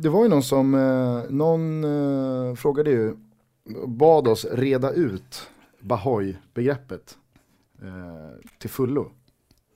det, 0.00 0.08
det 0.08 0.08
var 0.08 0.22
ju 0.22 0.28
någon 0.28 0.42
som, 0.42 0.74
eh, 0.74 1.30
någon 1.30 1.84
eh, 1.84 2.54
frågade 2.54 2.90
ju, 2.90 3.14
bad 3.86 4.28
oss 4.28 4.44
reda 4.52 4.90
ut 4.92 5.48
Bahoy-begreppet 5.80 7.18
eh, 7.82 8.48
till 8.58 8.70
fullo. 8.70 9.10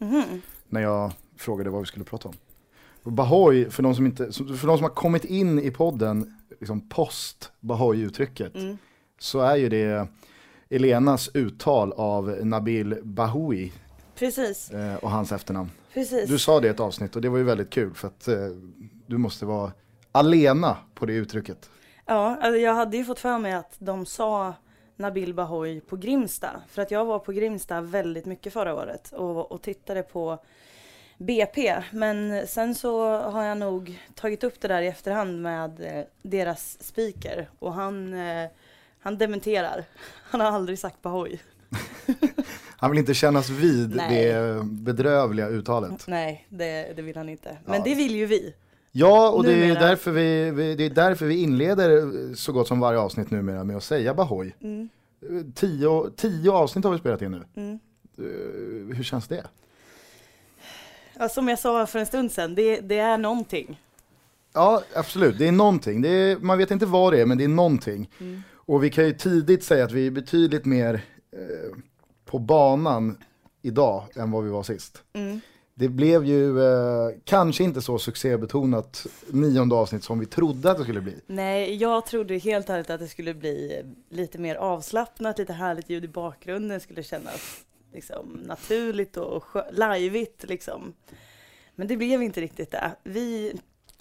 Mhm. 0.01 0.23
När 0.69 0.81
jag 0.81 1.13
frågade 1.37 1.71
vad 1.71 1.81
vi 1.81 1.87
skulle 1.87 2.05
prata 2.05 2.29
om. 2.29 2.35
Bahoy, 3.15 3.71
för 3.71 3.83
de 3.83 3.95
som, 3.95 4.07
inte, 4.07 4.33
för 4.33 4.67
de 4.67 4.77
som 4.79 4.83
har 4.83 4.89
kommit 4.95 5.25
in 5.25 5.59
i 5.59 5.71
podden 5.71 6.35
liksom 6.61 6.89
post 6.89 7.53
Bahoy-uttrycket, 7.61 8.55
Mm. 8.57 8.79
så 9.19 9.41
är 9.41 9.57
ju 9.57 9.69
det 9.69 10.09
Elenas 10.71 11.31
uttal 11.35 11.93
av 11.93 12.39
Nabil 12.43 12.97
Bahoui 13.03 13.73
Precis, 14.19 14.71
eh, 14.71 14.95
och 14.97 15.11
hans 15.11 15.33
efternamn. 15.33 15.71
precis. 15.95 16.29
Du 16.31 16.39
sa 16.39 16.61
det 16.61 16.67
i 16.67 16.71
ett 16.71 16.81
avsnitt 16.81 17.17
och 17.17 17.23
det 17.23 17.29
var 17.29 17.39
ju 17.39 17.45
väldigt 17.45 17.71
kul 17.71 17.95
för 17.95 18.09
att 18.09 18.29
eh, 18.29 18.37
du 19.07 19.19
måste 19.19 19.47
vara 19.47 19.73
alena 20.15 20.77
på 20.95 21.07
det 21.07 21.13
uttrycket. 21.13 21.71
Ja, 22.07 22.37
alltså 22.43 22.61
jag 22.61 22.75
hade 22.75 22.97
ju 22.97 23.05
fått 23.05 23.19
för 23.21 23.39
mig 23.39 23.53
att 23.53 23.75
de 23.79 24.07
sa 24.07 24.55
Nabil 24.97 25.35
Bahoy 25.35 25.81
på 25.81 25.97
Grimsta. 25.97 26.51
För 26.69 26.83
att 26.83 26.91
jag 26.91 27.05
var 27.05 27.19
på 27.19 27.33
Grimsta 27.33 27.81
väldigt 27.81 28.27
mycket 28.27 28.53
förra 28.53 28.75
året 28.75 29.13
och, 29.13 29.53
och 29.53 29.63
tittade 29.63 30.03
på 30.03 30.39
BP. 31.19 31.83
Men 31.93 32.47
sen 32.47 32.75
så 32.75 33.17
har 33.21 33.45
jag 33.45 33.59
nog 33.59 34.03
tagit 34.15 34.45
upp 34.45 34.61
det 34.61 34.69
där 34.69 34.83
i 34.83 34.87
efterhand 34.87 35.43
med 35.43 35.81
eh, 35.81 36.05
deras 36.23 36.83
speaker 36.85 37.49
och 37.59 37.75
han, 37.75 38.13
eh, 38.15 38.51
han 39.01 39.19
dementerar. 39.19 39.85
Han 40.31 40.41
har 40.41 40.49
aldrig 40.49 40.79
sagt 40.79 41.03
Bahoy. 41.03 41.39
Han 42.77 42.91
vill 42.91 42.99
inte 43.01 43.15
kännas 43.15 43.51
vid 43.51 43.97
Nej. 43.97 44.25
det 44.27 44.61
bedrövliga 44.65 45.49
uttalet. 45.49 46.05
Nej, 46.07 46.47
det, 46.49 46.93
det 46.97 47.03
vill 47.03 47.17
han 47.17 47.29
inte. 47.29 47.57
Men 47.65 47.75
Ja. 47.75 47.83
det 47.85 47.95
vill 47.95 48.15
ju 48.15 48.27
vi. 48.27 48.55
Ja, 48.97 49.31
och 49.31 49.45
det 49.45 49.53
är, 49.53 49.75
därför 49.75 50.11
vi, 50.11 50.51
vi, 50.51 50.75
det 50.75 50.85
är 50.85 50.91
därför 50.91 51.27
vi 51.27 51.43
inleder 51.43 52.35
så 52.35 52.53
gott 52.53 52.69
som 52.69 52.81
varje 52.81 52.99
avsnitt 52.99 53.31
numera 53.31 53.65
med 53.65 53.77
att 53.77 53.85
säga 53.85 54.15
Bahoy. 54.15 54.55
Mm, 54.61 54.89
Tio, 55.55 56.11
tio 56.17 56.51
avsnitt 56.53 56.85
har 56.85 56.93
vi 56.93 56.99
spelat 56.99 57.23
in 57.23 57.31
nu. 57.31 57.43
mm. 57.57 57.79
Eh, 58.19 58.97
Hur 58.97 59.03
känns 59.05 59.29
det? 59.29 59.45
Ja, 61.19 61.29
som 61.29 61.49
jag 61.49 61.59
sa 61.59 61.87
för 61.87 61.99
en 61.99 62.07
stund 62.07 62.33
sedan, 62.33 62.55
det, 62.55 62.81
det 62.81 62.99
är 62.99 63.19
någonting. 63.19 63.81
Ja, 64.53 64.83
absolut. 64.95 65.39
Det 65.39 65.49
är 65.49 65.53
någonting. 65.53 66.03
Det 66.03 66.09
är, 66.09 66.37
man 66.37 66.59
vet 66.59 66.71
inte 66.71 66.87
vad 66.87 67.13
det 67.13 67.21
är, 67.21 67.27
men 67.27 67.39
det 67.39 67.45
är 67.45 67.49
någonting. 67.49 68.11
Mm. 68.21 68.43
Och 68.53 68.85
vi 68.85 68.91
kan 68.91 69.05
ju 69.05 69.13
tidigt 69.13 69.65
säga 69.65 69.85
att 69.85 69.93
vi 69.93 70.07
är 70.07 70.11
betydligt 70.11 70.65
mer 70.65 70.95
eh, 71.33 71.77
på 72.25 72.39
banan 72.39 73.19
idag 73.63 74.05
än 74.17 74.31
vad 74.31 74.45
vi 74.45 74.51
var 74.51 74.63
sist. 74.63 75.03
Mm. 75.13 75.41
Det 75.77 75.89
blev 75.89 76.25
ju 76.25 76.63
eh, 76.63 77.11
kanske 77.25 77.65
inte 77.65 77.83
så 77.83 77.99
succébetonat 77.99 79.07
nionde 79.31 79.75
avsnitt 79.75 80.05
som 80.05 80.19
vi 80.19 80.27
trodde 80.27 80.71
att 80.71 80.77
det 80.79 80.83
skulle 80.83 81.01
bli. 81.01 81.15
Nej, 81.27 81.75
jag 81.75 82.07
trodde 82.07 82.39
helt 82.39 82.71
ärligt 82.71 82.91
att 82.91 83.01
det 83.01 83.09
skulle 83.09 83.35
bli 83.35 83.79
eh, 83.79 84.17
lite 84.17 84.39
mer 84.39 84.57
avslappnat, 84.57 85.39
lite 85.39 85.53
härligt 85.53 85.91
ljud 85.91 86.05
i 86.05 86.09
bakgrunden, 86.09 86.81
skulle 86.81 87.03
kännas 87.03 87.65
liksom 87.93 88.41
naturligt 88.47 89.17
och 89.17 89.45
lajvigt 89.73 90.45
liksom. 90.49 90.95
Men 91.75 91.89
det 91.89 91.97
blev 91.97 92.23
inte 92.23 92.41
riktigt 92.41 92.71
det. 92.71 92.93
Vi, 93.03 93.55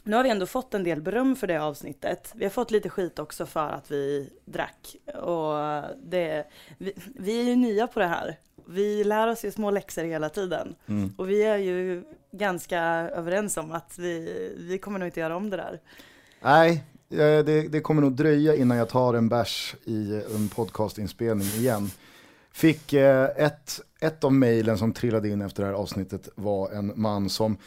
nu 0.03 0.15
har 0.15 0.23
vi 0.23 0.29
ändå 0.29 0.45
fått 0.45 0.73
en 0.73 0.83
del 0.83 1.01
beröm 1.01 1.35
för 1.35 1.47
det 1.47 1.61
avsnittet. 1.61 2.31
Vi 2.35 2.45
har 2.45 2.49
fått 2.49 2.71
lite 2.71 2.89
skit 2.89 3.19
också 3.19 3.45
för 3.45 3.69
att 3.69 3.91
vi 3.91 4.29
drack. 4.45 4.95
Och 5.23 5.59
eh, 5.59 5.85
det, 6.03 6.47
vi, 6.77 6.93
vi 7.15 7.39
är 7.39 7.43
ju 7.43 7.55
nya 7.55 7.87
på 7.87 7.99
det 7.99 8.07
här. 8.07 8.37
Vi 8.65 9.03
lär 9.03 9.27
oss 9.27 9.45
ju 9.45 9.51
små 9.51 9.71
läxor 9.71 10.03
hela 10.03 10.29
tiden. 10.29 10.75
Och 11.17 11.29
vi 11.29 11.43
är 11.43 11.57
ju 11.57 12.03
ganska 12.31 12.81
överens 13.15 13.57
om 13.57 13.71
att 13.71 13.99
vi, 13.99 14.53
vi 14.57 14.77
kommer 14.77 14.99
nog 14.99 15.07
inte 15.07 15.19
göra 15.19 15.35
om 15.35 15.49
det 15.49 15.57
där. 15.57 15.79
Nej, 16.41 16.83
eh, 17.09 17.17
det, 17.17 17.67
det 17.71 17.81
kommer 17.81 18.01
nog 18.01 18.15
dröja 18.15 18.55
innan 18.55 18.77
jag 18.77 18.89
tar 18.89 19.13
en 19.13 19.29
bärs 19.29 19.75
i 19.83 20.21
en 20.35 20.49
podcastinspelning 20.49 21.47
igen. 21.47 21.91
Fick 22.51 22.93
eh, 22.93 23.29
ett, 23.37 23.81
ett 23.99 24.23
av 24.23 24.33
mejlen 24.33 24.77
som 24.77 24.93
trillade 24.93 25.29
in 25.29 25.41
efter 25.41 25.63
det 25.63 25.69
här 25.69 25.75
avsnittet 25.75 26.29
var 26.35 26.71
en 26.71 26.93
man 26.95 27.29
som 27.29 27.57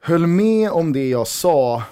höll 0.00 0.26
med 0.26 0.70
om 0.70 0.92
det 0.92 1.08
jag 1.08 1.26
sa 1.26 1.82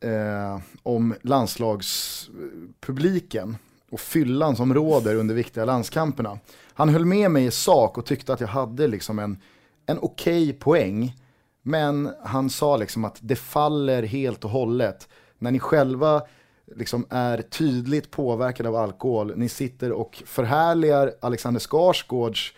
eh, 0.00 0.60
om 0.82 1.14
landslagspubliken 1.22 3.56
och 3.90 4.00
fyllan 4.00 4.56
som 4.56 4.74
råder 4.74 5.14
under 5.14 5.34
viktiga 5.34 5.64
landskamperna. 5.64 6.38
Han 6.76 6.88
höll 6.88 7.04
med 7.04 7.30
mig 7.30 7.44
i 7.44 7.50
sak 7.50 7.98
och 7.98 8.06
tyckte 8.06 8.32
att 8.32 8.40
jag 8.40 8.48
hade 8.48 8.86
liksom 8.86 9.18
en, 9.18 9.38
en 9.86 9.98
okej 10.02 10.52
poäng. 10.52 11.16
Men 11.62 12.10
han 12.24 12.50
sa 12.50 12.76
liksom 12.76 13.04
att 13.04 13.18
det 13.20 13.36
faller 13.36 14.02
helt 14.02 14.44
och 14.44 14.50
hållet 14.50 15.08
när 15.38 15.50
ni 15.50 15.58
själva 15.58 16.22
liksom 16.76 17.06
är 17.10 17.42
tydligt 17.42 18.10
påverkade 18.10 18.68
av 18.68 18.76
alkohol. 18.76 19.32
Ni 19.36 19.48
sitter 19.48 19.92
och 19.92 20.22
förhärligar 20.26 21.12
Alexander 21.20 21.60
Skarsgårds 21.60 22.52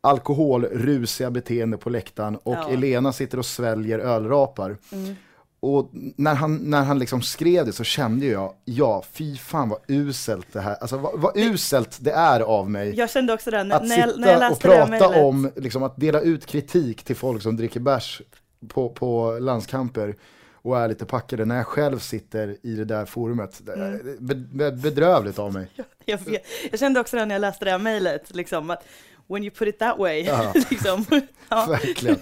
alkoholrusiga 0.00 1.30
beteende 1.30 1.76
på 1.76 1.90
läktaren 1.90 2.36
och 2.36 2.54
Ja. 2.54 2.68
Elena 2.68 3.12
sitter 3.12 3.38
och 3.38 3.46
sväljer 3.46 3.98
ölrapar. 3.98 4.76
Mm. 4.92 5.16
Och 5.60 5.90
när 6.16 6.34
han, 6.34 6.56
när 6.56 6.82
han 6.82 6.98
liksom 6.98 7.22
skrev 7.22 7.66
det 7.66 7.72
så 7.72 7.84
kände 7.84 8.26
jag, 8.26 8.54
ja 8.64 9.04
fy 9.12 9.36
fan 9.36 9.68
vad 9.68 9.78
uselt 9.88 10.46
det 10.52 10.60
här, 10.60 10.74
alltså 10.74 10.96
vad, 10.96 11.20
vad 11.20 11.36
uselt 11.36 11.98
det 12.00 12.12
är 12.12 12.40
av 12.40 12.70
mig. 12.70 12.94
Jag 12.94 13.10
kände 13.10 13.32
också 13.32 13.50
det 13.50 13.64
när, 13.64 13.76
Att 13.76 13.88
när, 13.88 13.98
jag, 13.98 14.08
sitta 14.08 14.20
när 14.20 14.40
jag 14.40 14.52
och 14.52 14.60
prata 14.60 15.08
om, 15.08 15.50
liksom 15.56 15.82
att 15.82 15.96
dela 15.96 16.20
ut 16.20 16.46
kritik 16.46 17.02
till 17.02 17.16
folk 17.16 17.42
som 17.42 17.56
dricker 17.56 17.80
bärs 17.80 18.22
på, 18.68 18.88
på 18.88 19.38
landskamper 19.40 20.16
och 20.52 20.78
är 20.78 20.88
lite 20.88 21.04
packade 21.04 21.44
när 21.44 21.56
jag 21.56 21.66
själv 21.66 21.98
sitter 21.98 22.56
i 22.62 22.74
det 22.74 22.84
där 22.84 23.04
forumet. 23.04 23.62
Mm. 23.68 24.16
be, 24.18 24.34
be, 24.34 24.72
bedrövligt 24.72 25.38
av 25.38 25.52
mig. 25.52 25.66
Jag, 26.04 26.18
vet. 26.18 26.42
jag 26.70 26.80
kände 26.80 27.00
också 27.00 27.16
det 27.16 27.26
när 27.26 27.34
jag 27.34 27.40
läste 27.40 27.64
det 27.64 27.70
här 27.70 27.78
mejlet, 27.78 28.34
liksom 28.34 28.70
att 28.70 28.84
when 29.26 29.42
you 29.44 29.50
put 29.50 29.68
it 29.68 29.78
that 29.78 29.98
way, 29.98 30.22
liksom. 30.70 31.04
Ja. 31.48 31.66
Verkligen. 31.68 32.18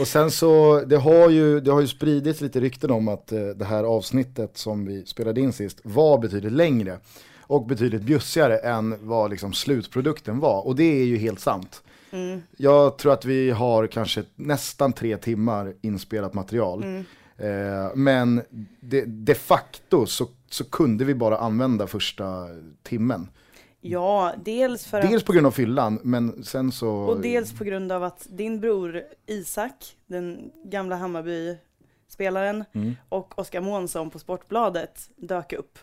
Och 0.00 0.08
sen 0.08 0.30
så, 0.30 0.80
det 0.86 0.96
har 0.96 1.30
ju, 1.30 1.60
det 1.60 1.72
har 1.72 1.80
ju 1.80 1.86
spridits 1.86 2.40
lite 2.40 2.60
rykten 2.60 2.90
om 2.90 3.08
att 3.08 3.32
eh, 3.32 3.40
det 3.40 3.64
här 3.64 3.84
avsnittet 3.84 4.56
som 4.56 4.84
vi 4.84 5.06
spelade 5.06 5.40
in 5.40 5.52
sist 5.52 5.80
var 5.82 6.18
betydligt 6.18 6.52
längre 6.52 6.98
och 7.40 7.66
betydligt 7.66 8.02
bjussigare 8.02 8.58
än 8.58 8.96
vad 9.00 9.30
liksom 9.30 9.52
slutprodukten 9.52 10.40
var. 10.40 10.66
Och 10.66 10.76
det 10.76 11.00
är 11.00 11.04
ju 11.04 11.16
helt 11.16 11.40
sant. 11.40 11.82
Mm. 12.10 12.42
Jag 12.56 12.98
tror 12.98 13.12
att 13.12 13.24
vi 13.24 13.50
har 13.50 13.86
kanske 13.86 14.22
nästan 14.36 14.92
tre 14.92 15.16
timmar 15.16 15.74
inspelat 15.80 16.34
material. 16.34 16.82
Mm. 16.82 17.04
Eh, 17.36 17.90
men 17.94 18.42
de, 18.80 19.04
de 19.06 19.34
facto 19.34 20.06
så, 20.06 20.28
så 20.50 20.64
kunde 20.64 21.04
vi 21.04 21.14
bara 21.14 21.38
använda 21.38 21.86
första 21.86 22.46
timmen. 22.82 23.28
Ja, 23.80 24.32
dels 24.44 24.86
för 24.86 25.00
att, 25.00 25.10
Dels 25.10 25.22
på 25.24 25.32
grund 25.32 25.46
av 25.46 25.50
fyllan, 25.50 25.98
men 26.02 26.44
sen 26.44 26.72
så... 26.72 26.90
och 26.90 27.20
dels 27.20 27.52
på 27.58 27.64
grund 27.64 27.92
av 27.92 28.04
att 28.04 28.26
din 28.30 28.60
bror 28.60 29.02
Isak, 29.26 29.96
den 30.06 30.50
gamla 30.64 30.96
Hammarby-spelaren, 30.96 32.64
Mm. 32.72 32.96
och 33.08 33.38
Oskar 33.38 33.60
Månsson 33.60 34.10
på 34.10 34.18
Sportbladet 34.18 35.10
dök 35.16 35.52
upp 35.52 35.78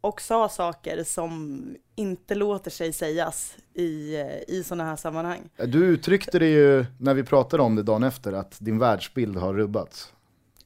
och 0.00 0.20
sa 0.20 0.48
saker 0.48 1.04
som 1.04 1.62
inte 1.94 2.34
låter 2.34 2.70
sig 2.70 2.92
sägas 2.92 3.56
i, 3.74 4.16
eh, 4.20 4.26
i 4.56 4.62
sådana 4.64 4.84
här 4.84 4.96
sammanhang. 4.96 5.40
Du 5.56 5.86
uttryckte 5.86 6.38
det 6.38 6.46
ju 6.48 6.86
när 6.98 7.14
vi 7.14 7.22
pratade 7.24 7.62
om 7.62 7.76
det 7.76 7.82
dagen 7.82 8.02
efter, 8.02 8.32
att 8.32 8.56
din 8.60 8.78
världsbild 8.78 9.36
har 9.36 9.54
rubbats. 9.54 10.12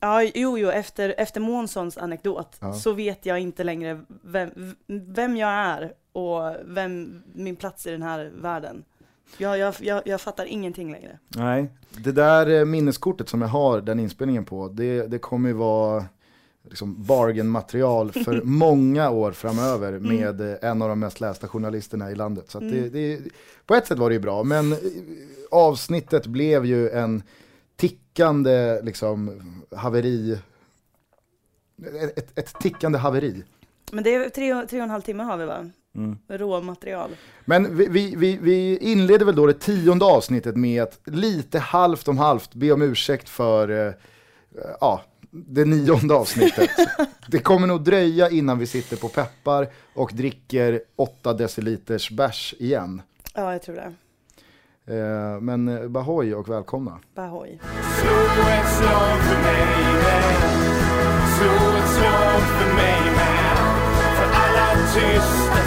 Ja, 0.00 0.23
jo, 0.23 0.58
jo, 0.58 0.69
efter, 0.70 1.14
efter 1.19 1.40
Månssons 1.40 1.99
anekdot 1.99 2.56
Ja. 2.61 2.73
så 2.73 2.93
vet 2.93 3.26
jag 3.26 3.40
inte 3.40 3.64
längre 3.64 4.00
vem, 4.23 4.75
vem 4.87 5.37
jag 5.37 5.50
är 5.50 5.93
och 6.12 6.56
vem 6.64 7.23
min 7.35 7.56
plats 7.56 7.87
i 7.87 7.91
den 7.91 8.03
här 8.03 8.32
världen. 8.35 8.85
Jag, 9.38 9.59
jag, 9.59 9.75
jag, 9.81 10.03
jag 10.05 10.20
fattar 10.20 10.44
ingenting 10.44 10.93
längre. 10.93 11.19
Nej. 11.29 11.69
Det 12.05 12.12
där 12.12 12.50
eh, 12.50 12.64
minneskortet 12.64 13.29
som 13.29 13.43
jag 13.43 13.49
har 13.49 13.81
den 13.81 14.00
inspelningen 14.00 14.44
på, 14.44 14.69
det, 14.69 15.06
det 15.06 15.19
kommer 15.19 15.49
ju 15.49 15.55
vara 15.55 16.05
liksom 16.64 17.05
bargain-material 17.05 18.12
för 18.12 18.43
många 18.44 19.11
år 19.11 19.32
framöver 19.32 19.99
med 19.99 20.41
eh, 20.41 20.70
en 20.70 20.82
av 20.82 20.88
de 20.88 21.00
mest 21.00 21.20
lästa 21.20 21.49
journalisterna 21.49 22.11
i 22.11 22.14
landet. 22.14 22.50
Så 22.50 22.61
det, 22.61 22.88
det, 22.88 23.20
på 23.67 23.75
ett 23.75 23.87
sätt 23.87 23.99
var 23.99 24.11
det 24.11 24.14
ju 24.14 24.20
bra, 24.20 24.44
men 24.44 24.73
eh, 24.73 24.79
avsnittet 25.50 26.26
blev 26.26 26.67
ju 26.67 26.91
en 26.91 27.23
tickande 27.76 28.81
liksom, 28.82 29.43
haveri. 29.76 30.38
Ett, 32.17 32.38
ett, 32.38 32.55
tickande 32.61 32.99
haveri. 32.99 33.44
Men 33.93 34.05
det 34.05 34.14
är 34.14 34.29
tre, 34.29 34.67
tre 34.67 34.79
och 34.79 34.85
en 34.85 34.91
halv 34.91 35.03
timme 35.03 35.23
har 35.23 35.37
vi 35.37 35.44
va? 35.44 35.70
Mm. 35.94 36.19
Råmaterial. 36.29 37.11
Men 37.44 37.77
vi, 37.77 37.89
vi, 37.89 38.17
vi, 38.17 38.37
vi 38.37 38.79
inleder 38.79 39.27
väl 39.27 39.37
då 39.37 39.47
det 39.47 39.61
tionde 39.61 40.05
avsnittet 40.05 40.56
med 40.56 40.83
att 40.83 41.00
lite 41.05 41.59
halvt 41.59 42.09
om 42.09 42.19
halvt 42.19 42.55
be 42.55 42.73
om 42.73 42.83
ursäkt 42.83 43.29
för 43.29 43.87
eh, 43.87 43.94
ja, 44.81 45.03
det 45.31 45.65
nionde 45.65 46.15
avsnittet. 46.15 46.71
det 47.29 47.39
kommer 47.39 47.67
nog 47.67 47.85
dröja 47.85 48.31
innan 48.31 48.59
vi 48.59 48.67
sitter 48.67 48.97
på 48.97 49.09
peppar 49.09 49.69
och 49.94 50.11
dricker 50.15 50.81
8 50.97 51.33
deciliters 51.33 52.11
bärs 52.11 52.55
igen. 52.59 53.03
Ja, 53.35 53.53
jag 53.53 53.62
tror 53.62 53.75
det. 53.75 53.95
Eh, 54.87 55.41
men 55.41 55.69
eh, 55.69 55.88
Bahoy 55.88 56.35
och 56.35 56.49
välkomna. 56.49 56.99
Bahoy. 57.15 57.59
Slå 58.00 58.11
ett 58.49 58.77
slag 58.77 59.19
för 59.23 59.43
mig 59.43 59.95
med 59.95 60.83
slå 61.43 61.77
ett 61.77 61.88
slag 61.88 62.41
för 62.56 62.75
mig 62.75 63.00
med. 63.17 63.56
För 64.17 64.29
alla 64.43 64.69
tysta 64.95 65.62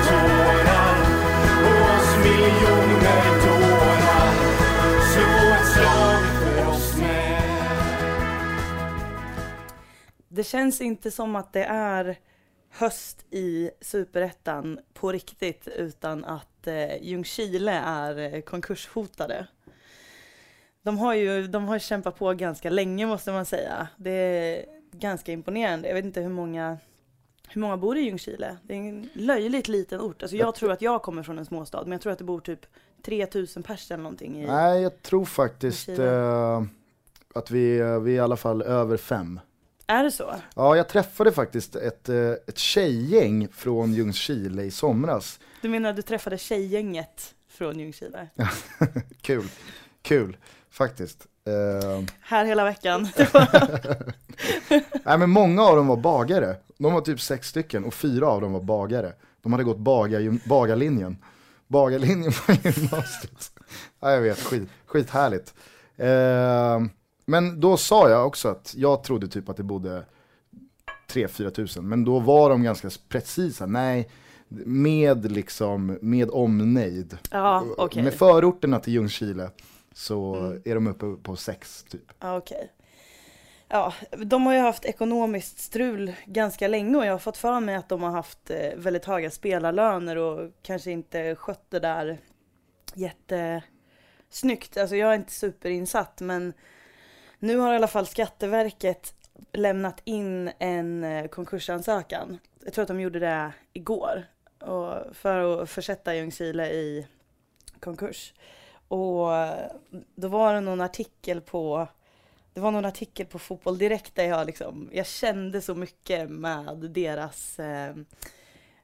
Det 10.36 10.44
känns 10.44 10.82
inte 10.82 11.12
som 11.12 11.36
att 11.36 11.54
det 11.54 11.64
är 11.64 12.18
höst 12.70 13.26
i 13.30 13.70
superettan 13.82 14.80
på 14.94 15.12
riktigt 15.12 15.68
utan 15.68 16.26
att 16.26 16.68
eh, 16.68 17.04
Ljungskile 17.04 17.72
är 17.72 18.34
eh, 18.34 18.42
konkurshotade. 18.42 19.48
De 20.82 20.98
har 20.98 21.14
ju 21.14 21.48
de 21.48 21.66
har 21.66 21.80
kämpat 21.80 22.18
på 22.18 22.34
ganska 22.34 22.70
länge 22.70 23.06
måste 23.06 23.32
man 23.32 23.46
säga. 23.46 23.88
Det 23.98 24.12
är 24.12 24.66
ganska 24.92 25.32
imponerande. 25.32 25.88
Jag 25.88 25.96
vet 25.96 26.06
inte 26.06 26.22
hur 26.22 26.30
många 26.30 26.78
hur 27.48 27.62
många 27.62 27.78
bor 27.78 27.98
i 27.98 28.02
Ljungskile? 28.02 28.58
Det 28.64 28.74
är 28.74 28.78
en 28.78 29.10
löjligt 29.14 29.68
liten 29.68 30.02
ort. 30.02 30.22
Alltså 30.22 30.38
jag 30.38 30.56
tror 30.56 30.72
att 30.72 30.82
jag 30.82 31.02
kommer 31.02 31.24
från 31.24 31.40
en 31.40 31.46
småstad, 31.46 31.84
men 31.84 31.92
jag 31.92 32.02
tror 32.02 32.14
att 32.14 32.20
det 32.20 32.24
bor 32.24 32.40
typ 32.40 32.66
3000 33.06 33.64
pers 33.64 33.92
eller 33.92 34.04
någonting 34.04 34.44
i... 34.44 34.46
Nej, 34.46 34.82
jag 34.82 35.02
tror 35.02 35.26
faktiskt 35.26 35.90
eh, 35.90 36.64
att 37.36 37.52
vi, 37.52 37.80
eh, 37.80 38.00
vi 38.00 38.12
är 38.12 38.16
i 38.16 38.20
alla 38.20 38.38
fall 38.38 38.62
över 38.62 38.98
fem. 38.98 39.40
Är 39.88 40.04
det 40.04 40.12
så? 40.12 40.36
Ja, 40.56 40.76
jag 40.76 40.90
träffade 40.90 41.32
faktiskt 41.32 41.76
ett, 41.76 42.10
eh, 42.10 42.32
ett 42.48 42.58
tjejgäng 42.58 43.48
från 43.48 43.94
Ljungskile 43.94 44.64
i 44.64 44.72
somras. 44.72 45.40
Du 45.62 45.70
menar 45.70 45.90
att 45.90 45.96
du 45.96 46.02
träffade 46.02 46.38
tjejgänget 46.38 47.36
från 47.50 47.80
Ljungskile? 47.80 48.28
Kul, 49.22 49.48
kul 50.02 50.38
faktiskt. 50.72 51.28
Eh, 51.48 52.04
Här 52.22 52.46
hela 52.46 52.64
veckan. 52.64 53.08
nej 55.04 55.18
men 55.18 55.30
många 55.30 55.64
av 55.64 55.76
dem 55.76 55.88
var 55.88 55.98
bagare. 55.98 56.56
De 56.78 56.94
var 56.94 57.02
typ 57.02 57.22
sex 57.22 57.48
stycken 57.48 57.86
och 57.86 57.94
fyra 57.94 58.28
av 58.28 58.42
dem 58.42 58.54
var 58.54 58.62
bagare. 58.62 59.14
De 59.42 59.52
hade 59.54 59.64
gått 59.64 59.78
bagar, 59.78 60.48
bagarlinjen. 60.50 61.18
Bagarlinjen 61.68 62.32
på 62.32 62.52
gymnasiet. 62.52 63.52
Ja, 64.00 64.12
jag 64.12 64.22
vet, 64.22 64.40
skit, 64.40 64.70
skithärligt. 64.86 65.54
Eh, 65.98 66.80
men 67.26 67.60
då 67.60 67.78
sa 67.78 68.10
jag 68.10 68.28
också 68.28 68.48
att 68.50 68.74
jag 68.78 69.04
trodde 69.04 69.28
typ 69.28 69.50
att 69.50 69.58
det 69.58 69.64
bodde 69.64 70.06
3-4 71.10 71.50
tusen. 71.50 71.90
Men 71.90 72.06
då 72.06 72.20
var 72.20 72.50
de 72.50 72.64
ganska 72.64 72.90
precisa. 73.10 73.66
Nej, 73.66 74.10
med 74.66 75.32
liksom, 75.32 75.98
med 76.02 76.30
omnejd. 76.30 77.18
Ja, 77.32 77.66
okej. 77.78 78.04
Med 78.04 78.14
förorterna 78.14 78.80
till 78.80 78.94
Ljungskile 78.94 79.50
så 79.94 80.36
Mm. 80.36 80.62
är 80.66 80.76
de 80.76 80.88
uppe 80.88 81.06
på 81.24 81.36
sex 81.36 81.84
typ. 81.90 82.12
Ja, 82.20 82.38
okej. 82.38 82.72
Ja, 83.68 83.94
de 84.18 84.46
har 84.46 84.54
ju 84.54 84.60
haft 84.60 84.86
ekonomiskt 84.86 85.60
strul 85.60 86.14
ganska 86.26 86.68
länge 86.68 86.98
och 86.98 87.06
jag 87.06 87.12
har 87.12 87.20
fått 87.20 87.38
för 87.38 87.60
mig 87.60 87.76
att 87.76 87.90
de 87.90 88.02
har 88.04 88.12
haft 88.12 88.50
eh, 88.50 88.76
väldigt 88.78 89.06
höga 89.06 89.32
spelarlöner 89.32 90.16
och 90.18 90.52
kanske 90.62 90.92
inte 90.92 91.36
skött 91.36 91.66
det 91.70 91.80
där 91.80 92.18
jättesnyggt. 92.94 94.78
Alltså 94.78 94.96
jag 94.96 95.12
är 95.12 95.16
inte 95.16 95.32
superinsatt 95.34 96.22
men 96.22 96.54
nu 97.40 97.58
har 97.58 97.74
i 97.74 97.76
alla 97.76 97.88
fall 97.88 98.08
Skatteverket 98.08 99.14
lämnat 99.54 100.02
in 100.04 100.52
en 100.60 101.04
eh, 101.04 101.28
konkursansökan. 101.28 102.40
Jag 102.64 102.74
tror 102.74 102.82
att 102.82 102.88
de 102.88 103.00
gjorde 103.00 103.20
det 103.20 103.54
igår. 103.74 104.26
Och 104.60 105.16
för 105.16 105.62
att 105.62 105.70
försätta 105.70 106.16
Ljungskile 106.16 106.70
i 106.72 107.08
konkurs. 107.80 108.34
Och 108.88 109.36
eh, 109.36 109.72
då 110.16 110.28
var 110.28 110.54
det 110.54 110.62
någon 110.62 110.82
artikel 110.82 111.42
på 111.42 111.88
det 112.56 112.62
var 112.62 112.72
någon 112.72 112.86
artikel 112.86 113.26
på 113.26 113.40
Fotboll 113.40 113.78
Direkt 113.78 114.16
där 114.16 114.24
jag 114.24 114.48
liksom, 114.48 114.90
jag 114.94 115.06
kände 115.06 115.62
så 115.62 115.76
mycket 115.76 116.30
med 116.30 116.78
deras 116.78 117.60
eh, 117.60 117.96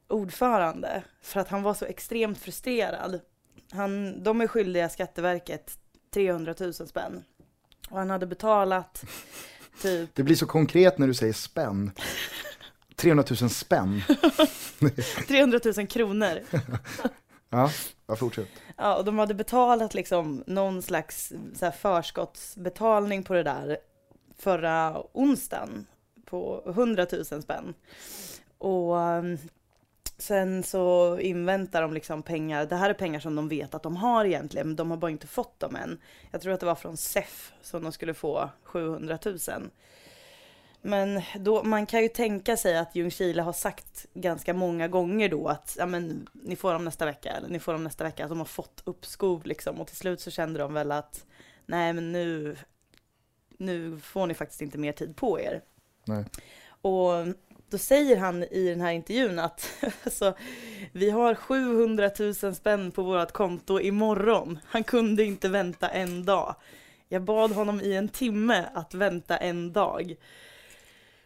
ordförande. 0.08 1.02
För 1.20 1.40
att 1.40 1.48
han 1.48 1.62
var 1.62 1.74
så 1.74 1.84
extremt 1.84 2.38
frustrerad. 2.38 3.20
Han, 3.70 4.22
de 4.22 4.40
är 4.40 4.46
skyldiga 4.46 4.88
Skatteverket 4.88 5.78
300 6.10 6.54
000 6.60 6.74
spänn. 6.74 7.24
Och 7.92 7.98
han 7.98 8.10
hade 8.10 8.26
betalat 8.26 9.04
typ, 9.82 10.14
Det 10.14 10.22
blir 10.22 10.36
så 10.36 10.46
konkret 10.46 10.98
när 10.98 11.06
du 11.06 11.14
säger 11.14 11.32
spänn. 11.32 11.90
300 12.96 13.24
000 13.40 13.50
spänn. 13.50 14.02
300 15.28 15.60
000 15.76 15.86
kronor. 15.86 16.40
Ja, 17.50 17.70
jag 18.06 18.18
fortsätt. 18.18 18.48
Ja, 18.76 18.96
och 18.96 19.04
de 19.04 19.18
hade 19.18 19.34
betalat 19.34 19.94
liksom 19.94 20.44
någon 20.46 20.82
slags 20.82 21.32
så 21.54 21.64
här 21.64 21.72
förskottsbetalning 21.72 23.24
på 23.24 23.34
det 23.34 23.42
där 23.42 23.76
förra 24.38 25.02
onsdagen 25.12 25.86
på 26.24 26.64
100 26.66 27.06
000 27.12 27.24
spänn. 27.42 27.74
Och 28.58 28.96
um, 28.96 29.38
sen 30.22 30.62
så 30.62 31.18
inväntar 31.18 31.82
de 31.82 31.92
liksom 31.92 32.22
pengar, 32.22 32.66
det 32.66 32.76
här 32.76 32.90
är 32.90 32.94
pengar 32.94 33.20
som 33.20 33.34
de 33.34 33.48
vet 33.48 33.74
att 33.74 33.82
de 33.82 33.96
har 33.96 34.24
egentligen, 34.24 34.66
men 34.66 34.76
de 34.76 34.90
har 34.90 34.98
bara 34.98 35.10
inte 35.10 35.26
fått 35.26 35.60
dem 35.60 35.76
än. 35.76 35.98
Jag 36.30 36.40
tror 36.40 36.52
att 36.52 36.60
det 36.60 36.66
var 36.66 36.74
från 36.74 36.96
SEF 36.96 37.52
som 37.62 37.82
de 37.82 37.92
skulle 37.92 38.14
få 38.14 38.50
700 38.62 39.18
000. 39.24 39.38
Men 40.82 41.22
då, 41.40 41.62
man 41.62 41.86
kan 41.86 42.02
ju 42.02 42.08
tänka 42.08 42.56
sig 42.56 42.78
att 42.78 42.96
Ljungskile 42.96 43.42
har 43.42 43.52
sagt 43.52 44.06
ganska 44.14 44.54
många 44.54 44.88
gånger 44.88 45.28
då 45.28 45.48
att 45.48 45.76
ja, 45.78 45.86
men, 45.86 46.28
ni 46.32 46.56
får 46.56 46.72
dem 46.72 46.84
nästa 46.84 47.06
vecka 47.06 47.30
eller 47.30 47.48
ni 47.48 47.58
får 47.58 47.72
dem 47.72 47.84
nästa 47.84 48.04
vecka. 48.04 48.24
Att 48.24 48.30
de 48.30 48.38
har 48.38 48.44
fått 48.44 48.82
uppskov 48.84 49.46
liksom 49.46 49.80
och 49.80 49.86
till 49.86 49.96
slut 49.96 50.20
så 50.20 50.30
kände 50.30 50.58
de 50.58 50.74
väl 50.74 50.92
att 50.92 51.26
nej 51.66 51.92
men 51.92 52.12
nu, 52.12 52.56
nu 53.58 53.98
får 53.98 54.26
ni 54.26 54.34
faktiskt 54.34 54.62
inte 54.62 54.78
mer 54.78 54.92
tid 54.92 55.16
på 55.16 55.40
er. 55.40 55.62
Nej. 56.04 56.24
Och 56.66 57.10
då 57.72 57.78
säger 57.78 58.16
han 58.16 58.42
i 58.42 58.68
den 58.68 58.80
här 58.80 58.92
intervjun 58.92 59.38
att 59.38 59.70
alltså, 60.04 60.34
vi 60.92 61.10
har 61.10 61.34
700 61.34 62.10
000 62.42 62.54
spänn 62.54 62.90
på 62.90 63.02
vårt 63.02 63.32
konto 63.32 63.80
imorgon. 63.80 64.58
Han 64.66 64.84
kunde 64.84 65.24
inte 65.24 65.48
vänta 65.48 65.88
en 65.88 66.24
dag. 66.24 66.54
Jag 67.08 67.22
bad 67.22 67.52
honom 67.52 67.80
i 67.80 67.96
en 67.96 68.08
timme 68.08 68.64
att 68.74 68.94
vänta 68.94 69.36
en 69.36 69.72
dag. 69.72 70.14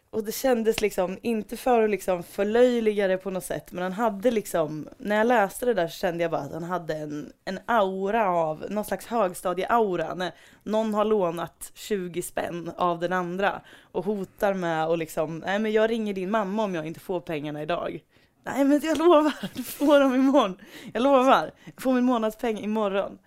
Och 0.09 0.23
det 0.23 0.31
kändes 0.31 0.81
liksom, 0.81 1.17
inte 1.21 1.57
för 1.57 1.83
att 1.83 1.89
liksom 1.89 2.23
förlöjliga 2.23 3.07
det 3.07 3.17
på 3.17 3.29
något 3.29 3.43
sätt, 3.43 3.71
men 3.71 3.83
han 3.83 3.93
hade 3.93 4.31
liksom, 4.31 4.87
när 4.97 5.15
jag 5.15 5.27
läste 5.27 5.65
det 5.65 5.73
där 5.73 5.87
så 5.87 5.97
kände 5.97 6.23
jag 6.23 6.31
bara 6.31 6.41
att 6.41 6.53
han 6.53 6.63
hade 6.63 6.93
en, 6.93 7.33
en 7.45 7.59
aura 7.65 8.29
av, 8.29 8.65
någon 8.69 8.85
slags 8.85 9.05
högstadie-aura, 9.05 10.15
när 10.15 10.31
någon 10.63 10.93
har 10.93 11.05
lånat 11.05 11.71
20 11.73 12.21
spänn 12.21 12.71
av 12.77 12.99
den 12.99 13.13
andra 13.13 13.61
och 13.81 14.05
hotar 14.05 14.53
med 14.53 14.85
att 14.85 14.99
liksom, 14.99 15.39
nej 15.39 15.59
men 15.59 15.71
jag 15.71 15.89
ringer 15.89 16.13
din 16.13 16.31
mamma 16.31 16.63
om 16.63 16.75
jag 16.75 16.87
inte 16.87 16.99
får 16.99 17.19
pengarna 17.19 17.61
idag. 17.61 17.99
Nej 18.43 18.65
men 18.65 18.81
jag 18.83 18.97
lovar, 18.97 19.33
du 19.53 19.63
får 19.63 19.99
dem 19.99 20.15
imorgon. 20.15 20.57
Jag 20.93 21.03
lovar, 21.03 21.51
jag 21.65 21.81
får 21.81 21.93
min 21.93 22.03
månadspeng 22.03 22.59
imorgon. 22.59 23.17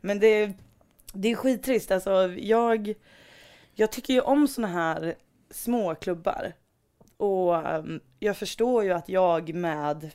Men 0.00 0.18
det, 0.18 0.52
det 1.12 1.28
är 1.28 1.34
skittrist, 1.34 1.90
alltså 1.90 2.26
jag, 2.26 2.94
jag 3.74 3.92
tycker 3.92 4.14
ju 4.14 4.20
om 4.20 4.48
såna 4.48 4.68
här 4.68 5.14
små 5.52 5.94
klubbar. 5.94 6.52
Och 7.16 7.74
um, 7.74 8.00
jag 8.18 8.36
förstår 8.36 8.84
ju 8.84 8.92
att 8.92 9.08
jag 9.08 9.54
med, 9.54 10.10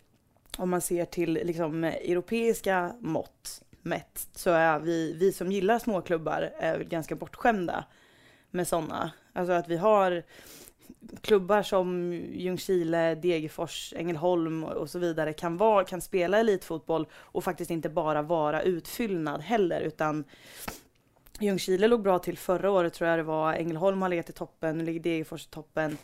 om 0.58 0.70
man 0.70 0.82
ser 0.82 1.06
till 1.06 1.34
liksom 1.34 1.84
europeiska 1.84 2.96
mått 3.00 3.62
mätt, 3.82 4.27
så 4.36 4.50
är 4.50 4.79
vi, 4.79 5.13
vi 5.13 5.32
som 5.32 5.51
gillar 5.51 5.79
småklubbar 5.79 6.51
är 6.58 6.79
ganska 6.79 7.15
bortskämda 7.15 7.86
med 8.51 8.67
sådana. 8.67 9.12
Alltså 9.34 9.53
att 9.53 9.67
vi 9.67 9.77
har 9.77 10.24
klubbar 11.22 11.63
som 11.63 12.13
Ljungskile, 12.13 13.15
Degerfors, 13.15 13.94
Ängelholm 13.98 14.63
och 14.63 14.89
så 14.89 15.00
vidare 15.00 15.34
kan, 15.34 15.58
vara, 15.58 15.84
kan 15.84 16.01
spela 16.01 16.39
elitfotboll 16.39 17.08
och 17.13 17.44
faktiskt 17.44 17.72
inte 17.72 17.89
bara 17.89 18.22
vara 18.22 18.62
utfyllnad 18.62 19.41
heller 19.41 19.82
utan 19.82 20.24
Ljungskile 21.39 21.88
låg 21.88 22.01
bra 22.01 22.20
till 22.20 22.38
förra 22.38 22.72
året 22.72 22.94
tror 22.94 23.10
jag 23.10 23.20
det 23.20 23.24
var. 23.24 23.53
Ängelholm 23.53 24.01
har 24.01 24.10
legat 24.10 24.29
i 24.29 24.34
toppen, 24.34 24.77
nu 24.77 24.84
ligger 24.84 25.00
Degerfors 25.00 25.46
i 25.46 25.50
toppen. 25.50 25.98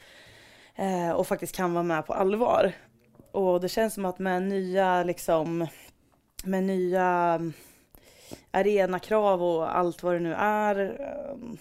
Eh, 0.76 1.12
och 1.12 1.28
faktiskt 1.28 1.56
kan 1.56 1.74
vara 1.74 1.84
med 1.84 2.06
på 2.06 2.14
allvar. 2.14 2.72
Och 3.32 3.62
det 3.62 3.70
känns 3.70 3.94
som 3.94 4.06
att 4.06 4.20
med 4.20 4.44
nya 4.44 5.04
liksom, 5.04 5.68
med 6.44 6.64
nya 6.64 7.38
mm, 7.40 7.54
arenakrav 8.52 9.44
och 9.44 9.78
allt 9.78 10.04
vad 10.04 10.14
det 10.14 10.20
nu 10.20 10.34
är. 10.34 10.80
Eh, 11.00 11.58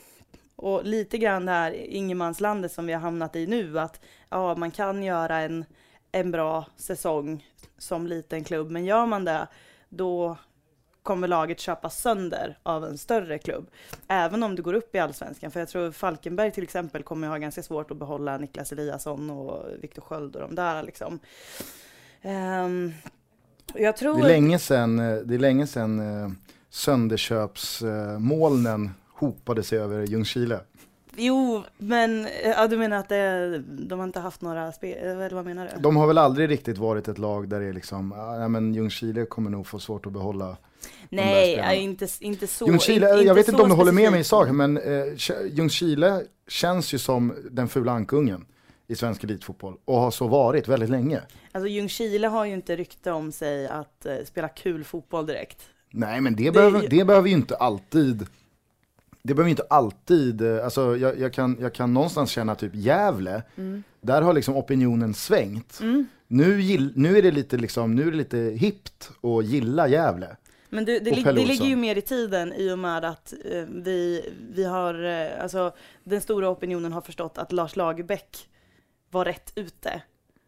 och 0.57 0.85
lite 0.85 1.19
grann 1.19 1.47
det 1.47 1.53
här 1.53 1.73
ingenmanslandet 1.73 2.73
som 2.73 2.87
vi 2.87 2.93
har 2.93 3.01
hamnat 3.01 3.37
i 3.37 3.47
nu 3.47 3.79
att 3.79 4.01
ja, 4.29 4.55
man 4.55 4.71
kan 4.71 5.03
göra 5.03 5.39
en, 5.39 5.65
en 6.13 6.31
bra 6.31 6.67
säsong 6.77 7.47
som 7.79 8.07
liten 8.07 8.45
klubb, 8.45 8.71
men 8.71 8.85
gör 8.85 9.07
man 9.07 9.25
det 9.25 9.47
då 9.89 10.37
kommer 11.03 11.29
laget 11.29 11.61
köpas 11.61 12.03
sönder 12.03 12.59
av 12.63 12.85
en 12.85 12.99
större 12.99 13.39
klubb. 13.39 13.67
Även 14.09 14.43
om 14.43 14.57
du 14.57 14.63
går 14.63 14.75
upp 14.75 14.95
i 14.95 14.99
allsvenskan. 14.99 15.51
För 15.51 15.61
jag 15.61 15.69
tror 15.69 15.91
Falkenberg 15.91 16.51
till 16.51 16.63
exempel 16.63 17.03
kommer 17.03 17.29
ha 17.29 17.39
ganska 17.39 17.63
svårt 17.63 17.91
att 17.91 17.97
behålla 17.97 18.39
Niklas 18.39 18.73
Eliasson 18.73 19.31
och 19.31 19.65
Viktor 19.81 20.03
Sköld 20.03 20.37
och 20.37 20.43
de 20.43 20.55
där 20.55 20.83
liksom. 20.83 21.19
Ehm, 22.23 22.93
jag 23.75 23.97
tror... 23.97 24.17
Det 24.17 24.25
är 24.25 24.29
länge 24.29 24.59
sedan, 24.59 24.99
eh, 24.99 25.17
det 25.17 25.35
är 25.35 25.39
länge 25.39 25.67
sedan 25.67 25.99
eh, 25.99 26.31
sönderköpsmolnen 26.71 28.91
hopade 29.09 29.63
sig 29.63 29.79
över 29.79 30.07
Ljungskile. 30.07 30.61
Jo, 31.17 31.63
men 31.79 32.29
ja, 32.45 32.67
du 32.67 32.79
menar 32.79 32.97
att 32.97 33.09
det, 33.09 33.59
de 33.59 33.99
har 33.99 34.07
inte 34.07 34.21
haft 34.21 34.41
några 34.41 34.73
spel, 34.73 34.99
eller 34.99 35.31
vad 35.31 35.45
menar 35.45 35.71
du? 35.75 35.81
De 35.83 35.97
har 35.97 36.07
väl 36.07 36.19
aldrig 36.19 36.51
riktigt 36.51 36.79
varit 36.79 37.09
ett 37.09 37.19
lag 37.19 37.49
där 37.49 37.61
det 37.61 37.67
är 37.67 37.73
liksom, 37.73 38.15
ja 38.17 38.49
men 38.49 38.75
Ljungskile 38.75 39.25
kommer 39.25 39.51
nog 39.51 39.67
få 39.67 39.79
svårt 39.79 40.07
att 40.07 40.13
behålla 40.13 40.57
Nej, 41.09 41.79
inte, 41.83 42.09
inte 42.21 42.47
så. 42.47 42.67
Ljungskile, 42.67 43.11
inte 43.13 43.25
jag 43.27 43.35
vet 43.35 43.47
så 43.47 43.53
inte 43.53 43.63
om 43.63 43.69
du 43.69 43.75
håller 43.75 43.93
med 43.93 44.11
mig 44.11 44.21
i 44.21 44.25
sak, 44.25 44.49
men 44.51 44.77
eh, 44.77 45.05
Ljungskile 45.51 46.23
känns 46.49 46.95
ju 46.95 46.99
som 46.99 47.35
den 47.51 47.69
fula 47.69 47.93
ankungen 47.93 48.45
i 48.89 48.97
svensk 48.97 49.25
elitfotboll 49.25 49.75
och 49.85 49.97
har 49.99 50.11
så 50.11 50.27
varit 50.29 50.69
väldigt 50.69 50.91
länge. 50.91 51.21
Alltså 51.53 51.69
Ljungskile 51.69 52.29
har 52.29 52.45
ju 52.45 52.53
inte 52.55 52.77
rykte 52.77 53.13
om 53.13 53.33
sig 53.33 53.67
att 53.69 54.07
eh, 54.07 54.15
spela 54.27 54.49
kul 54.49 54.85
fotboll 54.85 55.27
direkt. 55.27 55.63
Nej 55.91 56.21
men 56.21 56.37
det, 56.37 56.45
Det 56.45 56.51
behöver, 56.53 56.83
ju- 56.83 56.89
det 56.89 57.05
behöver 57.05 57.29
ju 57.29 57.35
inte 57.35 57.57
alltid, 57.57 58.27
det 59.23 59.35
behöver 59.35 59.49
ju 59.49 59.51
inte 59.51 59.67
alltid, 59.71 60.43
eh, 60.43 60.65
alltså 60.65 60.97
jag, 60.97 61.19
jag, 61.19 61.33
kan, 61.33 61.57
jag 61.61 61.75
kan 61.75 61.95
någonstans 61.95 62.31
känna 62.31 62.55
typ 62.55 62.75
Gävle, 62.75 63.43
där 64.01 64.23
har 64.23 64.33
liksom 64.33 64.57
opinionen 64.57 65.15
svängt. 65.15 65.79
Mm. 65.81 66.07
Nu, 66.29 66.93
nu 66.97 67.19
är 67.19 67.23
det 67.23 67.31
lite 67.31 67.57
liksom, 67.57 67.95
nu 67.95 68.07
är 68.07 68.11
det 68.11 68.17
lite 68.17 68.39
hippt 68.39 69.11
att 69.23 69.45
gilla 69.45 69.89
Gävle. 69.89 70.37
Men 70.75 70.85
du, 70.85 70.99
det, 71.01 71.11
lig- 71.11 71.25
det 71.25 71.33
ligger 71.33 71.65
ju 71.67 71.77
mer 71.77 71.97
i 71.99 72.03
tiden 72.03 72.53
i 72.53 72.71
och 72.73 72.79
med 72.79 73.05
att 73.05 73.35
eh, 73.45 73.65
vi, 73.69 74.25
vi 74.55 74.65
har, 74.65 75.05
eh, 75.05 75.43
alltså 75.43 75.73
den 76.05 76.21
stora 76.21 76.49
opinionen 76.51 76.93
har 76.93 77.01
förstått 77.01 77.39
att 77.39 77.53
Lars 77.53 77.77
Lagerbäck 77.77 78.49
var 79.11 79.25
rätt 79.25 79.53
ute. 79.55 80.03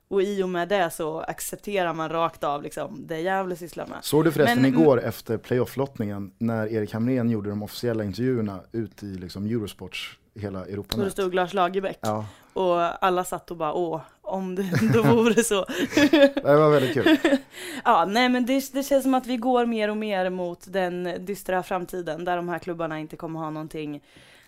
Och 0.09 0.23
i 0.23 0.43
och 0.43 0.49
med 0.49 0.69
det 0.69 0.91
så 0.91 1.21
accepterar 1.21 1.95
man 1.95 2.09
rakt 2.09 2.45
av 2.45 2.63
liksom 2.63 3.07
det 3.07 3.21
Gävle 3.21 3.57
sysslar 3.57 3.87
med. 3.87 3.99
Såg 4.03 4.25
du 4.25 4.33
förresten 4.33 4.63
Men- 4.63 4.71
igår 4.81 5.01
efter 5.03 5.39
playoff-lottningen 5.39 6.33
när 6.39 6.67
Erik 6.73 6.93
Hamrén 6.93 7.31
gjorde 7.31 7.51
de 7.51 7.63
officiella 7.63 8.05
intervjuerna 8.05 8.61
ut 8.73 9.03
i 9.03 9.07
liksom 9.07 9.47
Eurosports 9.47 10.19
hela 10.35 10.61
Och 10.61 10.99
det 10.99 11.11
stod 11.11 11.35
Lars 11.35 11.55
Lagerbäck. 11.55 11.99
Ja, 12.01 12.27
Och 12.53 13.05
alla 13.05 13.25
satt 13.25 13.51
och 13.51 13.57
bara 13.57 13.73
åh, 13.73 14.01
om 14.23 14.55
det 14.55 14.71
då 14.95 15.03
vore 15.03 15.45
så. 15.45 15.65
det 16.35 16.43
var 16.57 16.71
väldigt 16.71 16.95
kul. 16.95 17.17
Ja, 17.85 18.05
nej 18.05 18.29
men 18.29 18.47
det, 18.47 18.73
det 18.73 18.83
känns 18.83 19.03
som 19.03 19.15
att 19.15 19.27
vi 19.27 19.37
går 19.37 19.67
mer 19.67 19.91
och 19.91 19.97
mer 19.97 20.31
mot 20.31 20.73
den 20.73 21.25
dystra 21.25 21.63
framtiden 21.63 22.25
där 22.25 22.37
de 22.37 22.49
här 22.49 22.59
klubbarna 22.59 23.01
inte 23.01 23.17
kommer 23.17 23.41
ha 23.41 23.51
någonting, 23.51 24.03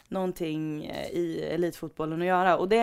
någonting 0.09 0.87
eh, 0.87 1.11
i 1.11 1.49
elitfotbollen 1.50 2.21
att 2.21 2.26
göra. 2.28 2.57
Och 2.57 2.69
det, 2.69 2.76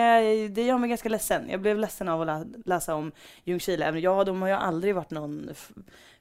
det 0.48 0.62
gör 0.62 0.78
mig 0.78 0.88
ganska 0.88 1.08
ledsen. 1.08 1.48
Jag 1.50 1.60
blev 1.60 1.78
ledsen 1.78 2.08
av 2.08 2.20
att 2.20 2.26
lä, 2.26 2.44
läsa 2.64 2.94
om 2.94 3.12
Ljungskile. 3.44 3.84
Även 3.84 4.00
Ja, 4.00 4.24
de 4.24 4.42
har 4.42 4.48
ju 4.48 4.54
aldrig 4.54 4.94
varit 4.94 5.10
någon 5.10 5.50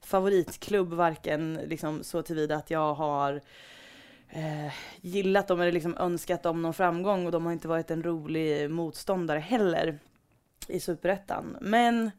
favoritklubb, 0.01 0.93
varken 0.93 1.59
liksom 1.65 2.03
så 2.03 2.21
tillvida 2.21 2.55
att 2.55 2.71
jag 2.71 2.93
har 2.93 3.41
eh, 4.33 4.73
gillat 5.01 5.47
dem 5.47 5.61
eller 5.61 5.71
liksom 5.71 5.97
önskat 5.97 6.43
dem 6.43 6.61
någon 6.61 6.73
framgång 6.73 7.25
och 7.25 7.31
de 7.31 7.45
har 7.45 7.53
inte 7.53 7.67
varit 7.67 7.91
en 7.91 8.03
rolig 8.03 8.71
motståndare 8.71 9.39
heller 9.39 9.99
i 10.67 10.79
superettan. 10.79 11.57
Men 11.61 12.11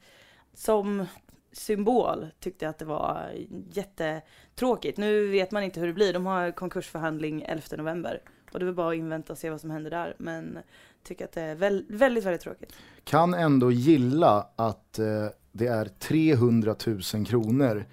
som 0.55 1.07
symbol 1.53 2.27
tyckte 2.41 2.65
jag 2.65 2.71
att 2.71 2.79
det 2.79 2.85
var 2.85 3.33
jättetråkigt. 3.73 4.99
Nu 4.99 5.29
vet 5.29 5.51
man 5.51 5.63
inte 5.63 5.81
hur 5.81 5.87
det 5.87 5.93
blir. 5.93 6.13
De 6.13 6.27
har 6.27 6.51
konkursförhandling 6.51 7.43
11 7.43 7.63
november 7.77 8.21
och 8.53 8.61
det 8.61 8.67
är 8.67 8.73
bara 8.73 8.91
att 8.91 8.97
invänta 8.97 9.33
och 9.33 9.39
se 9.39 9.51
vad 9.51 9.61
som 9.61 9.71
händer 9.71 9.91
där. 9.91 10.15
Men 10.19 10.59
tycker 11.03 11.25
att 11.25 11.33
det 11.33 11.43
är 11.43 11.55
väldigt, 11.55 12.25
väldigt 12.25 12.41
tråkigt. 12.41 12.73
Kan 13.05 13.35
ändå 13.35 13.71
gilla 13.71 14.47
att 14.57 14.99
eh, 14.99 15.27
det 15.53 15.67
är 15.67 15.85
300 15.85 16.75
000 16.87 17.27
kronor 17.27 17.85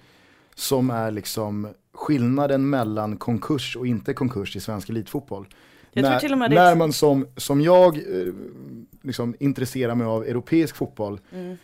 som 0.54 0.90
är 0.90 1.10
liksom 1.10 1.74
skillnaden 1.94 2.70
mellan 2.70 3.16
konkurs 3.16 3.76
och 3.76 3.86
inte 3.86 4.14
konkurs 4.14 4.56
i 4.56 4.60
svensk 4.60 4.88
elitfotboll. 4.90 5.46
Jag 5.92 6.02
tror 6.04 6.12
när, 6.12 6.20
till 6.20 6.32
och 6.32 6.38
med 6.38 6.50
det- 6.50 6.54
när 6.56 6.74
man 6.76 6.92
som, 6.92 7.26
som 7.36 7.60
jag 7.60 7.96
eh, 7.96 8.32
liksom 9.02 9.34
intresserar 9.40 9.94
mig 9.94 10.06
av 10.06 10.24
europeisk 10.24 10.76
fotboll 10.76 11.20
Mm. 11.34 11.56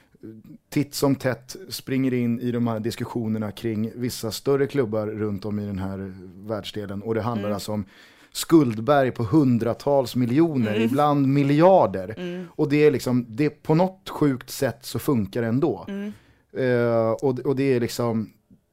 titt 0.71 0.95
som 0.95 1.15
tätt 1.15 1.57
springer 1.69 2.15
in 2.15 2.41
i 2.41 2.51
de 2.53 2.67
här 2.67 2.81
diskussionerna 2.81 3.53
kring 3.53 3.91
vissa 3.95 4.31
större 4.31 4.67
klubbar 4.67 5.07
runt 5.07 5.45
om 5.45 5.59
i 5.59 5.67
den 5.67 5.79
här 5.79 6.13
världsdelen. 6.49 7.03
Och 7.03 7.15
det 7.15 7.21
handlar 7.23 7.49
Mm. 7.49 7.55
alltså 7.55 7.73
om 7.73 7.85
skuldberg 8.33 9.11
på 9.11 9.23
hundratals 9.25 10.17
miljoner, 10.17 10.71
Mm. 10.75 10.83
ibland 10.83 11.29
miljarder. 11.29 12.15
Mm. 12.19 12.47
Och 12.51 12.69
det 12.69 12.77
är 12.87 12.91
liksom, 12.91 13.27
det 13.29 13.51
på 13.51 13.75
något 13.75 14.09
sjukt 14.09 14.51
sätt 14.51 14.79
så 14.83 14.99
funkar 14.99 15.43
det 15.43 15.49
ändå. 15.49 15.85
Mm. 15.89 16.13
Eh, 16.53 17.11
och, 17.11 17.39
och 17.39 17.57
det 17.57 17.63
är 17.75 17.81
liksom, 17.81 18.31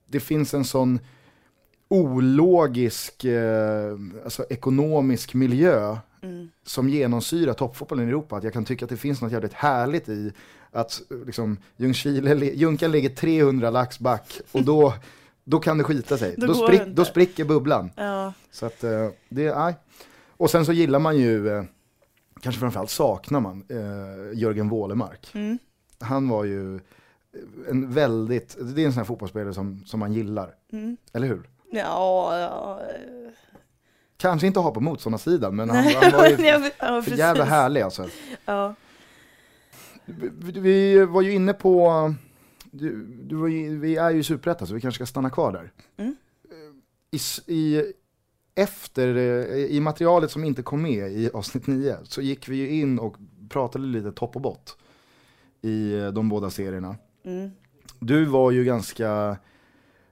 det 0.08 0.20
finns 0.20 0.54
en 0.54 0.66
sån 0.66 1.00
ologisk 1.88 3.24
eh, 3.24 3.98
alltså 4.24 4.46
ekonomisk 4.50 5.34
miljö 5.34 5.98
Mm. 6.22 6.50
som 6.64 6.90
genomsyrar 6.90 7.54
toppfotbollen 7.54 8.06
i 8.06 8.10
Europa. 8.10 8.38
Att 8.38 8.44
jag 8.44 8.54
kan 8.54 8.66
tycka 8.66 8.86
att 8.86 8.90
det 8.90 8.98
finns 8.98 9.22
något 9.22 9.32
jävligt 9.32 9.54
härligt 9.54 10.10
i 10.10 10.34
att 10.72 11.02
liksom, 11.26 11.58
Ljungskile, 11.78 12.36
Junkan 12.46 12.92
ligger 12.92 13.10
300 13.10 13.70
lax 13.70 14.00
back 14.00 14.40
och 14.52 14.64
då, 14.64 14.94
då 15.44 15.60
kan 15.60 15.78
det 15.78 15.84
skita 15.84 16.18
sig. 16.18 16.36
Då 16.38 16.48
Då, 16.48 16.54
sprick, 16.54 16.82
då 16.88 17.06
spricker 17.06 17.46
bubblan. 17.46 17.90
Ja. 17.96 18.34
Så 18.52 18.66
att 18.66 18.84
eh, 18.84 19.10
det, 19.30 19.56
nej. 19.56 19.76
Och 20.38 20.50
sen 20.50 20.66
så 20.66 20.74
gillar 20.74 21.00
man 21.00 21.18
ju, 21.18 21.50
eh, 21.50 21.64
kanske 22.42 22.60
framförallt 22.60 22.90
saknar 22.90 23.40
man 23.40 23.64
eh, 23.70 24.40
Jörgen 24.40 24.70
Wålemark. 24.70 25.32
Mm. 25.34 25.58
Han 26.00 26.30
var 26.30 26.44
ju 26.44 26.80
en 27.70 27.94
väldigt, 27.94 28.58
det 28.76 28.82
är 28.82 28.86
en 28.86 28.94
sån 28.94 29.00
här 29.00 29.06
fotbollsspelare 29.06 29.54
som, 29.54 29.84
som 29.86 30.00
man 30.00 30.14
gillar. 30.14 30.56
Mm. 30.72 30.98
Eller 31.14 31.28
hur? 31.28 31.50
Ja, 31.72 32.40
ja. 32.40 32.82
eh. 32.82 33.32
Kanske 34.18 34.48
inte 34.48 34.60
ha 34.60 34.72
på 34.72 34.80
motståndarsidan 34.80 35.56
men 35.56 35.70
han, 35.70 35.84
han 35.84 36.12
var 36.12 36.28
ju 36.28 36.36
Ja, 36.46 36.70
ja, 36.80 37.02
för 37.02 37.12
jävla 37.12 37.44
härlig 37.44 37.82
alltså. 37.82 38.10
Ja. 38.46 38.76
Vi, 40.06 40.52
vi 40.60 41.06
var 41.06 41.22
ju 41.22 41.32
inne 41.32 41.54
på, 41.54 42.14
du, 42.72 43.06
du 43.06 43.36
var 43.36 43.48
ju, 43.48 43.80
vi 43.80 43.96
är 43.96 44.12
ju 44.12 44.20
i 44.20 44.24
Superettan 44.24 44.68
så 44.68 44.74
vi 44.74 44.82
kanske 44.82 44.96
ska 44.98 45.06
stanna 45.06 45.30
kvar 45.30 45.52
där. 45.52 45.72
Mm. 45.98 46.16
I, 47.12 47.20
i, 47.54 47.94
efter, 48.56 49.16
eh, 49.16 49.56
i 49.56 49.80
materialet 49.80 50.32
som 50.32 50.44
inte 50.44 50.64
kom 50.64 50.82
med 50.82 51.12
i 51.12 51.30
avsnitt 51.34 51.68
9 51.68 51.98
så 52.04 52.22
gick 52.22 52.50
vi 52.50 52.56
ju 52.56 52.70
in 52.70 53.00
och 53.00 53.16
pratade 53.50 53.86
lite 53.86 54.12
topp 54.12 54.36
och 54.36 54.42
bott 54.42 54.78
i 55.62 55.94
eh, 55.94 56.08
de 56.08 56.30
båda 56.30 56.50
serierna. 56.50 56.96
Mm. 57.24 57.52
Du 58.00 58.26
var 58.26 58.52
ju 58.52 58.64
ganska, 58.64 59.38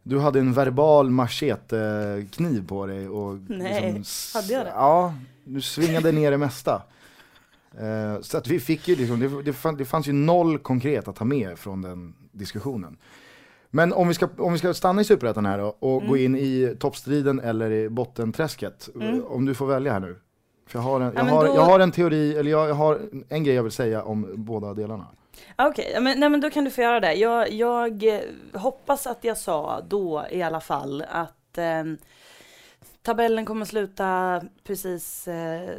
du 0.03 0.19
hade 0.19 0.39
en 0.39 0.53
verbal 0.53 1.09
machetekniv 1.09 2.67
på 2.67 2.85
dig 2.85 3.09
och 3.09 3.37
Nej, 3.47 3.97
s- 4.01 4.31
hade 4.35 4.53
jag 4.53 4.65
det? 4.65 4.69
Ja, 4.75 5.13
du 5.43 5.61
svingade 5.61 6.11
ner 6.11 6.31
det 6.31 6.37
mesta. 6.37 6.81
Eh, 7.77 8.21
så 8.21 8.37
att 8.37 8.47
vi 8.47 8.59
fick 8.59 8.87
ju 8.87 8.95
liksom, 8.95 9.19
det, 9.19 9.41
det, 9.43 9.53
fann, 9.53 9.75
det 9.77 9.85
fanns 9.85 10.07
ju 10.07 10.13
noll 10.13 10.57
konkret 10.57 11.07
att 11.07 11.15
ta 11.15 11.25
med 11.25 11.59
från 11.59 11.81
den 11.81 12.13
diskussionen. 12.31 12.97
Men 13.69 13.93
om 13.93 14.07
vi 14.07 14.13
ska, 14.13 14.27
om 14.37 14.53
vi 14.53 14.59
ska 14.59 14.73
stanna 14.73 15.01
i 15.01 15.03
Superettan 15.03 15.45
här 15.45 15.57
då 15.57 15.75
och 15.79 16.03
gå 16.07 16.17
in 16.17 16.35
i 16.35 16.75
toppstriden 16.79 17.39
eller 17.39 17.71
i 17.71 17.89
bottenträsket. 17.89 18.89
Mm. 18.95 19.23
Om 19.25 19.45
du 19.45 19.53
får 19.53 19.65
välja 19.67 19.93
här 19.93 19.99
nu. 19.99 20.15
För 20.67 20.79
jag 20.79 20.83
har 20.83 21.01
en, 21.01 21.05
Ja, 21.07 21.11
jag 21.15 21.25
men 21.25 21.33
har, 21.33 21.45
då- 21.47 21.55
jag 21.55 21.61
har 21.61 21.79
en 21.79 21.91
teori, 21.91 22.37
eller 22.37 22.51
jag, 22.51 22.69
jag 22.69 22.73
har 22.75 22.99
en 23.29 23.43
grej 23.43 23.55
jag 23.55 23.63
vill 23.63 23.71
säga 23.71 24.03
om 24.03 24.27
båda 24.35 24.73
delarna. 24.73 25.07
Okej, 25.55 25.91
ja, 25.93 25.99
men, 25.99 26.19
nej, 26.19 26.29
men 26.29 26.41
då 26.41 26.49
kan 26.49 26.63
du 26.63 26.71
få 26.71 26.81
göra 26.81 26.99
det. 26.99 27.13
Jag, 27.13 27.51
jag 27.51 28.03
eh, 28.03 28.21
hoppas 28.53 29.07
att 29.07 29.23
jag 29.23 29.37
sa 29.37 29.81
då 29.81 30.25
i 30.31 30.41
alla 30.41 30.59
fall 30.61 31.05
att 31.09 31.57
eh, 31.57 31.83
tabellen 33.01 33.45
kommer 33.45 33.65
sluta 33.65 34.41
precis 34.63 35.27
eh, 35.27 35.75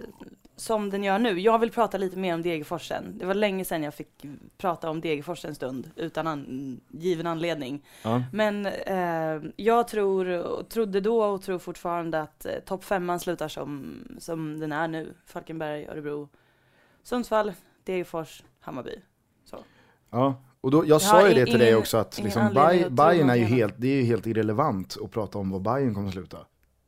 som 0.57 0.91
den 0.91 1.05
gör 1.05 1.19
nu. 1.19 1.41
Jag 1.41 1.59
vill 1.59 1.71
prata 1.71 1.99
lite 1.99 2.19
mer 2.19 2.35
om 2.35 2.43
Degerforsen. 2.43 3.19
Det 3.19 3.27
var 3.27 3.35
länge 3.35 3.65
sedan 3.65 3.83
jag 3.83 3.95
fick 3.95 4.25
prata 4.59 4.91
om 4.91 5.01
Degerfors 5.01 5.45
en 5.45 5.55
stund 5.55 5.91
utan 5.97 6.27
an, 6.27 6.81
given 6.89 7.27
anledning. 7.27 7.85
Ja. 8.03 8.23
Men 8.33 8.67
eh, 8.67 9.51
jag 9.57 9.89
tror, 9.89 10.63
trodde 10.63 11.01
då 11.01 11.25
och 11.25 11.43
tror 11.43 11.59
fortfarande 11.59 12.21
att 12.21 12.47
eh, 12.47 12.53
topp 12.65 12.85
femman 12.85 13.21
slutar 13.21 13.49
som, 13.49 13.99
som 14.19 14.61
den 14.61 14.73
är 14.73 14.89
nu. 14.89 15.15
Falkenberg, 15.27 15.87
Örebro, 15.87 16.29
Sundsvall, 17.03 17.53
Degerfors, 17.85 18.43
Hammarby. 18.61 19.01
Ja, 20.15 20.43
och 20.61 20.71
då, 20.71 20.85
jag, 20.87 20.95
har 20.95 21.01
sa 21.01 21.29
ju 21.29 21.35
det 21.35 21.45
till 21.47 21.59
dig 21.59 21.75
också 21.77 21.97
att 21.97 22.19
liksom, 22.23 22.49
Bayern 22.91 23.31
är 23.31 23.35
ju 23.35 23.45
helt, 23.45 23.75
det 23.77 23.89
är 23.89 23.97
ju 23.97 24.03
helt 24.03 24.27
irrelevant 24.27 24.97
att 25.05 25.11
prata 25.11 25.39
om 25.39 25.51
vad 25.51 25.63
Bayern 25.63 25.95
kommer 25.95 26.09
att 26.09 26.15
sluta. 26.15 26.39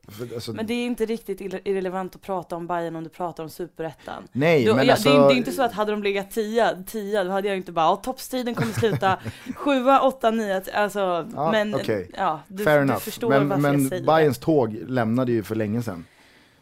För, 0.08 0.34
alltså, 0.34 0.52
Men 0.52 0.66
det 0.66 0.74
är 0.74 0.86
inte 0.86 1.06
riktigt 1.06 1.40
irre- 1.40 1.60
irrelevant 1.64 2.14
att 2.14 2.22
prata 2.22 2.56
om 2.56 2.66
Bayern 2.66 2.96
om 2.96 3.04
du 3.04 3.10
pratar 3.10 3.42
om 3.44 3.50
superettan. 3.50 4.22
nej, 4.32 4.64
Då- 4.64 4.74
men 4.76 4.86
ja, 4.86 4.92
alltså, 4.92 5.08
det, 5.10 5.16
är, 5.16 5.28
det 5.28 5.34
är 5.34 5.36
inte 5.36 5.52
så 5.52 5.62
att 5.62 5.72
hade 5.72 5.90
de 5.92 6.02
legat 6.02 6.30
tia, 6.30 6.76
tia 6.86 7.24
då 7.24 7.30
hade 7.30 7.48
jag 7.48 7.56
inte 7.56 7.72
bara, 7.72 7.96
toppstriden 7.96 8.54
kommer 8.54 8.72
sluta 8.72 9.18
sjua, 9.56 10.00
åtta, 10.00 10.30
nio, 10.30 10.62
alltså, 10.74 11.26
Ja, 11.34 11.52
men 11.52 11.74
okej. 11.74 12.10
ja, 12.16 12.40
du, 12.48 12.64
fair 12.64 12.76
du 12.76 12.82
enough. 12.82 12.98
förstår 13.00 13.28
Men, 13.28 13.48
varför 13.48 13.62
men 13.62 13.80
jag 13.82 13.88
säger 13.90 14.06
Bayerns 14.06 14.38
tåg 14.38 14.76
lämnade 14.88 15.32
ju 15.32 15.42
för 15.42 15.54
länge 15.54 15.82
sedan. 15.82 16.04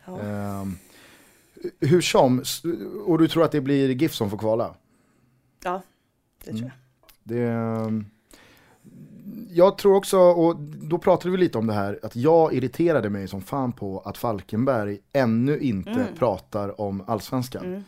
Ja. 0.07 0.21
Ehm, 0.21 0.77
hur 1.81 2.01
som, 2.01 2.43
och 3.07 3.19
du 3.19 3.29
tror 3.29 3.45
att 3.45 3.53
det 3.53 3.61
blir 3.61 3.89
GIF 3.89 4.15
som 4.15 4.31
får 4.31 4.39
kvala? 4.39 4.75
ja, 5.65 5.83
det 6.45 6.51
tror 6.51 6.59
Mm. 6.61 6.71
jag. 6.71 7.37
Det, 7.39 7.43
ehm, 7.49 8.07
jag 9.51 9.79
tror 9.79 9.95
också, 9.97 10.19
och 10.19 10.57
då 10.61 10.99
pratade 10.99 11.31
vi 11.31 11.37
lite 11.37 11.59
om 11.59 11.67
det 11.67 11.73
här, 11.73 11.99
att 12.03 12.17
jag 12.17 12.55
irriterade 12.55 13.11
mig 13.11 13.29
som 13.29 13.43
fan 13.43 13.73
på 13.73 13.99
att 14.01 14.19
Falkenberg 14.19 14.99
ännu 15.13 15.59
inte 15.59 15.91
Mm. 15.91 16.07
pratar 16.19 16.81
om 16.81 17.05
allsvenskan. 17.07 17.65
Mm. 17.65 17.83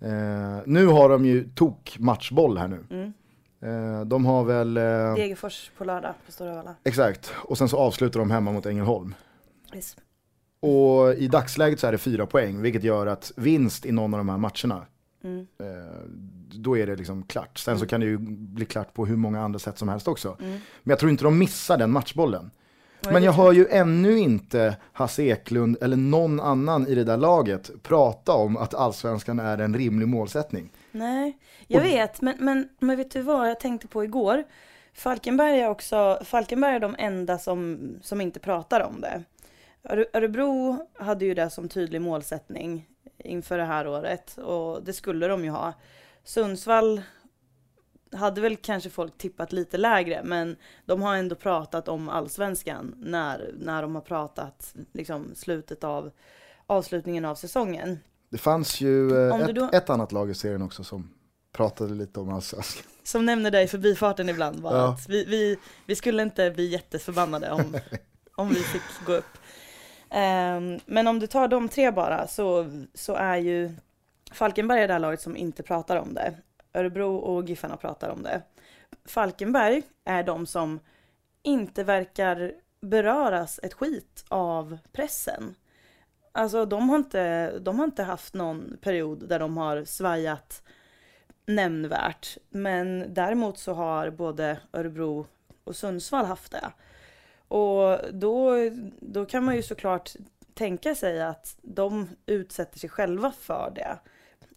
Eh, 0.00 0.62
nu 0.66 0.86
har 0.86 1.08
de 1.08 1.26
ju 1.26 1.48
tok 1.54 1.96
matchboll 1.98 2.58
här 2.58 2.68
nu. 2.68 2.84
Mm. 2.90 3.12
Eh, 3.60 4.04
de 4.04 4.24
har 4.26 4.44
väl, 4.44 4.76
eh, 4.76 4.82
Degerfors 5.14 5.70
på 5.78 5.84
lördag 5.84 6.14
på 6.26 6.32
Stora 6.32 6.54
Valla. 6.54 6.74
exakt, 6.84 7.32
och 7.36 7.58
sen 7.58 7.68
så 7.68 7.78
avslutar 7.78 8.20
de 8.20 8.30
hemma 8.30 8.52
mot 8.52 8.66
Ängelholm. 8.66 9.14
Yes. 9.74 9.96
Och 10.60 11.14
i 11.14 11.28
dagsläget 11.28 11.80
så 11.80 11.86
är 11.86 11.92
det 11.92 11.98
fyra 11.98 12.26
poäng, 12.26 12.60
vilket 12.62 12.82
gör 12.84 13.06
att 13.06 13.32
vinst 13.36 13.86
i 13.86 13.92
någon 13.92 14.14
av 14.14 14.18
de 14.18 14.28
här 14.28 14.38
matcherna, 14.38 14.86
Mm. 15.24 15.46
Då 16.54 16.78
är 16.78 16.86
det 16.86 16.96
liksom 16.96 17.22
klart. 17.22 17.58
Sen 17.58 17.78
så 17.78 17.86
kan 17.86 18.00
det 18.00 18.06
ju 18.06 18.18
bli 18.18 18.64
klart 18.64 18.94
på 18.94 19.06
hur 19.06 19.16
många 19.16 19.40
andra 19.40 19.58
sätt 19.58 19.78
som 19.78 19.88
helst 19.88 20.08
också. 20.08 20.36
Mm. 20.40 20.50
Men 20.82 20.90
jag 20.90 20.98
tror 20.98 21.10
inte 21.10 21.24
de 21.24 21.38
missar 21.38 21.76
den 21.78 21.90
matchbollen. 21.90 22.50
Men 23.10 23.22
jag 23.22 23.32
hör 23.32 23.52
ju 23.52 23.66
ännu 23.70 24.18
inte 24.18 24.76
Hasse 24.92 25.22
Eklund 25.22 25.76
eller 25.80 25.96
någon 25.96 26.40
annan 26.40 26.86
i 26.86 26.94
det 26.94 27.04
där 27.04 27.16
laget 27.16 27.70
prata 27.82 28.32
om 28.32 28.56
att 28.56 28.74
allsvenskan 28.74 29.38
är 29.40 29.58
en 29.58 29.76
rimlig 29.76 30.08
målsättning. 30.08 30.70
Nej, 30.90 31.38
jag 31.66 31.80
Och- 31.80 31.86
vet, 31.86 32.20
men, 32.20 32.34
men, 32.38 32.68
men 32.78 32.96
vet 32.96 33.10
du 33.10 33.22
vad 33.22 33.50
jag 33.50 33.60
tänkte 33.60 33.86
på 33.88 34.04
igår? 34.04 34.44
Falkenberg 34.94 35.60
är 35.60 35.68
också, 35.68 36.18
Falkenberg 36.24 36.74
är 36.76 36.80
de 36.80 36.94
enda 36.98 37.38
som, 37.38 37.78
som 38.02 38.20
inte 38.20 38.40
pratar 38.40 38.80
om 38.80 39.00
det. 39.00 39.22
Öre- 39.88 40.06
Örebro 40.12 40.78
hade 40.98 41.24
ju 41.24 41.34
det 41.34 41.50
som 41.50 41.68
tydlig 41.68 42.00
målsättning 42.00 42.86
inför 43.18 43.58
det 43.58 43.64
här 43.64 43.88
året 43.88 44.38
och 44.38 44.82
det 44.84 44.92
skulle 44.92 45.28
de 45.28 45.44
ju 45.44 45.50
ha. 45.50 45.72
Sundsvall 46.24 47.02
hade 48.12 48.40
väl 48.40 48.56
kanske 48.56 48.90
folk 48.90 49.18
tippat 49.18 49.52
lite 49.52 49.76
lägre 49.78 50.20
men 50.24 50.56
de 50.86 51.02
har 51.02 51.16
ändå 51.16 51.34
pratat 51.34 51.88
om 51.88 52.08
allsvenskan 52.08 52.94
när, 52.98 53.50
när 53.58 53.82
de 53.82 53.94
har 53.94 54.02
pratat 54.02 54.74
liksom 54.92 55.34
slutet 55.34 55.84
av 55.84 56.10
avslutningen 56.66 57.24
av 57.24 57.34
säsongen. 57.34 57.98
Det 58.30 58.38
fanns 58.38 58.80
ju 58.80 59.28
eh, 59.28 59.40
ett, 59.40 59.54
då- 59.54 59.70
ett 59.72 59.90
annat 59.90 60.12
lag 60.12 60.30
i 60.30 60.34
serien 60.34 60.62
också 60.62 60.84
som 60.84 61.10
pratade 61.52 61.94
lite 61.94 62.20
om 62.20 62.28
allsvenskan. 62.32 62.84
Som 63.04 63.26
nämner 63.26 63.50
det 63.50 63.62
i 63.62 63.66
förbifarten 63.68 64.28
ibland 64.28 64.62
bara 64.62 64.76
Ja. 64.76 64.88
att 64.92 65.08
vi, 65.08 65.24
vi, 65.24 65.58
vi 65.86 65.96
skulle 65.96 66.22
inte 66.22 66.50
bli 66.50 66.66
jätteförbannade 66.66 67.50
om, 67.50 67.76
om 68.36 68.48
vi 68.48 68.54
fick 68.54 68.82
gå 69.06 69.12
upp. 69.12 69.38
Ehm, 70.10 70.78
men 70.86 71.06
om 71.06 71.18
du 71.20 71.26
tar 71.26 71.48
de 71.48 71.68
tre 71.68 71.90
bara 71.90 72.26
så, 72.26 72.70
så 72.94 73.14
är 73.14 73.36
ju 73.36 73.72
Falkenberg 74.34 74.80
är 74.82 74.88
det 74.88 74.94
här 74.94 75.00
laget 75.00 75.20
som 75.20 75.36
inte 75.36 75.62
pratar 75.62 75.96
om 75.96 76.14
det. 76.14 76.34
Örebro 76.74 77.16
och 77.16 77.48
Giffarna 77.48 77.76
pratar 77.76 78.08
om 78.08 78.22
det. 78.22 78.42
Falkenberg 79.04 79.82
är 80.04 80.22
de 80.22 80.46
som 80.46 80.80
inte 81.42 81.84
verkar 81.84 82.52
beröras 82.80 83.60
ett 83.62 83.74
skit 83.74 84.24
av 84.28 84.78
pressen. 84.92 85.54
Alltså 86.32 86.64
de 86.64 86.88
har 86.88 86.96
inte, 86.96 87.58
de 87.58 87.78
har 87.78 87.84
inte 87.84 88.02
haft 88.02 88.34
någon 88.34 88.76
period 88.80 89.28
där 89.28 89.38
de 89.38 89.56
har 89.56 89.84
svajat 89.84 90.62
nämnvärt. 91.46 92.38
Men 92.50 93.14
däremot 93.14 93.58
så 93.58 93.72
har 93.72 94.10
både 94.10 94.58
Örebro 94.72 95.26
och 95.64 95.76
Sundsvall 95.76 96.24
haft 96.24 96.52
det. 96.52 96.72
Och 97.48 97.98
då, 98.12 98.54
då 99.00 99.26
kan 99.26 99.44
man 99.44 99.56
ju 99.56 99.62
såklart 99.62 100.12
tänka 100.54 100.94
sig 100.94 101.22
att 101.22 101.56
de 101.62 102.08
utsätter 102.26 102.78
sig 102.78 102.90
själva 102.90 103.32
för 103.32 103.72
det. 103.74 103.98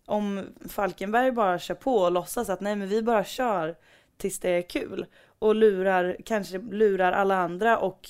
Om 0.09 0.45
Falkenberg 0.69 1.31
bara 1.31 1.59
kör 1.59 1.75
på 1.75 1.95
och 1.95 2.11
låtsas 2.11 2.49
att 2.49 2.61
nej 2.61 2.75
men 2.75 2.87
vi 2.87 3.01
bara 3.01 3.23
kör 3.23 3.75
tills 4.17 4.39
det 4.39 4.49
är 4.49 4.61
kul. 4.61 5.05
Och 5.39 5.55
lurar, 5.55 6.17
kanske 6.25 6.57
lurar 6.57 7.11
alla 7.11 7.35
andra 7.35 7.77
och 7.77 8.09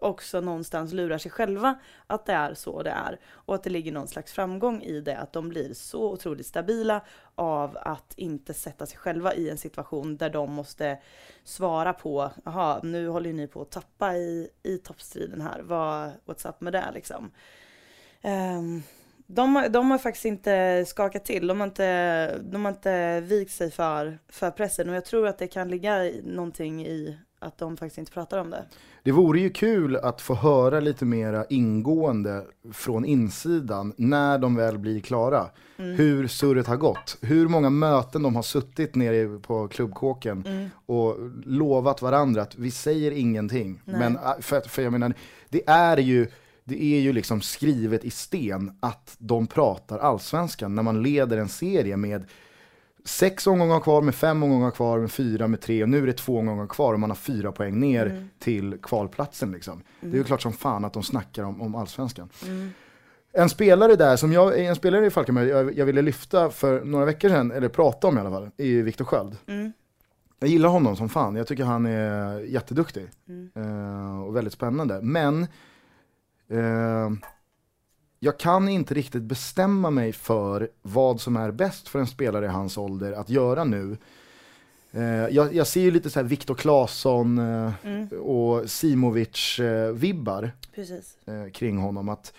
också 0.00 0.40
någonstans 0.40 0.92
lurar 0.92 1.18
sig 1.18 1.30
själva 1.30 1.78
att 2.06 2.26
det 2.26 2.32
är 2.32 2.54
så 2.54 2.82
det 2.82 2.90
är. 2.90 3.20
Och 3.26 3.54
att 3.54 3.62
det 3.62 3.70
ligger 3.70 3.92
någon 3.92 4.08
slags 4.08 4.32
framgång 4.32 4.82
i 4.82 5.00
det, 5.00 5.18
att 5.18 5.32
de 5.32 5.48
blir 5.48 5.74
så 5.74 6.12
otroligt 6.12 6.46
stabila 6.46 7.00
av 7.34 7.78
att 7.80 8.14
inte 8.16 8.54
sätta 8.54 8.86
sig 8.86 8.98
själva 8.98 9.34
i 9.34 9.50
en 9.50 9.58
situation 9.58 10.16
där 10.16 10.30
de 10.30 10.52
måste 10.52 10.98
svara 11.44 11.92
på, 11.92 12.30
jaha, 12.44 12.80
nu 12.82 13.08
håller 13.08 13.26
ju 13.26 13.36
ni 13.36 13.46
på 13.46 13.62
att 13.62 13.70
tappa 13.70 14.16
i, 14.16 14.48
i 14.62 14.78
toppstriden 14.78 15.40
här, 15.40 15.62
vad, 15.62 16.10
what's 16.24 16.48
up 16.48 16.60
med 16.60 16.72
det 16.72 16.90
liksom. 16.94 17.30
Um, 18.22 18.82
de, 19.34 19.66
de 19.70 19.90
har 19.90 19.98
faktiskt 19.98 20.24
inte 20.24 20.84
skakat 20.86 21.24
till, 21.24 21.46
de 21.46 21.60
har 21.60 21.66
inte, 21.66 22.38
de 22.38 22.64
har 22.64 22.72
inte 22.72 23.20
vikt 23.20 23.52
sig 23.52 23.70
för, 23.70 24.18
för 24.28 24.50
pressen 24.50 24.88
och 24.88 24.94
jag 24.96 25.04
tror 25.04 25.26
att 25.26 25.38
det 25.38 25.46
kan 25.46 25.68
ligga 25.68 26.10
någonting 26.24 26.86
i 26.86 27.16
att 27.38 27.58
de 27.58 27.76
faktiskt 27.76 27.98
inte 27.98 28.12
pratar 28.12 28.38
om 28.38 28.50
det. 28.50 28.64
Det 29.02 29.12
vore 29.12 29.40
ju 29.40 29.50
kul 29.50 29.96
att 29.96 30.20
få 30.20 30.34
höra 30.34 30.80
lite 30.80 31.04
mera 31.04 31.44
ingående 31.44 32.42
från 32.72 33.04
insidan 33.04 33.92
när 33.96 34.38
de 34.38 34.56
väl 34.56 34.78
blir 34.78 35.00
klara. 35.00 35.46
Mm. 35.78 35.96
Hur 35.96 36.26
surret 36.28 36.66
har 36.66 36.76
gått, 36.76 37.18
hur 37.20 37.48
många 37.48 37.70
möten 37.70 38.22
de 38.22 38.36
har 38.36 38.42
suttit 38.42 38.94
nere 38.94 39.38
på 39.38 39.68
klubbkåken 39.68 40.44
Mm. 40.46 40.68
och 40.86 41.16
lovat 41.44 42.02
varandra 42.02 42.42
att 42.42 42.58
vi 42.58 42.70
säger 42.70 43.10
ingenting. 43.10 43.82
Nej. 43.84 43.98
Men 43.98 44.16
äh, 44.16 44.40
för, 44.40 44.60
för 44.60 44.82
jag 44.82 44.92
menar, 44.92 45.14
det 45.48 45.62
är 45.68 45.96
ju 45.96 46.26
det 46.64 46.82
är 46.84 47.00
ju 47.00 47.12
liksom 47.12 47.40
skrivet 47.40 48.04
i 48.04 48.10
sten 48.10 48.72
att 48.80 49.14
de 49.18 49.46
pratar 49.46 49.98
allsvenskan 49.98 50.74
när 50.74 50.82
man 50.82 51.02
leder 51.02 51.38
en 51.38 51.48
serie 51.48 51.96
med 51.96 52.24
sex 53.04 53.46
omgångar 53.46 53.80
kvar, 53.80 54.02
med 54.02 54.14
fem 54.14 54.42
omgångar 54.42 54.70
kvar, 54.70 54.98
med 54.98 55.10
fyra, 55.12 55.48
med 55.48 55.60
tre 55.60 55.82
och 55.82 55.88
nu 55.88 56.02
är 56.02 56.06
det 56.06 56.12
två 56.12 56.38
omgångar 56.38 56.66
kvar 56.66 56.92
och 56.94 57.00
man 57.00 57.10
har 57.10 57.14
fyra 57.16 57.52
poäng 57.52 57.80
ner 57.80 58.06
Mm. 58.06 58.28
till 58.38 58.76
kvalplatsen 58.82 59.52
liksom. 59.52 59.82
Det 60.00 60.06
är 60.06 60.14
ju 60.14 60.24
klart 60.24 60.42
som 60.42 60.52
fan 60.52 60.84
att 60.84 60.92
de 60.92 61.02
snackar 61.02 61.42
om, 61.42 61.62
om 61.62 61.74
allsvenskan. 61.74 62.28
Mm. 62.46 62.70
En 63.32 63.48
spelare 63.48 63.96
där, 63.96 64.16
som 64.16 64.32
jag, 64.32 64.64
en 64.64 64.76
spelare 64.76 65.06
i 65.06 65.10
Falkenberg, 65.10 65.48
jag, 65.48 65.78
jag 65.78 65.86
ville 65.86 66.02
lyfta 66.02 66.50
för 66.50 66.84
några 66.84 67.04
veckor 67.04 67.28
sedan, 67.28 67.50
eller 67.50 67.68
prata 67.68 68.06
om 68.08 68.18
i 68.18 68.20
alla 68.20 68.30
fall, 68.30 68.50
är 68.56 68.64
ju 68.66 68.82
Viktor 68.82 69.04
Sköld. 69.04 69.36
Mm. 69.46 69.72
Jag 70.38 70.50
gillar 70.50 70.68
honom 70.68 70.96
som 70.96 71.08
fan, 71.08 71.36
jag 71.36 71.46
tycker 71.46 71.64
han 71.64 71.86
är 71.86 72.40
jätteduktig. 72.40 73.08
Mm. 73.28 73.50
Eh, 73.54 74.22
och 74.22 74.36
väldigt 74.36 74.52
spännande. 74.52 75.00
Men 75.02 75.46
eh, 76.52 77.10
jag 78.18 78.38
kan 78.38 78.68
inte 78.68 78.94
riktigt 78.94 79.22
bestämma 79.22 79.90
mig 79.90 80.12
för 80.12 80.68
vad 80.82 81.20
som 81.20 81.36
är 81.36 81.50
bäst 81.50 81.88
för 81.88 81.98
en 81.98 82.06
spelare 82.06 82.44
i 82.44 82.48
hans 82.48 82.78
ålder 82.78 83.12
att 83.12 83.30
göra 83.30 83.64
nu. 83.64 83.96
Eh, 84.92 85.02
jag, 85.04 85.54
jag 85.54 85.66
ser 85.66 85.80
ju 85.80 85.90
lite 85.90 86.10
så 86.10 86.18
här 86.20 86.24
Viktor 86.26 86.54
Claesson 86.54 87.38
eh, 87.38 87.72
Mm. 87.84 88.08
och 88.20 88.64
Simovic-vibbar 88.70 90.50
Precis. 90.74 91.16
eh, 91.26 91.50
kring 91.52 91.76
honom. 91.78 92.08
Att 92.08 92.32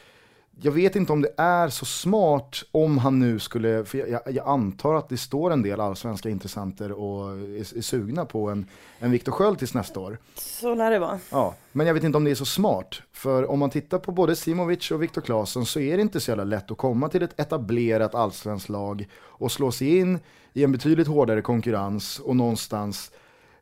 jag 0.62 0.72
vet 0.72 0.96
inte 0.96 1.14
om 1.14 1.22
det 1.22 1.34
är 1.38 1.70
så 1.70 1.86
smart 1.86 2.64
om 2.72 2.98
han 2.98 3.20
nu 3.20 3.40
skulle, 3.40 3.86
för 3.86 3.98
jag, 3.98 4.22
jag, 4.26 4.48
antar 4.48 4.96
att 4.96 5.10
det 5.10 5.18
står 5.18 5.52
en 5.52 5.62
del 5.62 5.80
allsvenska 5.80 6.30
intressenter 6.30 6.92
och 6.92 7.32
är, 7.32 7.78
är 7.78 7.82
sugna 7.82 8.26
på 8.26 8.50
en, 8.50 8.66
en 9.00 9.12
Viktor 9.12 9.32
Sköld 9.32 9.60
tills 9.60 9.74
nästa 9.74 10.00
år. 10.00 10.18
Så 10.36 10.76
lär 10.76 10.92
det 10.92 11.00
vara. 11.00 11.20
Ja, 11.32 11.56
men 11.72 11.88
jag 11.88 11.94
vet 11.94 12.04
inte 12.04 12.18
om 12.18 12.24
det 12.24 12.32
är 12.32 12.36
så 12.36 12.46
smart. 12.46 13.02
För 13.12 13.52
om 13.52 13.60
man 13.60 13.70
tittar 13.70 14.00
på 14.00 14.12
både 14.12 14.36
Simovic 14.36 14.92
och 14.92 15.04
Viktor 15.04 15.22
Claesson 15.22 15.66
så 15.66 15.80
är 15.80 15.98
det 15.98 16.02
inte 16.02 16.20
så 16.20 16.32
jävla 16.32 16.44
lätt 16.44 16.72
att 16.72 16.78
komma 16.78 17.10
till 17.10 17.24
ett 17.24 17.40
etablerat 17.40 18.16
allsvenskt 18.16 18.70
lag 18.70 19.08
och 19.22 19.52
slå 19.52 19.72
sig 19.72 19.98
in 19.98 20.20
i 20.54 20.64
en 20.64 20.72
betydligt 20.72 21.08
hårdare 21.08 21.42
konkurrens 21.42 22.20
och 22.20 22.36
någonstans 22.36 23.12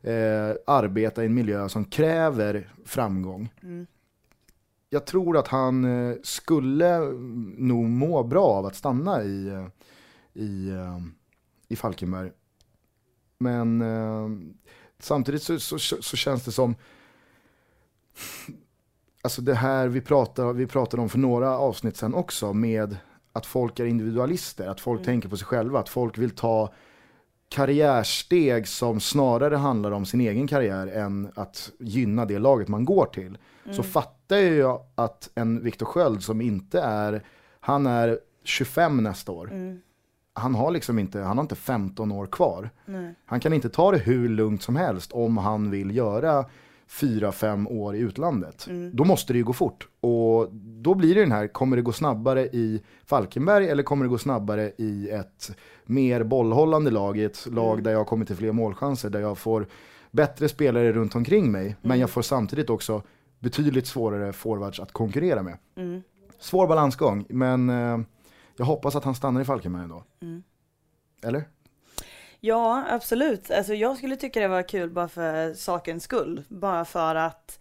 eh, 0.02 0.56
arbeta 0.66 1.22
i 1.22 1.26
en 1.26 1.34
miljö 1.34 1.68
som 1.68 1.84
kräver 1.84 2.68
framgång. 2.84 3.48
Mm. 3.62 3.86
Jag 4.94 5.06
tror 5.06 5.36
att 5.36 5.48
han 5.48 5.84
eh, 5.84 6.16
skulle 6.22 6.98
nog 7.56 7.84
må 7.88 8.22
bra 8.22 8.44
av 8.44 8.66
att 8.66 8.76
stanna 8.76 9.22
i, 9.22 9.48
eh, 9.48 9.66
i, 10.32 10.68
eh, 10.68 11.00
i 11.68 11.76
Falkenberg. 11.76 12.30
Men 13.38 13.84
samtidigt 14.98 15.42
så, 15.42 15.58
så, 15.58 15.78
så 15.78 16.16
känns 16.16 16.44
det 16.44 16.52
som 16.52 16.74
Alltså 19.22 19.42
det 19.42 19.54
här 19.54 19.88
vi 19.88 20.00
pratar, 20.00 20.52
vi 20.52 20.66
pratade 20.66 21.02
om 21.02 21.08
för 21.08 21.18
några 21.18 21.58
avsnitt 21.58 21.96
sen 21.96 22.14
också 22.14 22.52
med 22.52 22.96
att 23.32 23.46
folk 23.46 23.80
är 23.80 23.84
individualister, 23.84 24.68
att 24.68 24.80
folk 24.80 24.98
Mm. 24.98 25.04
tänker 25.04 25.28
på 25.28 25.36
sig 25.36 25.46
själva, 25.46 25.80
att 25.80 25.88
folk 25.88 26.18
vill 26.18 26.30
ta 26.30 26.74
karriärsteg 27.52 28.68
som 28.68 29.00
snarare 29.00 29.56
handlar 29.56 29.90
om 29.90 30.06
sin 30.06 30.20
egen 30.20 30.46
karriär 30.46 30.86
än 30.86 31.28
att 31.34 31.70
gynna 31.78 32.24
det 32.24 32.38
laget 32.38 32.68
man 32.68 32.84
går 32.84 33.06
till. 33.06 33.38
Så 33.70 33.82
fattar 33.82 34.36
jag 34.36 34.80
att 34.94 35.30
en 35.34 35.64
Viktor 35.64 35.86
Sköld 35.86 36.22
som 36.22 36.40
inte 36.40 36.80
är, 36.80 37.22
han 37.60 37.86
är 37.86 38.18
25 38.44 39.02
nästa 39.02 39.32
år, 39.32 39.50
Mm. 39.52 39.80
han 40.34 40.54
har 40.54 40.70
liksom 40.70 40.98
inte, 40.98 41.20
han 41.20 41.38
har 41.38 41.42
inte 41.44 41.54
15 41.54 42.12
år 42.12 42.26
kvar. 42.26 42.70
Nej. 42.86 43.14
Han 43.26 43.40
kan 43.40 43.52
inte 43.52 43.68
ta 43.68 43.90
det 43.90 43.98
hur 43.98 44.28
lugnt 44.28 44.62
som 44.62 44.76
helst 44.76 45.12
om 45.12 45.36
han 45.36 45.70
vill 45.70 45.96
göra 45.96 46.44
fyra, 46.86 47.32
fem 47.32 47.68
år 47.68 47.96
i 47.96 47.98
utlandet. 47.98 48.66
Mm. 48.66 48.90
Då 48.96 49.04
måste 49.04 49.32
det 49.32 49.36
ju 49.36 49.44
gå 49.44 49.52
fort. 49.52 49.88
Och 50.00 50.48
då 50.54 50.94
blir 50.94 51.14
det 51.14 51.20
den 51.20 51.32
här, 51.32 51.46
kommer 51.46 51.76
det 51.76 51.82
gå 51.82 51.92
snabbare 51.92 52.42
i 52.46 52.82
Falkenberg 53.04 53.68
eller 53.68 53.82
kommer 53.82 54.04
det 54.04 54.08
gå 54.08 54.18
snabbare 54.18 54.72
i 54.78 55.10
ett 55.10 55.56
mer 55.84 56.24
bollhållande 56.24 56.90
lag, 56.90 57.18
i 57.18 57.24
ett 57.24 57.46
lag 57.50 57.72
Mm. 57.72 57.84
där 57.84 57.92
jag 57.92 58.06
kommer 58.06 58.24
till 58.24 58.36
fler 58.36 58.52
målchanser, 58.52 59.10
där 59.10 59.20
jag 59.20 59.38
får 59.38 59.66
bättre 60.10 60.48
spelare 60.48 60.92
runt 60.92 61.14
omkring 61.14 61.52
mig, 61.52 61.76
men 61.82 61.98
jag 61.98 62.10
får 62.10 62.22
samtidigt 62.22 62.70
också 62.70 63.02
betydligt 63.38 63.86
svårare 63.86 64.32
forwards 64.32 64.80
att 64.80 64.92
konkurrera 64.92 65.42
med. 65.42 65.58
Mm. 65.76 66.02
Svår 66.38 66.66
balansgång, 66.66 67.26
men 67.28 67.70
eh, 67.70 67.98
jag 68.56 68.64
hoppas 68.66 68.96
att 68.96 69.04
han 69.04 69.14
stannar 69.14 69.40
i 69.40 69.44
Falkenberg 69.44 69.82
ändå. 69.82 70.04
Mm. 70.22 70.42
Eller? 71.22 71.44
Ja, 72.44 72.84
absolut. 72.88 73.50
Alltså, 73.50 73.74
jag 73.74 73.96
skulle 73.96 74.16
tycka 74.16 74.40
det 74.40 74.48
var 74.48 74.62
kul 74.68 74.90
bara 74.90 75.08
för 75.08 75.54
sakens 75.54 76.04
skull. 76.04 76.42
Bara 76.48 76.84
för 76.84 77.14
att 77.14 77.58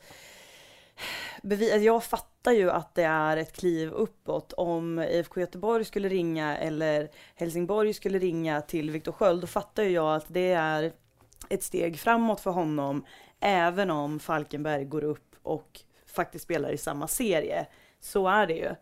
bevi- 1.42 1.64
alltså, 1.74 1.86
jag 1.86 2.04
fattar 2.04 2.52
ju 2.52 2.72
att 2.72 2.96
det 2.96 3.04
är 3.04 3.38
ett 3.38 3.54
kliv 3.54 3.92
uppåt 3.92 4.54
om 4.54 5.00
IFK 5.00 5.40
Göteborg 5.40 5.86
skulle 5.86 6.10
ringa 6.10 6.58
eller 6.58 7.10
Helsingborg 7.36 7.94
skulle 7.94 8.20
ringa 8.20 8.62
till 8.62 8.92
Viktor 8.92 9.12
Sköld. 9.12 9.42
Då 9.42 9.48
fattar 9.48 9.84
ju 9.84 9.90
jag 9.90 10.16
att 10.16 10.26
det 10.28 10.52
är 10.52 10.92
ett 11.50 11.64
steg 11.64 12.00
framåt 12.00 12.40
för 12.42 12.52
honom 12.52 13.06
även 13.40 13.92
om 13.92 14.20
Falkenberg 14.20 14.86
går 14.86 15.04
upp 15.04 15.36
och 15.44 15.82
faktiskt 16.06 16.44
spelar 16.44 16.72
i 16.72 16.78
samma 16.78 17.08
serie. 17.08 17.66
Så 18.00 18.28
är 18.28 18.48
det 18.48 18.54
ju. 18.56 18.76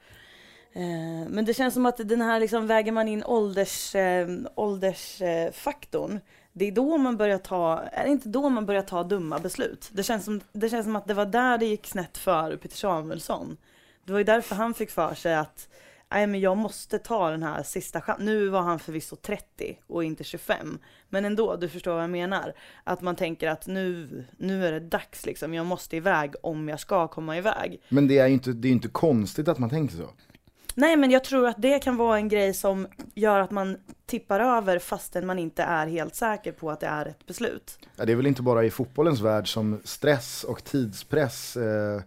Eh, 0.73 1.29
Men 1.29 1.45
det 1.45 1.53
känns 1.53 1.73
som 1.73 1.85
att 1.85 1.97
den 1.97 2.21
här 2.21 2.39
liksom 2.39 2.67
väger 2.67 2.91
man 2.91 3.07
in 3.07 3.23
ålders, 3.23 3.95
eh, 3.95 4.27
åldersfaktorn. 4.55 6.19
Det 6.53 6.65
är 6.65 6.71
då 6.71 6.97
man 6.97 7.17
börjar 7.17 7.37
ta, 7.37 7.79
är 7.79 8.03
det 8.03 8.11
inte 8.11 8.29
då 8.29 8.49
man 8.49 8.65
börjar 8.65 8.81
ta 8.81 9.03
dumma 9.03 9.39
beslut? 9.39 9.89
Det 9.93 10.03
känns 10.03 10.25
som, 10.25 10.41
det 10.51 10.69
känns 10.69 10.85
som 10.85 10.95
att 10.95 11.07
det 11.07 11.13
var 11.13 11.25
där 11.25 11.57
det 11.57 11.65
gick 11.65 11.87
snett 11.87 12.17
för 12.17 12.57
Peter 12.57 12.77
Samuelsson. 12.77 13.57
Det 14.05 14.11
var 14.11 14.19
ju 14.19 14.25
därför 14.25 14.55
han 14.55 14.73
fick 14.73 14.91
för 14.91 15.13
sig 15.13 15.35
att 15.35 15.67
Nej 16.11 16.27
men 16.27 16.39
jag 16.39 16.57
måste 16.57 16.99
ta 16.99 17.29
den 17.29 17.43
här 17.43 17.63
sista 17.63 18.01
chansen. 18.01 18.25
Nu 18.25 18.47
var 18.47 18.61
han 18.61 18.79
förvisso 18.79 19.15
30 19.15 19.77
och 19.87 20.03
inte 20.03 20.23
25. 20.23 20.79
Men 21.09 21.25
ändå, 21.25 21.55
du 21.55 21.69
förstår 21.69 21.93
vad 21.93 22.03
jag 22.03 22.09
menar. 22.09 22.53
Att 22.83 23.01
man 23.01 23.15
tänker 23.15 23.47
att 23.49 23.67
nu, 23.67 24.07
nu 24.37 24.65
är 24.67 24.71
det 24.71 24.79
dags 24.79 25.25
liksom. 25.25 25.53
Jag 25.53 25.65
måste 25.65 25.97
iväg 25.97 26.33
om 26.43 26.69
jag 26.69 26.79
ska 26.79 27.07
komma 27.07 27.37
iväg. 27.37 27.81
Men 27.89 28.07
det 28.07 28.17
är 28.17 28.27
ju 28.27 28.33
inte, 28.33 28.51
det 28.53 28.67
är 28.67 28.71
inte 28.71 28.87
konstigt 28.87 29.47
att 29.47 29.59
man 29.59 29.69
tänker 29.69 29.95
så. 29.95 30.09
Nej 30.79 30.97
men 30.97 31.11
jag 31.11 31.23
tror 31.23 31.47
att 31.47 31.61
det 31.61 31.79
kan 31.79 31.97
vara 31.97 32.17
en 32.17 32.27
grej 32.29 32.53
som 32.53 32.87
gör 33.15 33.39
att 33.39 33.51
man 33.51 33.77
tippar 34.05 34.39
över 34.39 34.79
fastän 34.79 35.25
man 35.25 35.39
inte 35.39 35.63
är 35.63 35.87
helt 35.87 36.15
säker 36.15 36.51
på 36.51 36.71
att 36.71 36.79
det 36.79 36.87
är 36.87 37.05
ett 37.05 37.25
beslut. 37.25 37.79
Ja, 37.95 38.05
det 38.05 38.11
är 38.11 38.15
väl 38.15 38.27
inte 38.27 38.41
bara 38.41 38.63
i 38.65 38.69
fotbollens 38.71 39.19
värld 39.21 39.53
som 39.53 39.81
stress 39.83 40.43
och 40.43 40.63
tidspress 40.63 41.57
eh, 41.57 42.01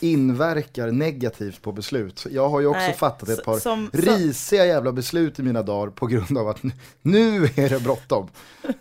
inverkar 0.00 0.90
negativt 0.90 1.62
på 1.62 1.72
beslut. 1.72 2.26
Jag 2.30 2.48
har 2.48 2.60
ju 2.60 2.66
också 2.66 2.80
Nej, 2.80 2.92
fattat 2.94 3.28
ett 3.28 3.44
par 3.44 3.58
som- 3.58 3.90
risiga 3.92 4.66
jävla 4.66 4.92
beslut 4.92 5.38
i 5.38 5.42
mina 5.42 5.62
dagar 5.62 5.90
på 5.90 6.06
grund 6.06 6.38
av 6.38 6.48
att 6.48 6.62
nu, 6.62 6.72
nu 7.02 7.44
är 7.44 7.68
det 7.68 7.80
bråttom. 7.82 8.28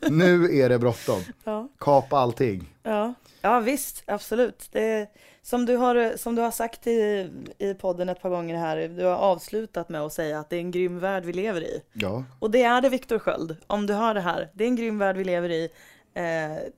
Nu 0.09 0.59
är 0.59 0.69
det 0.69 0.79
bråttom. 0.79 1.21
Ja. 1.43 1.67
Kapa 1.79 2.17
allting. 2.17 2.73
Ja, 2.83 3.13
ja 3.41 3.59
visst, 3.59 4.03
absolut. 4.07 4.69
Det, 4.71 5.07
som, 5.41 5.65
du 5.65 5.75
har, 5.75 6.17
som 6.17 6.35
du 6.35 6.41
har 6.41 6.51
sagt 6.51 6.87
i, 6.87 7.29
i 7.57 7.73
podden 7.73 8.09
ett 8.09 8.21
par 8.21 8.29
gånger 8.29 8.57
här, 8.57 8.77
du 8.87 9.05
har 9.05 9.15
avslutat 9.15 9.89
med 9.89 10.01
att 10.01 10.13
säga 10.13 10.39
att 10.39 10.49
det 10.49 10.55
är 10.55 10.59
en 10.59 10.71
grym 10.71 10.99
värld 10.99 11.25
vi 11.25 11.33
lever 11.33 11.61
i. 11.61 11.81
Ja, 11.93 12.23
Och 12.39 12.51
det 12.51 12.63
är 12.63 12.81
det 12.81 12.89
Viktor 12.89 13.19
Sköld, 13.19 13.57
om 13.67 13.85
du 13.85 13.93
hör 13.93 14.13
det 14.13 14.21
här. 14.21 14.49
Det 14.53 14.63
är 14.63 14.67
en 14.67 14.75
grym 14.75 14.97
värld 14.97 15.17
vi 15.17 15.23
lever 15.23 15.49
i. 15.49 15.69
Eh, 16.13 16.23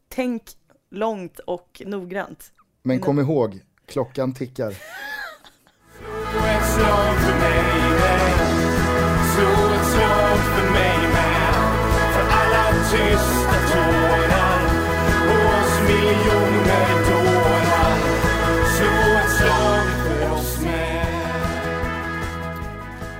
tänk 0.09 0.43
långt 0.91 1.39
och 1.39 1.81
noggrant. 1.85 2.51
men 2.83 2.99
kom 2.99 3.19
ihåg, 3.19 3.59
klockan 3.85 4.33
tickar. 4.33 4.73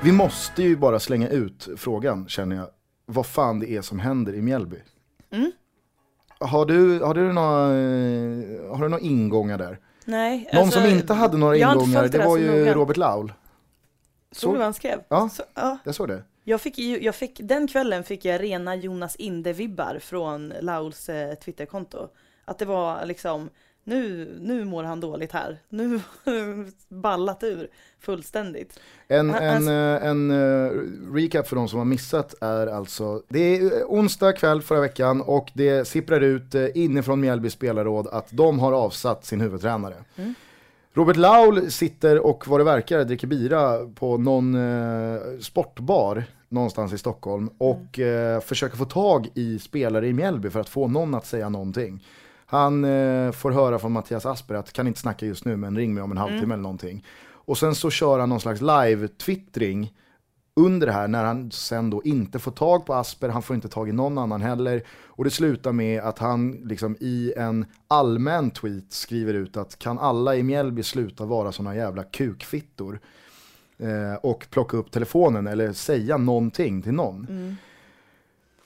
Vi 0.04 0.12
måste 0.12 0.64
ju 0.64 0.76
bara 0.76 1.00
slänga 1.00 1.30
ut 1.30 1.68
frågan, 1.78 2.28
känner 2.28 2.56
jag, 2.56 2.68
vad 3.06 3.26
fan 3.26 3.60
det 3.60 3.72
är 3.72 3.82
som 3.82 4.00
händer 4.00 4.34
i 4.34 4.42
Mjällby. 4.42 4.78
Mm. 5.32 5.52
Har 6.40 6.66
du, 6.66 7.00
har 7.00 7.14
du 7.14 7.34
några, 7.34 7.66
eh, 7.66 8.76
har 8.76 8.84
du 8.84 8.90
några 8.90 9.00
ingångar 9.00 9.58
där? 9.58 9.80
Nej, 10.06 10.50
Någon 10.54 10.64
alltså, 10.64 10.80
som 10.80 10.90
inte 10.90 11.14
hade 11.14 11.38
några 11.38 11.58
ingångar, 11.58 12.04
det 12.04 12.10
där 12.10 12.26
var 12.26 12.38
ju 12.38 12.60
noga. 12.60 12.74
Robert 12.74 12.98
Laul. 12.98 13.34
Såg 14.32 14.54
du 14.54 14.58
vad 14.58 14.66
han 14.66 14.74
skrev? 14.74 15.00
Ja. 15.08 15.30
Så, 15.30 15.44
ja. 15.54 15.78
Jag 15.84 15.96
såg 15.96 16.08
det. 16.08 16.24
Jag 16.44 16.62
fick, 16.62 16.80
jag 16.80 17.16
fick, 17.16 17.40
den 17.44 17.68
kvällen 17.68 18.04
fick 18.04 18.26
jag 18.26 18.44
rena 18.44 18.76
Jonas 18.76 19.16
Inde-vibbar 19.16 20.00
från 20.00 20.54
Lauls 20.62 21.10
eh, 21.10 21.36
Twitterkonto. 21.36 22.08
Att 22.46 22.60
det 22.60 22.66
var 22.66 23.06
liksom, 23.06 23.50
nu, 23.84 24.38
nu 24.42 24.66
mår 24.66 24.84
han 24.84 25.00
dåligt 25.00 25.32
här. 25.32 25.60
Nu 25.70 26.00
ballat 26.90 27.44
ur 27.44 27.70
fullständigt. 28.00 28.80
En, 29.08 29.30
en, 29.30 29.68
eh, 29.68 30.08
en 30.08 30.32
eh, 30.32 30.72
recap 31.14 31.48
för 31.48 31.56
de 31.56 31.68
som 31.68 31.80
har 31.80 31.86
missat 31.86 32.36
är 32.42 32.68
alltså, 32.68 33.24
det 33.28 33.40
är 33.40 33.64
eh, 33.64 33.86
onsdag 33.88 34.34
kväll 34.34 34.62
förra 34.62 34.82
veckan 34.82 35.22
och 35.22 35.52
det 35.54 35.88
sipprar 35.88 36.22
ut 36.22 36.56
inifrån 36.76 37.22
Mjällby 37.22 37.50
spelarråd 37.50 38.08
att 38.08 38.28
de 38.30 38.60
har 38.60 38.74
avsatt 38.74 39.26
sin 39.26 39.42
huvudtränare. 39.42 39.96
Mm. 40.16 40.34
Robert 40.94 41.18
Laul 41.18 41.72
sitter 41.72 42.20
och 42.20 42.48
vad 42.48 42.60
det 42.60 42.64
verkar 42.64 43.04
dricker 43.04 43.28
bira 43.28 43.86
på 43.96 44.18
någon 44.18 44.56
eh, 44.56 45.22
sportbar 45.40 46.24
någonstans 46.50 46.94
i 46.94 46.98
Stockholm 46.98 47.50
och 47.58 48.00
eh, 48.00 48.40
försöker 48.40 48.78
få 48.78 48.86
tag 48.86 49.30
i 49.34 49.60
spelare 49.60 50.08
i 50.08 50.14
Mjällby 50.14 50.50
för 50.50 50.60
att 50.60 50.70
få 50.70 50.88
någon 50.88 51.16
att 51.16 51.26
säga 51.26 51.50
någonting. 51.50 52.04
Han 52.52 52.86
eh, 52.86 53.32
får 53.32 53.52
höra 53.52 53.80
från 53.80 53.92
Mattias 53.92 54.26
Asper 54.26 54.56
att 54.56 54.74
kan 54.74 54.88
inte 54.88 55.00
snacka 55.00 55.26
just 55.26 55.46
nu 55.46 55.58
men 55.58 55.78
ring 55.78 55.94
mig 55.94 56.04
om 56.04 56.12
en 56.12 56.18
halvtimme 56.18 56.54
eller 56.54 56.64
någonting. 56.64 57.06
Och 57.30 57.58
sen 57.58 57.76
så 57.76 57.90
kör 57.90 58.20
han 58.20 58.30
någon 58.30 58.40
slags 58.40 58.62
live-twittring 58.62 59.94
under 60.56 60.88
det 60.88 60.94
här 60.94 61.08
när 61.08 61.24
han 61.24 61.52
sen 61.52 61.90
då 61.90 62.04
inte 62.04 62.40
får 62.40 62.52
tag 62.52 62.86
på 62.86 62.94
Asper, 62.94 63.30
han 63.30 63.42
får 63.42 63.56
inte 63.56 63.70
tag 63.70 63.90
i 63.90 63.92
någon 63.92 64.18
annan 64.18 64.42
heller. 64.42 64.84
Och 65.06 65.24
det 65.24 65.30
slutar 65.30 65.72
med 65.72 66.02
att 66.02 66.20
han 66.20 66.52
liksom 66.52 66.96
i 67.00 67.34
en 67.38 67.66
allmän 67.88 68.52
tweet 68.52 68.94
skriver 68.94 69.34
ut 69.34 69.58
att 69.58 69.80
kan 69.80 70.00
alla 70.00 70.36
i 70.36 70.44
Mjällby 70.44 70.84
sluta 70.84 71.26
vara 71.26 71.52
såna 71.52 71.76
jävla 71.76 72.04
kukfittor? 72.04 73.00
Eh, 73.78 74.16
och 74.22 74.48
plocka 74.50 74.78
upp 74.78 74.92
telefonen 74.92 75.48
eller 75.48 75.74
säga 75.74 76.18
någonting 76.18 76.82
till 76.82 76.94
någon. 76.94 77.28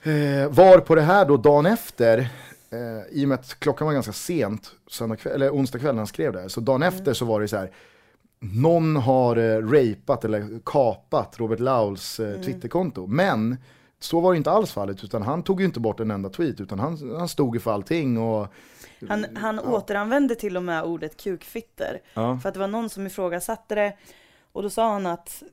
Eh, 0.04 0.50
var 0.50 0.80
på 0.80 0.96
det 0.96 1.02
här 1.02 1.26
då 1.26 1.38
dagen 1.38 1.66
efter, 1.66 2.30
eh, 2.76 3.20
i 3.20 3.26
och 3.26 3.30
med 3.30 3.40
att 3.40 3.60
klockan 3.60 3.88
var 3.88 3.94
ganska 3.94 4.14
sent, 4.14 4.72
söndag 4.88 5.16
kväll, 5.16 5.34
eller 5.34 5.50
onsdag 5.50 5.80
kväll 5.80 5.96
när 5.96 6.00
han 6.00 6.08
skrev 6.08 6.34
det 6.34 6.42
här, 6.42 6.48
så 6.48 6.62
dagen 6.62 6.84
efter 6.84 7.14
så 7.14 7.26
var 7.26 7.42
det 7.42 7.48
så 7.48 7.58
här, 7.58 7.72
någon 8.40 8.96
har 8.96 9.38
eh, 9.38 9.62
rapat 9.62 10.26
eller 10.26 10.60
kapat 10.66 11.40
Robert 11.40 11.60
Lauls 11.60 12.20
eh, 12.20 12.42
Twitterkonto. 12.42 13.08
Men 13.08 13.58
så 14.00 14.20
var 14.20 14.32
det 14.32 14.38
inte 14.38 14.52
alls 14.52 14.72
fallet, 14.72 15.04
utan 15.04 15.22
han 15.22 15.44
tog 15.44 15.60
ju 15.60 15.66
inte 15.66 15.80
bort 15.80 16.00
en 16.00 16.12
enda 16.12 16.30
tweet, 16.30 16.62
utan 16.62 16.80
han, 16.80 17.16
han 17.18 17.28
stod 17.28 17.56
ju 17.56 17.60
för 17.60 17.72
allting. 17.72 18.18
Och, 18.18 18.48
Han, 19.08 19.26
han 19.36 19.60
återanvände 19.60 20.36
till 20.36 20.58
och 20.58 20.64
med 20.64 20.84
ordet 20.84 21.18
kukfitter. 21.18 22.02
Ja. 22.14 22.40
För 22.42 22.50
att 22.50 22.54
det 22.54 22.60
var 22.60 22.68
någon 22.68 22.90
som 22.90 23.08
ifrågasatte 23.08 23.76
det. 23.76 23.98
Och 24.52 24.64
då 24.64 24.70
sa 24.70 24.92
han 24.92 25.06
att 25.06 25.44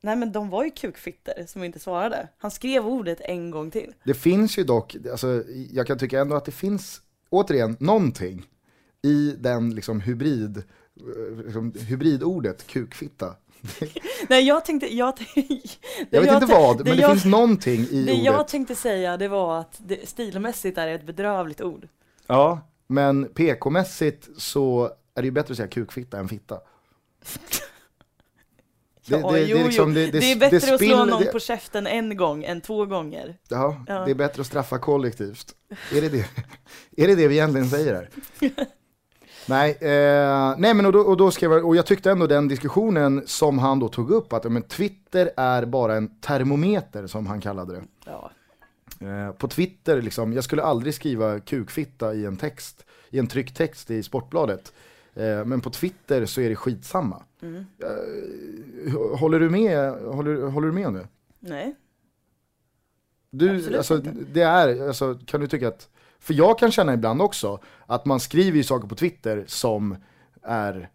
Nej 0.00 0.16
men 0.16 0.32
de 0.32 0.50
var 0.50 0.64
ju 0.64 0.70
kukfitter 0.70 1.46
som 1.46 1.64
inte 1.64 1.78
svarade. 1.78 2.28
Han 2.38 2.50
skrev 2.50 2.86
ordet 2.86 3.20
en 3.20 3.50
gång 3.50 3.70
till. 3.70 3.94
Det 4.04 4.14
finns 4.14 4.58
ju 4.58 4.64
dock, 4.64 4.96
alltså, 5.10 5.44
jag 5.70 5.86
kan 5.86 5.98
tycka 5.98 6.20
ändå 6.20 6.36
att 6.36 6.44
det 6.44 6.52
finns, 6.52 7.00
återigen, 7.30 7.76
någonting 7.80 8.46
i 9.02 9.34
den 9.38 9.74
liksom 9.74 10.00
hybrid, 10.00 10.56
eh, 10.56 11.44
liksom, 11.44 11.72
hybridordet 11.88 12.66
kukfitta. 12.66 13.34
Nej 14.28 14.46
jag 14.46 14.64
tänkte, 14.64 14.94
jag, 14.94 15.16
tänkte, 15.16 15.40
Jag 16.10 16.20
vet 16.20 16.32
inte 16.34 16.46
vad, 16.46 16.76
men 16.76 16.96
det 16.96 17.02
jag, 17.02 17.10
finns 17.10 17.24
någonting 17.24 17.80
i 17.80 18.04
Det 18.04 18.12
ordet. 18.12 18.24
jag 18.24 18.48
tänkte 18.48 18.74
säga 18.74 19.16
det 19.16 19.28
var 19.28 19.60
att 19.60 19.80
det, 19.86 20.08
stilmässigt 20.08 20.78
är 20.78 20.86
det 20.86 20.92
ett 20.92 21.06
bedrövligt 21.06 21.60
ord. 21.60 21.88
Ja, 22.26 22.60
men 22.86 23.24
PK-mässigt 23.28 24.28
så 24.36 24.90
är 25.14 25.22
det 25.22 25.24
ju 25.26 25.30
bättre 25.30 25.52
att 25.52 25.56
säga 25.56 25.68
kukfitta 25.68 26.18
än 26.18 26.28
fitta. 26.28 26.60
Det- 29.08 29.16
Ja, 29.20 29.30
det- 29.32 29.44
det 29.44 29.52
är 29.52 29.64
liksom- 29.64 29.94
det- 29.94 30.06
Det, 30.06 30.18
det- 30.20 30.32
är 30.32 30.36
bättre 30.36 30.58
det 30.58 30.74
att 30.74 30.80
slå 30.80 31.04
någon 31.04 31.22
det- 31.22 31.32
på 31.32 31.40
käften 31.40 31.86
en 31.86 32.16
gång 32.16 32.44
än 32.44 32.60
två 32.60 32.86
gånger. 32.86 33.36
Ja, 33.48 33.84
Ja. 33.88 34.04
det 34.04 34.10
är 34.10 34.14
bättre 34.14 34.40
att 34.40 34.46
straffa 34.46 34.78
kollektivt. 34.78 35.54
Är 35.94 36.00
det 36.00 36.08
det, 36.08 36.18
är 36.96 37.06
det, 37.06 37.14
det 37.14 37.28
vi 37.28 37.34
egentligen 37.34 37.68
säger 37.68 37.94
här? 37.94 38.08
nej, 39.46 39.70
eh, 39.80 40.54
nej 40.58 40.74
men 40.74 40.86
och 40.86 40.92
då, 40.92 41.00
och 41.00 41.16
då 41.16 41.30
skrev 41.30 41.52
jag, 41.52 41.64
och 41.66 41.76
jag 41.76 41.86
tyckte 41.86 42.10
ändå 42.10 42.26
den 42.26 42.48
diskussionen 42.48 43.22
som 43.26 43.58
han 43.58 43.78
då 43.78 43.88
tog 43.88 44.10
upp, 44.10 44.32
att 44.32 44.52
men 44.52 44.62
Twitter 44.62 45.30
är 45.36 45.64
bara 45.66 45.96
en 45.96 46.20
termometer 46.20 47.06
som 47.06 47.26
han 47.26 47.40
kallade 47.40 47.74
det. 47.74 47.82
Ja. 48.06 48.30
Eh, 49.00 49.32
på 49.32 49.48
Twitter, 49.48 50.02
liksom, 50.02 50.32
jag 50.32 50.44
skulle 50.44 50.62
aldrig 50.62 50.94
skriva 50.94 51.40
kukfitta 51.40 52.14
i 52.14 52.24
en 52.26 52.36
text, 52.36 52.84
i 53.10 53.18
en 53.18 53.26
tryckt 53.26 53.56
text 53.56 53.90
i 53.90 54.02
Sportbladet. 54.02 54.72
Eh, 55.16 55.44
men 55.44 55.60
på 55.60 55.70
Twitter 55.70 56.26
så 56.26 56.40
är 56.40 56.48
det 56.48 56.56
skitsamma. 56.56 57.22
Eh, 57.42 59.18
håller, 59.18 59.40
du 59.40 59.50
med, 59.50 59.92
håller, 59.92 60.42
håller 60.46 60.66
du 60.68 60.72
med 60.74 60.92
det? 60.92 61.08
Nej. 61.40 61.76
Du, 63.30 63.56
Absolut 63.56 63.76
alltså, 63.76 63.94
inte. 63.94 64.10
det 64.32 64.42
är, 64.42 64.86
alltså, 64.88 65.18
kan 65.26 65.40
du 65.40 65.46
tycka 65.46 65.68
att, 65.68 65.88
för 66.18 66.34
jag 66.34 66.58
kan 66.58 66.70
känna 66.70 66.94
ibland 66.94 67.22
också 67.22 67.60
att 67.86 68.04
man 68.04 68.20
skriver 68.20 68.56
ju 68.56 68.62
saker 68.64 68.88
på 68.88 68.94
Twitter 68.94 69.44
som 69.46 69.96
är, 70.42 70.90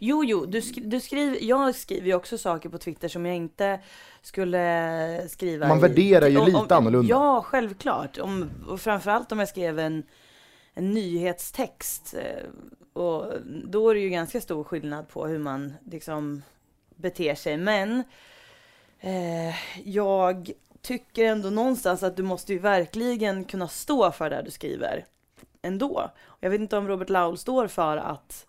Jo, 0.00 0.24
jo, 0.24 0.46
du, 0.46 0.60
sk- 0.60 0.88
du 0.90 1.00
skriver, 1.00 1.38
jag 1.44 1.74
skriver 1.74 2.06
ju 2.06 2.14
också 2.14 2.38
saker 2.38 2.68
på 2.68 2.78
Twitter 2.78 3.08
som 3.08 3.26
jag 3.26 3.36
inte 3.36 3.80
skulle 4.22 5.28
skriva 5.28 5.68
Man 5.68 5.78
i- 5.78 5.80
värderar 5.80 6.28
ju 6.28 6.38
om- 6.38 6.46
lite 6.46 6.58
om, 6.58 6.66
annorlunda. 6.70 7.08
Ja, 7.10 7.42
självklart. 7.46 8.18
Om, 8.18 8.50
och 8.68 8.80
framförallt 8.80 9.32
om 9.32 9.38
jag 9.38 9.48
skrev 9.48 9.78
en, 9.78 10.02
en 10.74 10.90
nyhetstext. 10.90 12.14
Eh, 12.14 12.48
och 12.92 13.32
då 13.64 13.88
är 13.88 13.94
det 13.94 14.00
ju 14.00 14.08
ganska 14.08 14.40
stor 14.40 14.64
skillnad 14.64 15.08
på 15.08 15.26
hur 15.26 15.38
man 15.38 15.74
liksom 15.90 16.42
beter 16.96 17.34
sig. 17.34 17.56
Men 17.56 18.04
eh, 19.00 19.54
jag 19.84 20.50
tycker 20.82 21.24
ändå 21.24 21.50
någonstans 21.50 22.02
att 22.02 22.16
du 22.16 22.22
måste 22.22 22.52
ju 22.52 22.58
verkligen 22.58 23.44
kunna 23.44 23.68
stå 23.68 24.12
för 24.12 24.30
det 24.30 24.42
du 24.42 24.50
skriver 24.50 25.04
ändå. 25.62 26.10
Jag 26.40 26.50
vet 26.50 26.60
inte 26.60 26.76
om 26.76 26.88
Robert 26.88 27.10
Laul 27.10 27.38
står 27.38 27.66
för 27.66 27.96
att 27.96 28.46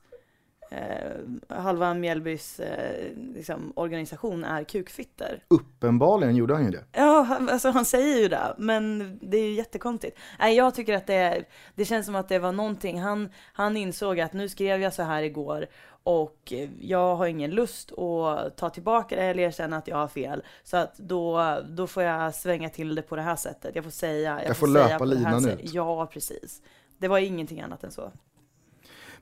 eh, 0.71 1.57
halva 1.57 1.93
Mjällbys 1.93 2.59
eh, 2.59 3.11
liksom, 3.35 3.73
organisation 3.75 4.43
är 4.43 4.63
kukfitter. 4.63 5.43
uppenbarligen 5.47 6.35
gjorde 6.35 6.53
han 6.53 6.65
ju 6.65 6.71
det. 6.71 6.83
Ja, 6.91 7.21
han- 7.21 7.49
alltså 7.49 7.69
han 7.69 7.85
säger 7.85 8.17
ju 8.21 8.27
det, 8.27 8.55
men 8.57 9.19
det 9.21 9.37
är 9.37 9.45
ju 9.45 9.53
jättekonstigt. 9.53 10.17
Nej, 10.39 10.55
jag 10.55 10.75
tycker 10.75 10.93
att 10.93 11.07
det, 11.07 11.43
det 11.75 11.85
känns 11.85 12.05
som 12.05 12.15
att 12.15 12.29
det 12.29 12.39
var 12.39 12.51
någonting, 12.51 12.99
han, 13.01 13.29
han 13.53 13.77
insåg 13.77 14.19
att 14.19 14.33
nu 14.33 14.49
skrev 14.49 14.81
jag 14.81 14.93
så 14.93 15.03
här 15.03 15.23
igår 15.23 15.65
och 16.03 16.53
jag 16.81 17.15
har 17.15 17.27
ingen 17.27 17.51
lust 17.51 17.91
att 17.99 18.57
ta 18.57 18.69
tillbaka 18.69 19.15
det 19.15 19.21
eller 19.23 19.43
erkänna 19.43 19.77
att 19.77 19.87
jag 19.87 19.97
har 19.97 20.07
fel. 20.07 20.43
Så 20.63 20.77
att 20.77 20.97
då, 20.97 21.57
då 21.69 21.87
får 21.87 22.03
jag 22.03 22.35
svänga 22.35 22.69
till 22.69 22.95
det 22.95 23.01
på 23.01 23.15
det 23.15 23.21
här 23.21 23.35
sättet. 23.35 23.75
Jag 23.75 23.83
får 23.83 23.91
säga, 23.91 24.31
jag, 24.39 24.49
Jag 24.49 24.57
får 24.57 24.67
säga 24.67 24.87
löpa 24.87 25.05
linan 25.05 25.49
ut. 25.49 25.59
Ja, 25.73 26.05
precis. 26.05 26.61
Det 26.97 27.07
var 27.07 27.19
ingenting 27.19 27.61
annat 27.61 27.83
än 27.83 27.91
så. 27.91 28.11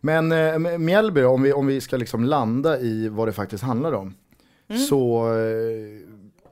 Men 0.02 0.32
eh, 0.32 0.78
Mjällby, 0.78 1.24
om 1.24 1.42
vi, 1.42 1.54
om 1.54 1.68
vi 1.68 1.82
ska 1.82 1.98
liksom 1.98 2.24
landa 2.24 2.80
i 2.80 3.10
vad 3.10 3.28
det 3.28 3.34
faktiskt 3.34 3.64
handlar 3.64 3.92
om. 3.94 4.14
Mm. 4.68 4.82
Så, 4.82 5.28
eh, 5.38 6.00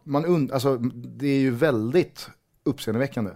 man 0.03 0.25
und- 0.25 0.53
alltså, 0.53 0.77
det 0.93 1.27
är 1.27 1.39
ju 1.39 1.51
väldigt 1.51 2.29
uppseendeväckande. 2.63 3.31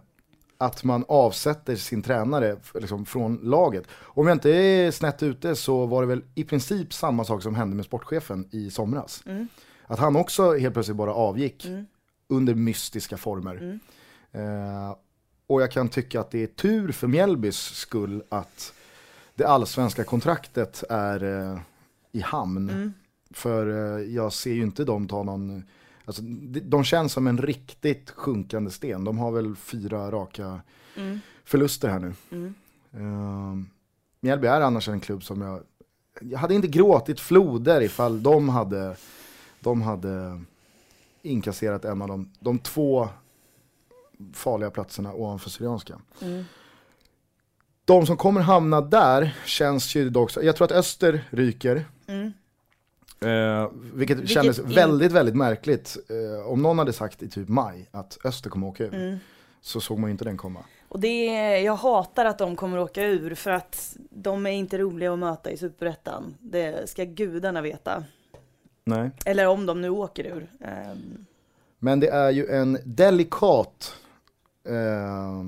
Att 0.57 0.83
man 0.83 1.05
avsätter 1.07 1.75
sin 1.75 2.01
tränare 2.01 2.57
liksom, 2.73 3.05
från 3.05 3.35
laget. 3.43 3.83
Om 4.01 4.27
jag 4.27 4.35
inte 4.35 4.49
är 4.49 4.91
snett 4.91 5.23
ute 5.23 5.55
så 5.55 5.85
var 5.85 6.01
det 6.01 6.07
väl 6.07 6.23
i 6.35 6.43
princip 6.43 6.93
samma 6.93 7.23
sak 7.25 7.43
som 7.43 7.55
hände 7.55 7.75
med 7.75 7.85
sportchefen 7.85 8.47
i 8.51 8.71
somras. 8.71 9.23
Mm. 9.25 9.47
Att 9.87 9.99
han 9.99 10.15
också 10.15 10.53
helt 10.57 10.73
plötsligt 10.73 10.97
bara 10.97 11.13
avgick 11.13 11.65
Mm. 11.65 11.85
under 12.29 12.55
mystiska 12.55 13.17
former. 13.17 13.55
Mm. 13.55 13.79
Eh, 14.85 14.95
och 15.47 15.61
jag 15.61 15.71
kan 15.71 15.89
tycka 15.89 16.19
att 16.21 16.31
det 16.31 16.43
är 16.43 16.47
tur 16.47 16.91
för 16.91 17.07
Mjällbys 17.07 17.57
skull 17.57 18.23
att 18.29 18.73
det 19.41 19.47
allsvenska 19.47 20.03
kontraktet 20.03 20.83
är 20.89 21.23
eh, 21.23 21.59
i 22.11 22.21
hamn. 22.21 22.69
Mm. 22.69 22.93
För 23.31 23.67
eh, 23.99 24.05
jag 24.05 24.33
ser 24.33 24.53
ju 24.53 24.61
inte 24.61 24.83
dem 24.83 25.07
ta 25.07 25.23
någon, 25.23 25.63
alltså, 26.05 26.21
de, 26.21 26.59
de 26.59 26.83
känns 26.83 27.13
som 27.13 27.27
en 27.27 27.37
riktigt 27.37 28.09
sjunkande 28.09 28.71
sten. 28.71 29.03
De 29.03 29.17
har 29.17 29.31
väl 29.31 29.55
fyra 29.55 30.11
raka 30.11 30.61
Mm. 30.95 31.19
förluster 31.45 31.89
här 31.89 31.99
nu. 31.99 32.13
Mm. 32.31 32.53
Uh, 32.95 33.63
Mjällby 34.19 34.47
är 34.47 34.61
annars 34.61 34.89
en 34.89 34.99
klubb 34.99 35.23
som 35.23 35.41
jag, 35.41 35.63
jag 36.21 36.39
hade 36.39 36.55
inte 36.55 36.67
gråtit 36.67 37.19
floder 37.19 37.81
ifall 37.81 38.23
de 38.23 38.49
hade, 38.49 38.95
de 39.59 39.81
hade 39.81 40.41
inkasserat 41.21 41.85
en 41.85 42.01
av 42.01 42.07
de, 42.07 42.31
de 42.39 42.59
två 42.59 43.09
farliga 44.33 44.69
platserna 44.69 45.13
ovanför 45.13 45.49
Syrianska. 45.49 45.99
Mm. 46.21 46.43
De 47.85 48.05
som 48.05 48.17
kommer 48.17 48.41
hamna 48.41 48.81
där 48.81 49.35
känns 49.45 49.95
ju 49.95 50.09
dock, 50.09 50.31
jag 50.41 50.55
tror 50.55 50.65
att 50.65 50.71
Öster 50.71 51.25
ryker. 51.29 51.85
Mm. 52.07 52.33
Eh, 53.25 53.69
vilket, 53.93 54.17
Vilket 54.17 54.29
kändes 54.33 54.59
in- 54.59 54.69
väldigt, 54.69 55.11
väldigt 55.11 55.35
märkligt. 55.35 55.97
Eh, 56.09 56.47
om 56.51 56.61
någon 56.61 56.79
hade 56.79 56.93
sagt 56.93 57.23
i 57.23 57.29
typ 57.29 57.47
maj 57.47 57.89
att 57.91 58.17
Öster 58.25 58.49
kommer 58.49 58.67
åka 58.67 58.83
ur, 58.83 58.93
Mm. 58.93 59.17
så 59.61 59.81
såg 59.81 59.99
man 59.99 60.07
ju 60.09 60.11
inte 60.11 60.23
den 60.25 60.37
komma. 60.37 60.59
Och 60.87 60.99
det 60.99 61.25
jag 61.59 61.75
hatar 61.75 62.25
att 62.25 62.37
de 62.37 62.55
kommer 62.55 62.79
åka 62.79 63.03
ur 63.03 63.35
för 63.35 63.51
att 63.51 63.95
de 64.09 64.45
är 64.45 64.51
inte 64.51 64.77
roliga 64.77 65.13
att 65.13 65.19
möta 65.19 65.51
i 65.51 65.57
Superettan. 65.57 66.35
Det 66.39 66.89
ska 66.89 67.03
gudarna 67.03 67.61
veta. 67.61 68.03
Nej. 68.83 69.09
Eller 69.25 69.47
om 69.47 69.65
de 69.65 69.81
nu 69.81 69.89
åker 69.89 70.23
ur. 70.25 70.49
Ehm, 70.61 71.25
Men 71.79 71.99
det 71.99 72.07
är 72.09 72.29
ju 72.31 72.47
en 72.47 72.77
delikat 72.85 73.93
eh, 74.65 75.43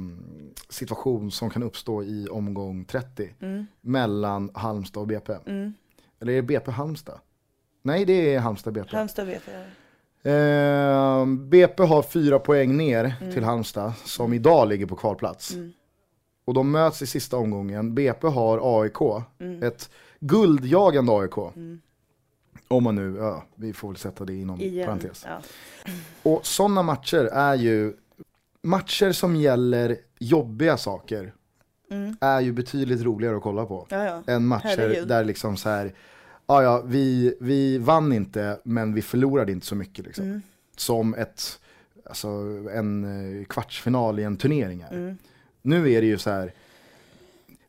situation 0.69 1.31
som 1.31 1.49
kan 1.49 1.63
uppstå 1.63 2.03
i 2.03 2.27
omgång 2.27 2.85
30 2.85 3.33
mm, 3.39 3.65
mellan 3.81 4.51
Halmstad 4.53 5.01
och 5.01 5.07
BP. 5.07 5.33
mm. 5.45 5.73
Eller 6.21 6.31
är 6.31 6.35
det 6.35 6.41
BP 6.41 6.71
Halmstad? 6.71 7.19
Nej, 7.81 8.05
det 8.05 8.33
är 8.35 8.39
Halmstad 8.39 8.73
BP. 8.73 8.95
Halmstad 8.97 9.27
vet 9.27 9.43
jag. 9.53 9.61
Eh, 10.25 11.25
BP 11.25 11.83
har 11.83 12.01
fyra 12.01 12.39
poäng 12.39 12.77
ner 12.77 13.15
Mm. 13.21 13.33
till 13.33 13.43
Halmstad 13.43 13.93
som 14.05 14.33
idag 14.33 14.67
ligger 14.67 14.85
på 14.85 14.95
kvalplats. 14.95 15.53
Mm. 15.53 15.71
Och 16.45 16.53
de 16.53 16.71
möts 16.71 17.01
i 17.01 17.07
sista 17.07 17.37
omgången. 17.37 17.95
BP 17.95 18.27
har 18.27 18.81
AIK, 18.81 19.23
Mm. 19.39 19.63
ett 19.63 19.89
guldjagande 20.19 21.11
AIK. 21.11 21.37
Mm. 21.55 21.81
Om 22.67 22.83
man 22.83 22.95
nu, 22.95 23.15
ja, 23.17 23.43
vi 23.55 23.73
får 23.73 23.87
väl 23.87 23.97
sätta 23.97 24.25
det 24.25 24.33
inom 24.35 24.61
Igen. 24.61 24.85
parentes. 24.85 25.25
Ja. 25.27 25.41
Och 26.23 26.45
sådana 26.45 26.83
matcher 26.83 27.29
är 27.33 27.55
ju, 27.55 27.93
matcher 28.63 29.11
som 29.11 29.35
gäller 29.35 29.97
jobbiga 30.19 30.77
saker 30.77 31.33
Mm. 31.91 32.15
är 32.21 32.41
ju 32.41 32.51
betydligt 32.51 33.01
roligare 33.01 33.37
att 33.37 33.43
kolla 33.43 33.65
på. 33.65 33.87
Ja, 33.89 34.05
ja. 34.05 34.33
Än 34.33 34.45
matcher 34.47 34.63
Herregud. 34.77 35.07
där 35.07 35.23
liksom 35.23 35.57
så 35.57 35.69
här, 35.69 35.93
ja 36.47 36.63
ja, 36.63 36.81
vi, 36.85 37.35
vi 37.39 37.77
vann 37.77 38.13
inte 38.13 38.59
men 38.63 38.93
vi 38.93 39.01
förlorade 39.01 39.51
inte 39.51 39.65
så 39.65 39.75
mycket 39.75 40.05
liksom. 40.05 40.25
Mm. 40.25 40.41
Som 40.77 41.13
ett, 41.13 41.59
alltså 42.05 42.27
en 42.73 43.03
eh, 43.39 43.45
kvartsfinal 43.45 44.19
i 44.19 44.23
en 44.23 44.37
turnering 44.37 44.81
är. 44.81 44.91
Mm. 44.93 45.17
Nu 45.61 45.91
är 45.91 46.01
det 46.01 46.07
ju 46.07 46.17
så 46.17 46.29
här, 46.29 46.53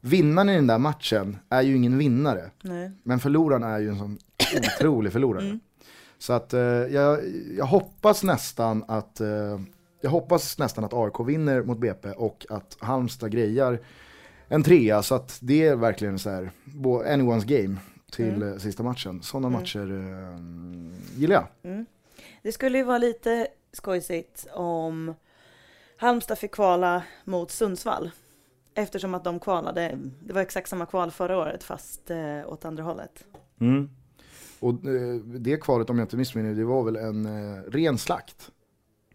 vinnaren 0.00 0.48
i 0.48 0.54
den 0.54 0.66
där 0.66 0.78
matchen 0.78 1.38
är 1.48 1.62
ju 1.62 1.76
ingen 1.76 1.98
vinnare. 1.98 2.50
Nej. 2.62 2.90
Men 3.02 3.20
förloraren 3.20 3.62
är 3.62 3.78
ju 3.78 3.88
en 3.88 3.98
sån 3.98 4.18
otrolig 4.78 5.12
förlorare. 5.12 5.44
Mm. 5.44 5.60
Så 6.18 6.32
att 6.32 6.54
eh, 6.54 6.60
jag, 6.60 7.20
jag 7.58 7.66
hoppas 7.66 8.22
nästan 8.22 8.84
att 8.88 9.20
eh, 9.20 9.60
jag 10.04 10.10
hoppas 10.10 10.58
nästan 10.58 10.84
att 10.84 10.94
AIK 10.94 11.20
vinner 11.26 11.62
mot 11.62 11.78
BP 11.78 12.10
och 12.10 12.46
att 12.48 12.76
Halmstad 12.80 13.30
grejar 13.30 13.80
en 14.48 14.62
trea 14.62 15.02
så 15.02 15.14
att 15.14 15.38
det 15.42 15.66
är 15.66 15.76
verkligen 15.76 16.18
så 16.18 16.30
här 16.30 16.50
anyone's 17.04 17.44
game 17.46 17.76
till 18.12 18.34
Mm. 18.42 18.52
eh, 18.52 18.58
sista 18.58 18.82
matchen. 18.82 19.22
Sådana 19.22 19.48
Mm. 19.48 19.60
matcher 19.60 19.92
eh, 19.92 21.18
gillar 21.20 21.34
jag. 21.34 21.72
Mm. 21.72 21.86
Det 22.42 22.52
skulle 22.52 22.78
ju 22.78 22.84
vara 22.84 22.98
lite 22.98 23.46
skojsigt 23.72 24.46
om 24.52 25.14
Halmstad 25.96 26.38
fick 26.38 26.50
kvala 26.54 27.02
mot 27.24 27.50
Sundsvall. 27.50 28.10
Eftersom 28.74 29.14
att 29.14 29.24
de 29.24 29.40
kvalade, 29.40 29.98
det 30.20 30.32
var 30.32 30.40
exakt 30.40 30.68
samma 30.68 30.86
kval 30.86 31.10
förra 31.10 31.38
året 31.38 31.62
fast 31.64 32.10
eh, 32.10 32.40
åt 32.46 32.64
andra 32.64 32.82
hållet. 32.82 33.24
Och 34.60 34.72
eh, 34.72 35.14
det 35.24 35.56
kvalet 35.56 35.90
om 35.90 35.98
jag 35.98 36.04
inte 36.04 36.16
missminner 36.16 36.54
det 36.54 36.64
var 36.64 36.82
väl 36.84 36.96
en 36.96 37.26
eh, 37.26 37.62
ren 37.70 37.98
slakt 37.98 38.50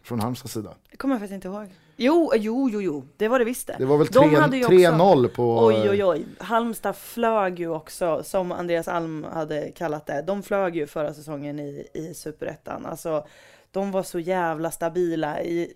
från 0.09 0.19
Halmstads 0.19 0.53
sida. 0.53 0.73
Det 0.91 0.97
kommer 0.97 1.13
jag 1.15 1.19
faktiskt 1.21 1.35
inte 1.35 1.47
ihåg. 1.47 1.67
Jo, 2.01 2.31
jo, 2.35 2.69
jo, 2.69 2.81
jo, 2.81 3.03
det 3.17 3.27
var 3.27 3.39
det 3.39 3.45
visst 3.45 3.67
det. 3.67 3.75
Det 3.77 3.85
var 3.85 3.97
väl 3.97 4.07
De 4.07 4.29
3 4.29 4.39
hade 4.39 4.57
ju 4.57 4.63
också- 4.65 4.75
3-0 4.75 5.27
på... 5.27 5.65
Oj, 5.65 5.89
oj, 5.89 6.03
oj. 6.03 6.25
Halmstad 6.37 6.95
flög 6.95 7.59
ju 7.59 7.69
också, 7.69 8.23
som 8.23 8.51
Andreas 8.51 8.87
Alm 8.87 9.23
hade 9.33 9.71
kallat 9.71 10.05
det. 10.05 10.21
De 10.21 10.43
flög 10.43 10.75
ju 10.75 10.87
förra 10.87 11.13
säsongen 11.13 11.59
i, 11.59 11.87
i 11.93 12.13
Superettan. 12.13 12.85
Alltså, 12.85 13.25
de 13.71 13.91
var 13.91 14.03
så 14.03 14.19
jävla 14.19 14.71
stabila. 14.71 15.41
I, 15.41 15.73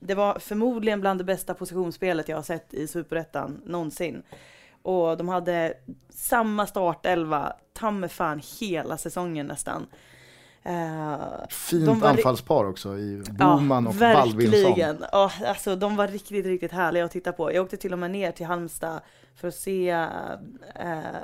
det 0.00 0.14
var 0.14 0.38
förmodligen 0.38 1.00
bland 1.00 1.20
det 1.20 1.24
bästa 1.24 1.54
positionsspelet 1.54 2.28
jag 2.28 2.36
har 2.36 2.42
sett 2.42 2.74
i 2.74 2.86
Superettan 2.86 3.62
någonsin. 3.64 4.22
Och 4.82 5.16
de 5.16 5.28
hade 5.28 5.74
samma 6.10 6.66
startelva, 6.66 7.52
ta 7.72 8.08
fan 8.08 8.40
hela 8.60 8.96
säsongen 8.96 9.46
nästan. 9.46 9.86
Eh, 10.64 11.48
Fint 11.50 12.00
var 12.02 12.08
anfallspar 12.08 12.64
också 12.64 12.98
i 12.98 13.22
Boman 13.30 13.86
och 13.86 13.94
Balvinsson. 13.94 14.62
verkligen. 14.62 15.04
Ja, 15.12 15.32
alltså, 15.46 15.76
de 15.76 15.96
var 15.96 16.08
riktigt, 16.08 16.46
riktigt 16.46 16.72
härliga 16.72 17.04
att 17.04 17.10
titta 17.10 17.32
på. 17.32 17.52
Jag 17.52 17.64
åkte 17.64 17.76
till 17.76 17.92
och 17.92 17.98
med 17.98 18.10
ner 18.10 18.32
till 18.32 18.46
Halmstad 18.46 19.00
för 19.36 19.48
att 19.48 19.54
se 19.54 19.90
eh, 19.90 20.08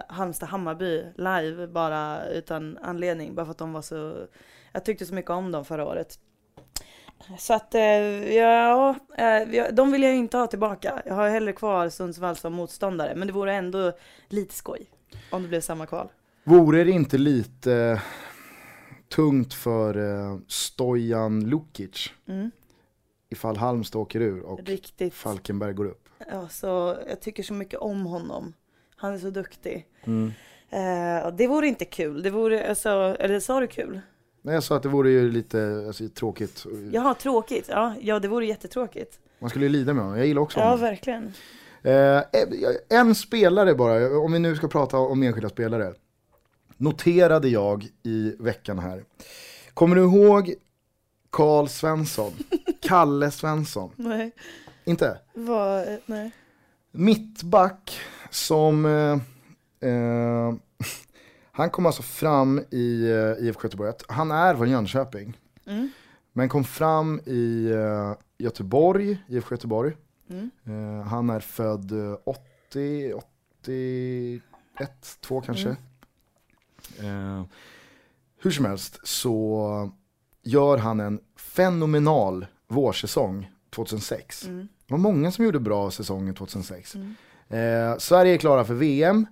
Halmstad-Hammarby 0.08 1.12
live 1.16 1.66
bara 1.66 2.26
utan 2.26 2.78
anledning. 2.82 3.34
Bara 3.34 3.46
för 3.46 3.50
att 3.50 3.58
de 3.58 3.72
var 3.72 3.82
så, 3.82 4.26
jag 4.72 4.84
tyckte 4.84 5.06
så 5.06 5.14
mycket 5.14 5.30
om 5.30 5.52
dem 5.52 5.64
förra 5.64 5.86
året. 5.86 6.18
Så 7.38 7.54
att, 7.54 7.74
eh, 7.74 7.82
ja, 8.34 8.94
de 9.72 9.92
vill 9.92 10.02
jag 10.02 10.14
inte 10.16 10.36
ha 10.36 10.46
tillbaka. 10.46 11.02
Jag 11.06 11.14
har 11.14 11.28
hellre 11.28 11.52
kvar 11.52 11.88
Sundsvall 11.88 12.36
som 12.36 12.52
motståndare, 12.52 13.14
men 13.14 13.26
det 13.28 13.32
vore 13.34 13.54
ändå 13.54 13.92
lite 14.28 14.54
skoj 14.54 14.86
om 15.30 15.42
det 15.42 15.48
blev 15.48 15.60
samma 15.60 15.86
kval. 15.86 16.08
Vore 16.44 16.84
det 16.84 16.90
inte 16.90 17.18
lite 17.18 18.00
tungt 19.14 19.54
för 19.54 19.96
eh, 20.32 20.38
Stojan 20.48 21.40
Lukic 21.40 22.10
Mm. 22.28 22.50
ifall 23.30 23.56
Halmstad 23.56 24.00
åker 24.02 24.20
ur 24.20 24.40
och 24.42 24.60
Riktigt. 24.64 25.14
Falkenberg 25.14 25.72
går 25.72 25.84
upp. 25.84 26.08
Ja, 26.30 26.48
så 26.48 26.96
jag 27.08 27.20
tycker 27.20 27.42
så 27.42 27.54
mycket 27.54 27.78
om 27.80 28.06
honom. 28.06 28.52
Han 28.96 29.14
är 29.14 29.18
så 29.18 29.30
duktig. 29.30 29.86
Mm. 30.04 30.32
Eh, 30.70 31.32
det 31.36 31.46
vore 31.46 31.66
inte 31.66 31.84
kul. 31.84 32.22
Det 32.22 32.30
vore, 32.30 32.68
alltså, 32.68 32.90
eller 33.20 33.40
sa 33.40 33.60
du 33.60 33.66
kul? 33.66 34.00
Nej, 34.42 34.54
jag 34.54 34.62
sa 34.64 34.76
att 34.76 34.82
det 34.82 34.88
vore 34.88 35.10
ju 35.10 35.30
lite 35.32 35.84
alltså, 35.86 36.08
tråkigt. 36.08 36.64
Jaha, 36.92 37.14
tråkigt. 37.14 37.66
Ja, 37.68 37.94
ja, 38.00 38.18
det 38.18 38.28
vore 38.28 38.46
jättetråkigt. 38.46 39.20
Man 39.38 39.50
skulle 39.50 39.64
ju 39.64 39.72
lida 39.72 39.94
med 39.94 40.04
honom, 40.04 40.18
jag 40.18 40.26
gillar 40.26 40.42
också 40.42 40.58
Ja, 40.60 40.64
honom. 40.64 40.80
verkligen. 40.80 41.32
Eh, 41.82 42.22
en 42.98 43.14
spelare 43.14 43.74
bara, 43.74 44.18
om 44.18 44.32
vi 44.32 44.38
nu 44.38 44.56
ska 44.56 44.68
prata 44.68 44.98
om 44.98 45.22
enskilda 45.22 45.48
spelare. 45.48 45.94
Noterade 46.80 47.48
jag 47.48 47.88
i 48.02 48.36
veckan 48.38 48.78
här. 48.78 49.04
Kommer 49.74 49.96
du 49.96 50.02
ihåg 50.02 50.54
Karl 51.30 51.66
Svensson? 51.66 52.32
Kalle 52.82 53.30
Svensson? 53.30 53.90
Nej. 53.96 54.30
Inte? 54.84 55.08
Eh, 55.34 55.94
nej. 56.06 56.30
Mittback 56.90 58.00
som... 58.30 58.86
Eh, 58.86 59.90
eh, 59.90 60.54
han 61.52 61.70
kom 61.70 61.86
alltså 61.86 62.02
fram 62.02 62.60
i 62.70 63.10
eh, 63.10 63.46
IFK 63.46 63.64
Göteborg. 63.64 63.92
Han 64.08 64.30
är 64.30 64.56
från 64.56 64.70
Jönköping. 64.70 65.38
Mm. 65.66 65.90
Men 66.32 66.48
kom 66.48 66.64
fram 66.64 67.20
i 67.26 67.70
eh, 67.70 68.12
Göteborg, 68.38 69.18
IFK 69.28 69.54
Göteborg. 69.54 69.96
Mm. 70.30 70.50
Eh, 70.66 71.06
han 71.06 71.30
är 71.30 71.40
född 71.40 71.92
eh, 71.92 72.16
80, 72.24 73.12
81, 73.12 74.42
2 75.20 75.40
kanske. 75.40 75.76
Eh, 76.98 77.42
hur 78.40 78.50
som 78.50 78.64
helst 78.64 79.00
så 79.02 79.90
gör 80.42 80.78
han 80.78 81.00
en 81.00 81.20
fenomenal 81.36 82.46
vårsäsong 82.68 83.50
2006. 83.70 84.46
Mm. 84.46 84.68
Det 84.86 84.94
var 84.94 84.98
många 84.98 85.30
som 85.30 85.44
gjorde 85.44 85.60
bra 85.60 85.90
säsongen 85.90 86.34
2006. 86.34 86.94
Mm. 86.94 87.14
Eh, 87.48 87.98
Sverige 87.98 88.34
är 88.34 88.38
klara 88.38 88.64
för 88.64 88.74
VM. 88.74 89.26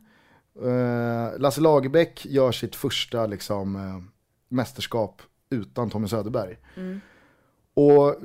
Eh, 0.62 1.38
Lasse 1.38 1.60
Lagerbäck 1.60 2.26
gör 2.26 2.52
sitt 2.52 2.76
första 2.76 3.26
liksom, 3.26 3.76
eh, 3.76 4.02
mästerskap 4.48 5.22
utan 5.50 5.90
Tommy 5.90 6.08
Söderberg. 6.08 6.58
Mm. 6.76 7.00
Och 7.74 8.16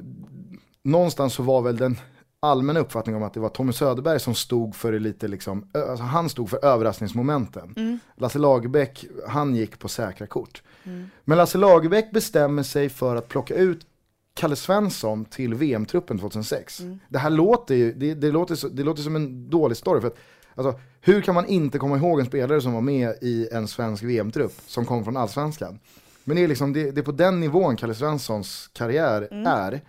någonstans 0.84 1.34
så 1.34 1.44
var 1.44 1.62
väl 1.62 1.78
den 1.78 1.98
allmänna 2.44 2.80
uppfattningen 2.80 3.22
om 3.22 3.28
att 3.28 3.34
det 3.34 3.40
var 3.40 3.50
Tommy 3.50 3.74
Söderberg 3.74 4.20
som 4.20 4.36
stod 4.36 4.76
för 4.76 5.00
lite 5.00 5.28
liksom, 5.28 5.70
alltså 5.74 6.04
han 6.04 6.30
stod 6.30 6.50
för 6.50 6.66
överraskningsmomenten. 6.66 7.74
Mm. 7.78 8.00
Lasse 8.16 8.40
Lagerbäck, 8.40 9.06
han 9.28 9.56
gick 9.56 9.80
på 9.80 9.88
säkra 9.88 10.28
kort. 10.28 10.64
Mm. 10.84 11.10
Men 11.24 11.38
Lasse 11.38 11.58
Lagerbäck 11.58 12.12
bestämmer 12.12 12.64
sig 12.64 12.90
för 12.90 13.16
att 13.16 13.28
plocka 13.28 13.56
ut 13.56 13.86
Kalle 14.34 14.56
Svensson 14.56 15.26
till 15.26 15.54
VM-truppen 15.54 16.20
2006. 16.20 16.80
Mm. 16.80 17.00
Det 17.10 17.20
här 17.20 17.30
låter 17.30 17.76
ju, 17.76 17.94
det, 17.94 18.14
det, 18.14 18.32
låter 18.32 18.56
så, 18.56 18.68
det 18.68 18.84
låter 18.84 19.02
som 19.02 19.16
en 19.16 19.50
dålig 19.50 19.78
story. 19.78 20.02
För 20.02 20.08
att, 20.08 20.18
alltså, 20.56 20.80
hur 21.02 21.22
kan 21.22 21.36
man 21.36 21.46
inte 21.46 21.78
komma 21.78 21.98
ihåg 21.98 22.20
en 22.20 22.26
spelare 22.26 22.62
som 22.62 22.74
var 22.74 22.82
med 22.82 23.16
i 23.22 23.48
en 23.52 23.68
svensk 23.68 24.04
VM-trupp 24.04 24.54
som 24.68 24.86
kom 24.86 25.04
från 25.04 25.18
allsvenskan? 25.18 25.80
Men 26.24 26.36
det 26.36 26.44
är, 26.44 26.48
liksom, 26.48 26.74
det, 26.74 26.92
det 26.92 27.02
är 27.02 27.06
på 27.06 27.12
den 27.12 27.40
nivån 27.40 27.78
Kalle 27.78 27.94
Svenssons 27.94 28.70
karriär 28.74 29.28
är. 29.48 29.82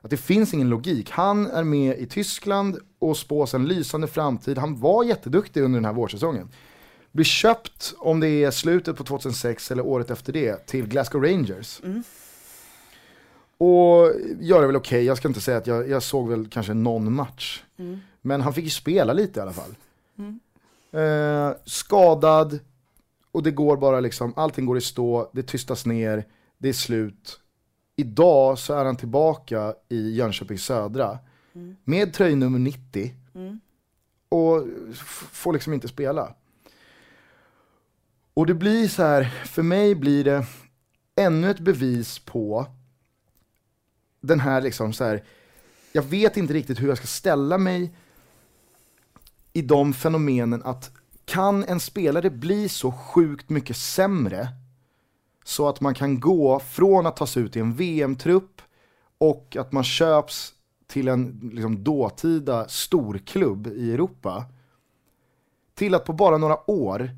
Att 0.00 0.10
det 0.10 0.16
finns 0.16 0.54
ingen 0.54 0.68
logik. 0.68 1.10
Han 1.10 1.46
är 1.46 1.64
med 1.64 1.98
i 1.98 2.06
Tyskland 2.06 2.78
och 2.98 3.16
spås 3.16 3.54
en 3.54 3.66
lysande 3.66 4.06
framtid. 4.06 4.58
Han 4.58 4.80
var 4.80 5.04
jätteduktig 5.04 5.62
under 5.62 5.76
den 5.76 5.84
här 5.84 5.92
vårsäsongen. 5.92 6.48
Blir 7.12 7.24
köpt, 7.24 7.94
om 7.98 8.20
det 8.20 8.28
är 8.28 8.50
slutet 8.50 8.96
på 8.96 9.04
2006 9.04 9.70
eller 9.70 9.86
året 9.86 10.10
efter 10.10 10.32
det, 10.32 10.66
till 10.66 10.86
Glasgow 10.86 11.22
Rangers. 11.22 11.80
Och 13.58 14.12
gör 14.40 14.60
det 14.60 14.66
väl 14.66 14.76
okej, 14.76 15.04
jag 15.04 15.16
ska 15.16 15.28
inte 15.28 15.40
säga 15.40 15.58
att 15.58 15.66
jag, 15.66 15.88
jag 15.88 16.02
såg 16.02 16.28
väl 16.28 16.48
kanske 16.48 16.74
någon 16.74 17.12
match. 17.12 17.62
Mm. 17.76 18.00
Men 18.22 18.40
han 18.40 18.54
fick 18.54 18.64
ju 18.64 18.70
spela 18.70 19.12
lite 19.12 19.40
i 19.40 19.42
alla 19.42 19.52
fall. 19.52 19.74
Eh, 20.92 21.52
skadad, 21.64 22.58
och 23.32 23.42
det 23.42 23.50
går 23.50 23.76
bara 23.76 24.00
liksom, 24.00 24.32
allting 24.36 24.66
går 24.66 24.78
i 24.78 24.80
stå, 24.80 25.30
det 25.32 25.42
tystas 25.42 25.86
ner, 25.86 26.24
det 26.58 26.68
är 26.68 26.72
slut. 26.72 27.40
Idag 28.00 28.58
så 28.58 28.74
är 28.74 28.84
han 28.84 28.96
tillbaka 28.96 29.74
i 29.88 30.14
Jönköping 30.14 30.58
Södra 30.58 31.18
med 31.84 32.12
tröjnummer 32.14 32.58
90 32.58 33.14
Mm. 33.34 33.60
och 34.28 34.66
får 35.32 35.52
liksom 35.52 35.72
inte 35.72 35.88
spela. 35.88 36.34
Och 38.34 38.46
det 38.46 38.54
blir 38.54 38.88
så 38.88 39.02
här, 39.02 39.24
för 39.24 39.62
mig 39.62 39.94
blir 39.94 40.24
det 40.24 40.46
ännu 41.16 41.50
ett 41.50 41.58
bevis 41.60 42.18
på 42.18 42.66
den 44.20 44.40
här 44.40 44.60
liksom 44.60 44.92
så 44.92 45.04
här, 45.04 45.24
jag 45.92 46.02
vet 46.02 46.36
inte 46.36 46.54
riktigt 46.54 46.80
hur 46.80 46.88
jag 46.88 46.98
ska 46.98 47.06
ställa 47.06 47.58
mig 47.58 47.94
i 49.52 49.62
de 49.62 49.94
fenomenen 49.94 50.62
att 50.64 50.90
kan 51.24 51.64
en 51.64 51.80
spelare 51.80 52.30
bli 52.30 52.68
så 52.68 52.92
sjukt 52.92 53.50
mycket 53.50 53.76
sämre 53.76 54.48
så 55.48 55.68
att 55.68 55.80
man 55.80 55.94
kan 55.94 56.20
gå 56.20 56.58
från 56.58 57.06
att 57.06 57.16
tas 57.16 57.36
ut 57.36 57.56
i 57.56 57.60
en 57.60 57.74
VM-trupp 57.74 58.62
och 59.18 59.56
att 59.60 59.72
man 59.72 59.84
köps 59.84 60.54
till 60.86 61.08
en 61.08 61.50
liksom, 61.52 61.84
dåtida 61.84 62.68
storklubb 62.68 63.66
i 63.66 63.92
Europa 63.92 64.44
till 65.74 65.94
att 65.94 66.04
på 66.04 66.12
bara 66.12 66.38
några 66.38 66.70
år 66.70 67.10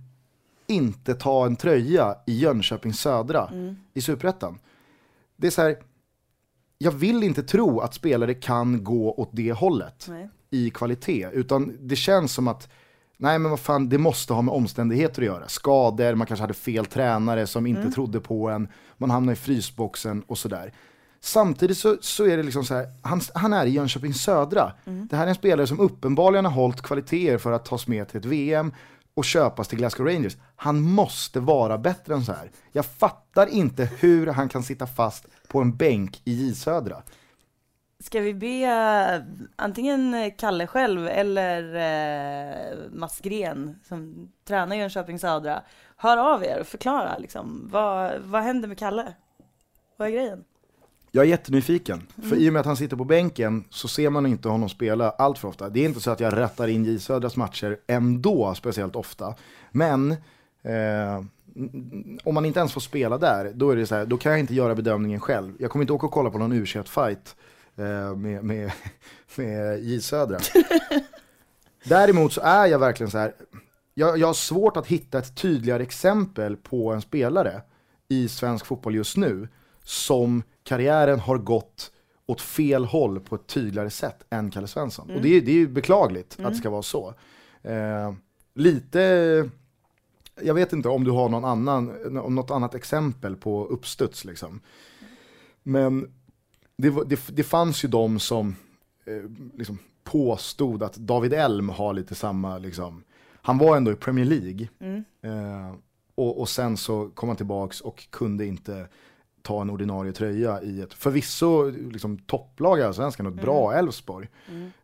inte 0.66 1.14
ta 1.14 1.46
en 1.46 1.56
tröja 1.56 2.16
i 2.26 2.38
Jönköping 2.38 2.92
Södra 2.92 3.52
i 3.94 4.00
Superettan. 4.00 4.58
Det 5.36 5.46
är 5.46 5.50
så 5.50 5.62
här, 5.62 5.76
jag 6.78 6.92
vill 6.92 7.22
inte 7.22 7.42
tro 7.42 7.80
att 7.80 7.94
spelare 7.94 8.34
kan 8.34 8.84
gå 8.84 9.12
åt 9.12 9.30
det 9.32 9.52
hållet 9.52 10.06
Nej. 10.08 10.28
i 10.50 10.70
kvalitet, 10.70 11.28
utan 11.32 11.76
det 11.80 11.96
känns 11.96 12.32
som 12.32 12.48
att 12.48 12.68
nej 13.20 13.38
men 13.38 13.50
vad 13.50 13.60
fan, 13.60 13.88
det 13.88 13.98
måste 13.98 14.32
ha 14.32 14.42
med 14.42 14.54
omständigheter 14.54 15.22
att 15.22 15.26
göra. 15.26 15.48
Skador, 15.48 16.14
man 16.14 16.26
kanske 16.26 16.42
hade 16.42 16.54
fel 16.54 16.86
tränare 16.86 17.46
som 17.46 17.66
inte 17.66 17.90
trodde 17.90 18.20
på 18.20 18.48
en, 18.48 18.68
man 18.96 19.10
hamnar 19.10 19.32
i 19.32 19.36
frysboxen 19.36 20.22
och 20.26 20.38
sådär. 20.38 20.72
Samtidigt 21.20 21.78
så, 21.78 21.96
så 22.00 22.26
är 22.26 22.36
det 22.36 22.42
liksom 22.42 22.64
så 22.64 22.74
här, 22.74 22.86
han, 23.02 23.20
han 23.34 23.52
är 23.52 23.66
i 23.66 23.70
Jönköping 23.70 24.14
Södra. 24.14 24.72
Det 24.84 25.16
här 25.16 25.24
är 25.24 25.28
en 25.28 25.34
spelare 25.34 25.66
som 25.66 25.80
uppenbarligen 25.80 26.44
har 26.44 26.52
hållit 26.52 26.82
kvaliteter 26.82 27.38
för 27.38 27.52
att 27.52 27.64
tas 27.64 27.86
med 27.86 28.08
till 28.08 28.18
ett 28.18 28.24
VM 28.24 28.72
och 29.14 29.24
köpas 29.24 29.68
till 29.68 29.78
Glasgow 29.78 30.06
Rangers. 30.06 30.36
Han 30.56 30.80
måste 30.80 31.40
vara 31.40 31.78
bättre 31.78 32.14
än 32.14 32.24
så 32.24 32.32
här. 32.32 32.50
Jag 32.72 32.86
fattar 32.86 33.46
inte 33.46 33.90
hur 33.98 34.26
han 34.26 34.48
kan 34.48 34.62
sitta 34.62 34.86
fast 34.86 35.26
på 35.48 35.60
en 35.60 35.76
bänk 35.76 36.22
i 36.24 36.46
J 36.46 36.54
Södra. 36.54 37.02
Ska 38.00 38.20
vi 38.20 38.34
be 38.34 39.24
antingen 39.56 40.30
Kalle 40.38 40.66
själv 40.66 41.08
eller 41.08 41.74
eh, 41.74 42.76
Mats 42.92 43.20
Gren 43.20 43.80
som 43.84 44.32
tränar 44.44 44.76
Jönköping 44.76 45.18
Södra, 45.18 45.62
hör 45.96 46.34
av 46.34 46.44
er 46.44 46.60
och 46.60 46.66
förklara 46.66 47.18
liksom, 47.18 47.68
vad, 47.72 48.12
vad 48.20 48.42
händer 48.42 48.68
med 48.68 48.78
Kalle? 48.78 49.14
Vad 49.96 50.08
är 50.08 50.12
grejen? 50.12 50.44
Jag 51.10 51.24
är 51.24 51.28
jättenyfiken, 51.28 52.06
för 52.28 52.36
i 52.36 52.48
och 52.48 52.52
med 52.52 52.60
att 52.60 52.66
han 52.66 52.76
sitter 52.76 52.96
på 52.96 53.04
bänken 53.04 53.64
så 53.70 53.88
ser 53.88 54.10
man 54.10 54.26
inte 54.26 54.48
honom 54.48 54.68
spela 54.68 55.10
allt 55.10 55.38
för 55.38 55.48
ofta. 55.48 55.68
Det 55.68 55.80
är 55.80 55.84
inte 55.84 56.00
så 56.00 56.10
att 56.10 56.20
jag 56.20 56.36
rättar 56.36 56.68
in 56.68 56.84
J 56.84 56.98
Södras 56.98 57.36
matcher 57.36 57.78
ändå 57.86 58.54
speciellt 58.54 58.96
ofta. 58.96 59.34
Men 59.70 60.12
eh, 60.62 61.24
om 62.24 62.34
man 62.34 62.44
inte 62.44 62.58
ens 62.58 62.72
får 62.72 62.80
spela 62.80 63.18
där, 63.18 63.52
då, 63.54 63.70
är 63.70 63.76
det 63.76 63.86
så 63.86 63.94
här, 63.94 64.06
då 64.06 64.16
kan 64.16 64.32
jag 64.32 64.40
inte 64.40 64.54
göra 64.54 64.74
bedömningen 64.74 65.20
själv. 65.20 65.54
Jag 65.58 65.70
kommer 65.70 65.82
inte 65.82 65.92
åka 65.92 66.06
och 66.06 66.12
kolla 66.12 66.30
på 66.30 66.38
någon 66.38 66.52
u 66.52 66.66
fight 66.66 67.36
Eh, 67.80 68.16
med, 68.16 68.44
med, 68.44 68.72
med 69.36 69.84
J 69.84 70.00
Södra. 70.00 70.38
Däremot 71.84 72.32
så 72.32 72.40
är 72.40 72.66
jag 72.66 72.78
verkligen 72.78 73.10
så 73.10 73.18
här, 73.18 73.34
jag, 73.94 74.18
jag 74.18 74.26
har 74.26 74.34
svårt 74.34 74.76
att 74.76 74.86
hitta 74.86 75.18
ett 75.18 75.36
tydligare 75.36 75.82
exempel 75.82 76.56
på 76.56 76.92
en 76.92 77.02
spelare 77.02 77.62
i 78.08 78.28
svensk 78.28 78.66
fotboll 78.66 78.94
just 78.94 79.16
nu 79.16 79.48
som 79.82 80.42
karriären 80.62 81.20
har 81.20 81.38
gått 81.38 81.92
åt 82.26 82.40
fel 82.40 82.84
håll 82.84 83.20
på 83.20 83.34
ett 83.34 83.46
tydligare 83.46 83.90
sätt 83.90 84.24
än 84.30 84.50
Kalle 84.50 84.66
Svensson. 84.66 85.10
Och 85.10 85.22
det 85.22 85.36
är, 85.36 85.40
det 85.40 85.50
är 85.50 85.54
ju 85.54 85.68
beklagligt 85.68 86.36
att 86.42 86.52
det 86.52 86.58
ska 86.58 86.70
vara 86.70 86.82
så. 86.82 87.14
Eh, 87.62 88.12
lite, 88.54 89.00
jag 90.42 90.54
vet 90.54 90.72
inte 90.72 90.88
om 90.88 91.04
du 91.04 91.10
har 91.10 91.28
någon 91.28 91.44
annan, 91.44 91.84
något 92.34 92.50
annat 92.50 92.74
exempel 92.74 93.36
på 93.36 93.66
uppstuds 93.66 94.24
liksom. 94.24 94.60
Men 95.62 96.12
det, 96.80 97.04
det, 97.04 97.20
det 97.36 97.42
fanns 97.42 97.84
ju 97.84 97.88
de 97.88 98.18
som 98.18 98.56
eh, 99.04 99.30
liksom 99.58 99.78
påstod 100.04 100.82
att 100.82 100.96
David 100.96 101.32
Elm 101.32 101.68
har 101.68 101.92
lite 101.92 102.14
samma, 102.14 102.58
liksom, 102.58 103.04
han 103.42 103.58
var 103.58 103.76
ändå 103.76 103.92
i 103.92 103.96
Premier 103.96 104.24
League. 104.24 104.68
Eh, 105.22 105.74
och, 106.14 106.40
och 106.40 106.48
sen 106.48 106.76
så 106.76 107.10
kom 107.14 107.28
han 107.28 107.36
tillbaks 107.36 107.80
och 107.80 108.10
kunde 108.10 108.46
inte 108.46 108.88
ta 109.42 109.62
en 109.62 109.70
ordinarie 109.70 110.12
tröja 110.12 110.62
i 110.62 110.80
ett 110.80 110.94
förvisso 110.94 111.70
liksom, 111.70 112.18
topplag 112.18 112.78
i 112.78 112.82
Allsvenskan 112.82 113.26
och 113.26 113.32
ett 113.32 113.42
bra 113.42 113.74
Elfsborg. 113.74 114.28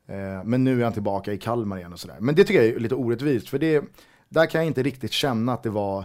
Eh, 0.06 0.44
men 0.44 0.64
nu 0.64 0.80
är 0.80 0.84
han 0.84 0.92
tillbaka 0.92 1.32
i 1.32 1.38
Kalmar 1.38 1.78
igen 1.78 1.92
och 1.92 2.00
sådär. 2.00 2.16
Men 2.20 2.34
det 2.34 2.44
tycker 2.44 2.62
jag 2.62 2.74
är 2.74 2.80
lite 2.80 2.94
orättvist 2.94 3.48
för 3.48 3.58
det, 3.58 3.84
där 4.28 4.46
kan 4.46 4.60
jag 4.60 4.66
inte 4.66 4.82
riktigt 4.82 5.12
känna 5.12 5.52
att 5.52 5.62
det 5.62 5.70
var 5.70 6.04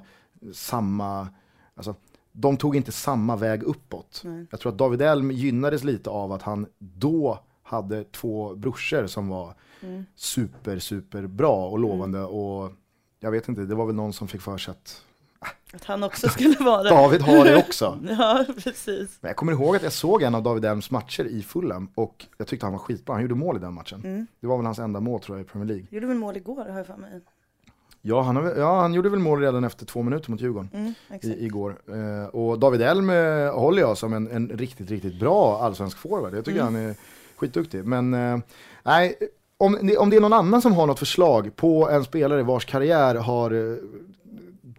samma, 0.54 1.28
alltså 1.76 1.96
de 2.32 2.58
tog 2.58 2.76
inte 2.76 2.92
samma 2.92 3.36
väg 3.36 3.64
uppåt. 3.64 4.22
Nej. 4.26 4.46
Jag 4.52 4.60
tror 4.60 4.72
att 4.72 4.78
David 4.78 5.02
Elm 5.02 5.32
gynnades 5.32 5.84
lite 5.84 6.10
av 6.10 6.32
att 6.32 6.42
han 6.42 6.66
då 6.80 7.40
hade 7.64 8.04
två 8.04 8.56
brorsor 8.56 9.08
som 9.08 9.28
var 9.28 9.54
Mm. 9.84 10.06
super, 10.16 10.80
super 10.80 11.28
bra 11.28 11.68
och 11.70 11.80
lovande 11.80 12.22
och 12.24 12.72
jag 13.20 13.32
vet 13.32 13.48
inte, 13.48 13.62
det 13.62 13.76
var 13.76 13.86
väl 13.86 13.96
någon 13.96 14.14
som 14.14 14.28
fick 14.28 14.42
för 14.42 14.58
sig 14.58 14.72
att 14.72 15.02
Att 15.74 15.84
han 15.84 16.04
också 16.04 16.30
skulle 16.30 16.56
vara 16.60 16.84
det. 16.84 16.90
David 16.90 17.22
har 17.22 17.46
det 17.46 17.56
också. 17.58 18.00
Ja, 18.10 18.46
precis. 18.64 19.18
Men 19.22 19.30
jag 19.30 19.36
kommer 19.36 19.52
ihåg 19.52 19.76
att 19.76 19.84
jag 19.84 19.94
såg 19.94 20.22
en 20.24 20.36
av 20.36 20.44
David 20.44 20.66
Elms 20.66 20.92
matcher 20.92 21.24
i 21.26 21.44
Fulham 21.44 21.90
och 21.96 22.26
jag 22.38 22.48
tyckte 22.48 22.66
han 22.66 22.74
var 22.74 22.80
skitbra, 22.80 23.14
han 23.16 23.22
gjorde 23.22 23.36
mål 23.36 23.58
i 23.58 23.60
den 23.60 23.74
matchen. 23.74 24.02
Mm. 24.04 24.28
Det 24.40 24.48
var 24.48 24.58
väl 24.58 24.66
hans 24.66 24.80
enda 24.80 25.00
mål 25.00 25.20
tror 25.20 25.38
jag 25.38 25.46
i 25.46 25.50
Premier 25.50 25.68
League. 25.68 25.86
Gjorde 25.92 26.08
väl 26.08 26.18
mål 26.18 26.38
igår 26.38 26.66
har 26.70 26.78
jag 26.78 26.88
för 26.88 26.98
mig. 26.98 27.22
Ja 28.02 28.22
han, 28.22 28.36
har, 28.36 28.44
ja, 28.58 28.82
han 28.82 28.94
gjorde 28.94 29.10
väl 29.10 29.20
mål 29.20 29.40
redan 29.42 29.64
efter 29.64 29.86
två 29.86 30.02
minuter 30.02 30.32
mot 30.32 30.42
Djurgården. 30.42 30.70
Mm, 30.74 30.94
i, 31.22 31.46
igår. 31.46 31.76
Eh, 31.88 32.26
och 32.30 32.60
David 32.60 32.82
Elm 32.82 33.10
eh, 33.10 33.54
håller 33.60 33.82
jag 33.82 33.98
som 33.98 34.14
en, 34.14 34.32
en 34.32 34.50
riktigt, 34.50 34.90
riktigt 34.92 35.20
bra 35.20 35.60
allsvensk 35.62 35.98
forward. 35.98 36.36
Jag 36.36 36.46
tycker 36.46 36.62
Mm. 36.62 36.74
han 36.76 36.86
är 36.86 36.96
skitduktig. 37.36 37.86
Men 37.86 38.14
eh, 38.14 38.38
nej, 38.84 39.16
om, 39.58 39.78
det- 39.82 39.98
om 39.98 40.10
det 40.10 40.16
är 40.16 40.22
någon 40.22 40.34
annan 40.34 40.62
som 40.62 40.74
har 40.74 40.88
något 40.88 41.00
förslag 41.00 41.56
på 41.56 41.90
en 41.90 42.04
spelare 42.04 42.44
vars 42.44 42.66
karriär 42.66 43.16
har 43.16 43.52
eh, 43.52 43.76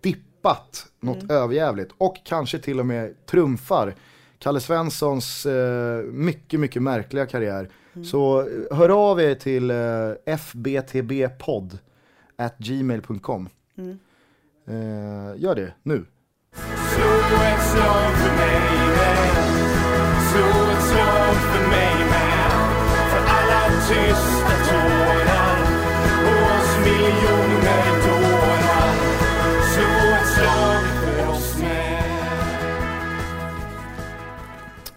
dippat 0.00 0.86
något 1.00 1.22
Mm. 1.22 1.36
överjävligt 1.36 1.90
och 1.98 2.16
kanske 2.24 2.58
till 2.58 2.80
och 2.80 2.86
med 2.86 3.26
trumfar 3.26 3.94
Kalle 4.38 4.60
Svenssons 4.60 5.46
eh, 5.46 6.02
mycket, 6.04 6.60
mycket 6.60 6.82
märkliga 6.82 7.26
karriär. 7.26 7.68
Mm. 7.94 8.04
Så 8.04 8.40
eh, 8.40 8.76
hör 8.76 9.10
av 9.10 9.20
er 9.20 9.34
till 9.34 9.70
eh, 9.70 10.36
fbtbpodd 10.36 11.78
at 12.44 12.58
gmail.com. 12.58 13.48
Mm. 13.78 13.98
Eh, 14.68 15.40
gör 15.42 15.54
det 15.54 15.72
nu. 15.82 16.04
Slå 16.94 17.04
ett 17.42 17.62
slag 17.72 18.12
för 18.12 18.36
mig 18.36 18.60
med 18.96 19.26
Slå 20.30 20.70
ett 20.72 20.82
slag 20.82 21.34
för 21.34 21.68
mig 21.68 21.94
med 22.10 22.50
För 23.10 23.22
alla 23.36 23.68
tysta 23.88 24.54
tårar 24.68 25.56
Och 26.26 26.42
oss 26.56 26.76
miljoner 26.84 27.86
dårar 28.06 28.92
Slå 29.72 30.14
ett 30.20 30.28
slag 30.34 30.82
för 31.02 31.28
oss 31.30 31.58
med 31.58 32.02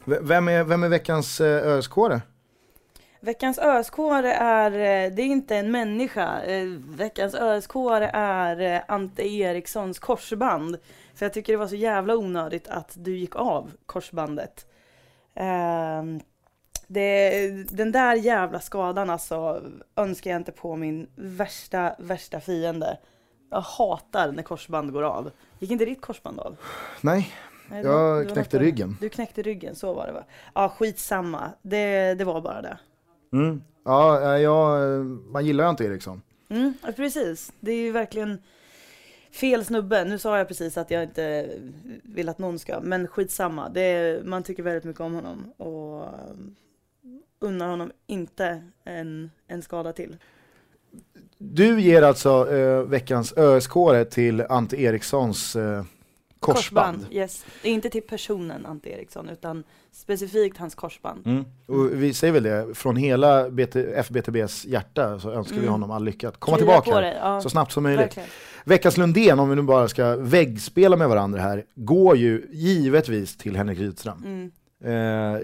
V- 0.05 0.19
Vem 0.21 0.47
är, 0.47 0.63
vem 0.63 0.83
är 0.83 0.89
veckans 0.89 1.41
eh, 1.41 1.67
ÖSK? 1.67 1.97
Veckans 3.25 3.59
ösk 3.59 3.93
är, 3.97 4.71
eh, 4.71 5.11
det 5.11 5.21
är 5.21 5.25
inte 5.25 5.55
en 5.55 5.71
människa. 5.71 6.41
Eh, 6.41 6.65
Veckans 6.87 7.35
ösk 7.35 7.71
är 8.13 8.61
eh, 8.61 8.81
Ante 8.87 9.27
Erikssons 9.27 9.99
korsband. 9.99 10.77
För 11.15 11.25
jag 11.25 11.33
tycker 11.33 11.53
det 11.53 11.57
var 11.57 11.67
så 11.67 11.75
jävla 11.75 12.15
onödigt 12.15 12.67
att 12.67 12.93
du 12.95 13.17
gick 13.17 13.35
av 13.35 13.71
korsbandet. 13.85 14.65
Ehm, 15.35 16.19
Det, 16.87 17.49
den 17.69 17.91
där 17.91 18.15
jävla 18.15 18.59
skadan 18.59 19.09
alltså 19.09 19.61
önskar 19.95 20.31
jag 20.31 20.39
inte 20.39 20.51
på 20.51 20.75
min 20.75 21.07
värsta, 21.15 21.95
värsta 21.99 22.39
fiende. 22.39 22.97
Jag 23.51 23.61
hatar 23.61 24.31
när 24.31 24.43
korsband 24.43 24.91
går 24.93 25.03
av. 25.03 25.31
Gick 25.59 25.71
inte 25.71 25.85
ditt 25.85 26.01
korsband 26.01 26.39
av? 26.39 26.57
Nej, 27.01 27.33
Nej, 27.69 27.83
jag 27.83 27.91
var 27.91 28.23
knäckte 28.23 28.59
ryggen. 28.59 28.97
Du 29.01 29.09
knäckte 29.09 29.41
ryggen, 29.41 29.75
så 29.75 29.93
var 29.93 30.07
det 30.07 30.13
va? 30.13 30.23
Ja, 30.53 30.69
skitsamma. 30.69 31.51
Det, 31.61 32.13
det 32.13 32.23
var 32.23 32.41
bara 32.41 32.61
det. 32.61 32.77
Mm. 33.35 33.61
Ja, 33.85 34.21
eh, 34.21 34.41
jag, 34.41 34.93
eh, 34.93 35.03
man 35.03 35.45
gillar 35.45 35.63
ju 35.63 35.69
inte 35.69 35.85
Eriksson. 35.85 36.21
Mm, 36.49 36.73
ja, 36.81 36.91
precis. 36.95 37.51
Det 37.59 37.71
är 37.71 37.77
ju 37.77 37.91
verkligen 37.91 38.37
fel 39.31 39.65
snubbe. 39.65 40.03
Nu 40.03 40.19
sa 40.19 40.37
jag 40.37 40.47
precis 40.47 40.77
att 40.77 40.91
jag 40.91 41.03
inte 41.03 41.49
vill 42.03 42.29
att 42.29 42.39
någon 42.39 42.59
ska, 42.59 42.79
men 42.79 43.07
skitsamma. 43.07 43.69
Det 43.69 43.81
är, 43.81 44.23
man 44.23 44.43
tycker 44.43 44.63
väldigt 44.63 44.83
mycket 44.83 45.01
om 45.01 45.13
honom 45.13 45.51
och 45.57 46.01
um, 46.31 46.55
unnar 47.39 47.67
honom 47.67 47.91
inte 48.07 48.63
en, 48.83 49.31
en 49.47 49.61
skada 49.61 49.93
till. 49.93 50.17
Du 51.37 51.81
ger 51.81 52.01
alltså 52.01 52.53
eh, 52.53 52.81
veckans 52.81 53.33
ÖSK 53.37 53.73
till 54.09 54.41
Ante 54.41 54.81
Erikssons 54.81 55.55
eh, 55.55 55.83
korsband. 56.53 57.05
Yes. 57.11 57.45
Det 57.61 57.69
är 57.69 57.73
inte 57.73 57.89
till 57.89 58.01
personen 58.01 58.65
Ante 58.65 58.89
Eriksson 58.89 59.29
utan 59.29 59.63
specifikt 59.91 60.57
hans 60.57 60.75
korsband. 60.75 61.27
Mm. 61.27 61.45
Och 61.67 61.93
vi 62.03 62.13
säger 62.13 62.33
väl 62.33 62.43
det, 62.43 62.67
från 62.73 62.95
hela 62.95 63.49
BT, 63.49 63.75
FBTBs 63.95 64.65
hjärta 64.65 65.19
så 65.19 65.31
önskar 65.31 65.55
vi 65.55 65.61
Mm. 65.61 65.71
honom 65.71 65.91
all 65.91 66.03
lycka. 66.03 66.27
att 66.27 66.37
Komma 66.39 66.57
Krya 66.57 66.81
tillbaka 66.81 67.13
ja, 67.13 67.41
så 67.41 67.49
snabbt 67.49 67.71
som 67.71 67.83
möjligt. 67.83 68.01
verkligen. 68.01 68.29
Veckans 68.65 68.97
Lundén, 68.97 69.39
om 69.39 69.49
vi 69.49 69.55
nu 69.55 69.61
bara 69.61 69.87
ska 69.87 70.15
väggspela 70.15 70.95
med 70.95 71.09
varandra 71.09 71.39
här, 71.41 71.65
går 71.75 72.17
ju 72.17 72.47
givetvis 72.51 73.37
till 73.37 73.55
Henrik 73.55 73.79
Rydström. 73.79 74.17
Mm. 74.25 74.51
Eh, 74.85 75.39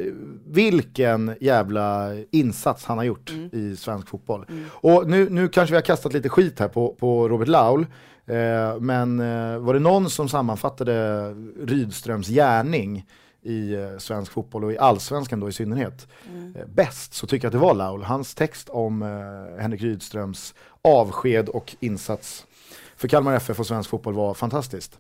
vilken 0.46 1.36
jävla 1.40 2.10
insats 2.32 2.86
han 2.86 2.98
har 2.98 3.06
gjort 3.06 3.30
Mm. 3.32 3.50
i 3.54 3.76
svensk 3.76 4.08
fotboll. 4.10 4.46
Mm. 4.50 4.66
Och 4.72 5.10
nu, 5.10 5.30
nu 5.30 5.48
kanske 5.50 5.72
vi 5.74 5.78
har 5.78 5.82
kastat 5.82 6.14
lite 6.14 6.30
skit 6.30 6.60
här 6.60 6.68
på, 6.68 6.96
på 7.00 7.30
Robert 7.30 7.48
Laul, 7.48 7.82
eh, 8.26 8.80
men 8.80 9.20
eh, 9.20 9.58
var 9.58 9.74
det 9.74 9.80
någon 9.80 10.10
som 10.10 10.30
sammanfattade 10.30 11.24
Rydströms 11.64 12.28
gärning 12.28 13.06
i 13.44 13.74
eh, 13.74 13.98
svensk 13.98 14.32
fotboll 14.32 14.64
och 14.64 14.72
i 14.74 14.78
allsvenskan 14.78 15.40
då 15.40 15.50
i 15.50 15.52
synnerhet 15.52 16.08
Mm. 16.30 16.56
eh, 16.56 16.66
bäst 16.68 17.14
så 17.14 17.28
tycker 17.28 17.46
jag 17.46 17.50
att 17.50 17.54
det 17.62 17.68
var 17.68 17.74
Laul. 17.74 18.04
Hans 18.04 18.36
text 18.36 18.70
om 18.70 19.02
eh, 19.02 19.62
Henrik 19.62 19.82
Rydströms 19.82 20.54
avsked 20.82 21.50
och 21.50 21.76
insats 21.80 22.46
för 22.96 23.08
Kalmar 23.08 23.34
FF 23.36 23.60
och 23.60 23.68
svensk 23.68 23.90
fotboll 23.90 24.14
var 24.14 24.34
fantastiskt. 24.34 25.00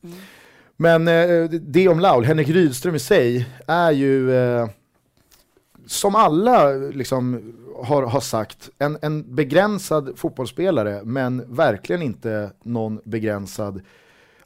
Men 0.81 1.07
eh, 1.07 1.43
det 1.49 1.87
om 1.87 1.99
Laul, 1.99 2.25
Henrik 2.25 2.49
Rydström 2.49 2.95
i 2.95 2.99
sig 2.99 3.47
är 3.67 3.91
ju 3.91 4.35
eh, 4.35 4.69
som 5.87 6.15
alla 6.15 6.71
liksom 6.71 7.53
har, 7.83 8.03
har 8.03 8.19
sagt, 8.19 8.69
en, 8.77 8.97
en 9.01 9.35
begränsad 9.35 10.13
fotbollsspelare 10.15 11.01
men 11.03 11.55
verkligen 11.55 12.01
inte 12.01 12.51
någon 12.63 12.99
begränsad 13.03 13.81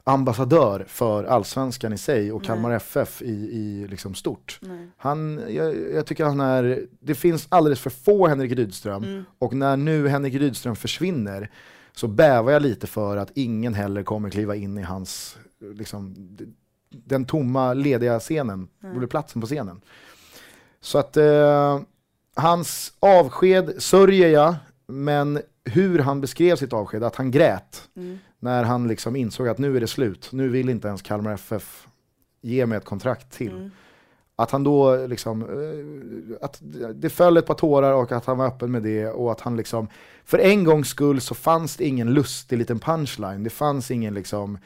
ambassadör 0.04 0.84
för 0.88 1.24
allsvenskan 1.24 1.92
i 1.92 1.98
sig 1.98 2.32
och 2.32 2.40
Nej. 2.40 2.46
Kalmar 2.46 2.70
FF 2.70 3.22
i, 3.22 3.32
i 3.32 3.86
liksom 3.90 4.14
stort. 4.14 4.58
Nej. 4.62 4.88
Han, 4.96 5.40
jag, 5.48 5.74
jag 5.94 6.06
tycker 6.06 6.24
han 6.24 6.40
är, 6.40 6.86
det 7.00 7.14
finns 7.14 7.46
alldeles 7.48 7.80
för 7.80 7.90
få 7.90 8.26
Henrik 8.26 8.52
Rydström 8.52 9.04
Mm. 9.04 9.24
och 9.38 9.54
när 9.54 9.76
nu 9.76 10.08
Henrik 10.08 10.34
Rydström 10.34 10.76
försvinner 10.76 11.50
så 11.94 12.08
bävar 12.08 12.52
jag 12.52 12.62
lite 12.62 12.86
för 12.86 13.16
att 13.16 13.30
ingen 13.34 13.74
heller 13.74 14.02
kommer 14.02 14.30
kliva 14.30 14.56
in 14.56 14.78
i 14.78 14.82
hans, 14.82 15.38
liksom, 15.60 16.14
den 16.90 17.24
tomma 17.24 17.74
lediga 17.74 18.20
scenen, 18.20 18.68
Nej. 18.78 18.96
eller 18.96 19.06
platsen 19.06 19.40
på 19.40 19.46
scenen. 19.46 19.80
Så 20.80 20.98
att 20.98 21.16
eh, 21.16 21.80
hans 22.34 22.92
avsked 23.00 23.82
sörjer 23.82 24.28
jag, 24.28 24.54
men 24.86 25.40
hur 25.64 25.98
han 25.98 26.20
beskrev 26.20 26.56
sitt 26.56 26.72
avsked, 26.72 27.02
att 27.02 27.16
han 27.16 27.30
grät 27.30 27.88
Mm. 27.96 28.18
när 28.38 28.64
han 28.64 28.88
liksom 28.88 29.16
insåg 29.16 29.48
att 29.48 29.58
nu 29.58 29.76
är 29.76 29.80
det 29.80 29.86
slut, 29.86 30.28
nu 30.32 30.48
vill 30.48 30.68
inte 30.68 30.88
ens 30.88 31.02
Kalmar 31.02 31.32
FF 31.34 31.86
ge 32.40 32.66
mig 32.66 32.78
ett 32.78 32.84
kontrakt 32.84 33.30
till. 33.32 33.52
Mm. 33.56 33.70
Att 34.36 34.50
han 34.50 34.64
då 34.64 35.06
liksom, 35.06 35.42
eh, 35.42 36.44
att 36.44 36.62
det 36.94 37.10
föll 37.10 37.36
ett 37.36 37.46
par 37.46 37.54
tårar 37.54 37.92
och 37.92 38.12
att 38.12 38.24
han 38.24 38.38
var 38.38 38.46
öppen 38.46 38.70
med 38.70 38.82
det 38.82 39.06
och 39.08 39.32
att 39.32 39.40
han 39.40 39.56
liksom, 39.56 39.88
för 40.24 40.38
en 40.38 40.64
gångs 40.64 40.88
skull 40.88 41.20
så 41.20 41.34
fanns 41.34 41.76
det 41.76 41.84
ingen 41.84 42.14
lustig 42.14 42.58
liten 42.58 42.78
punchline, 42.78 43.44
det 43.44 43.50
fanns 43.50 43.90
ingen 43.90 44.14
liksom, 44.14 44.54
eh, 44.54 44.60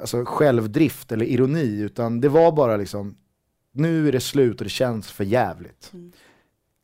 alltså 0.00 0.24
självdrift 0.24 1.12
eller 1.12 1.26
ironi, 1.26 1.80
utan 1.80 2.20
det 2.20 2.28
var 2.28 2.52
bara 2.52 2.76
liksom, 2.76 3.16
nu 3.72 4.08
är 4.08 4.12
det 4.12 4.20
slut 4.20 4.60
och 4.60 4.64
det 4.64 4.70
känns 4.70 5.10
för 5.10 5.24
jävligt. 5.24 5.90
Mm. 5.92 6.12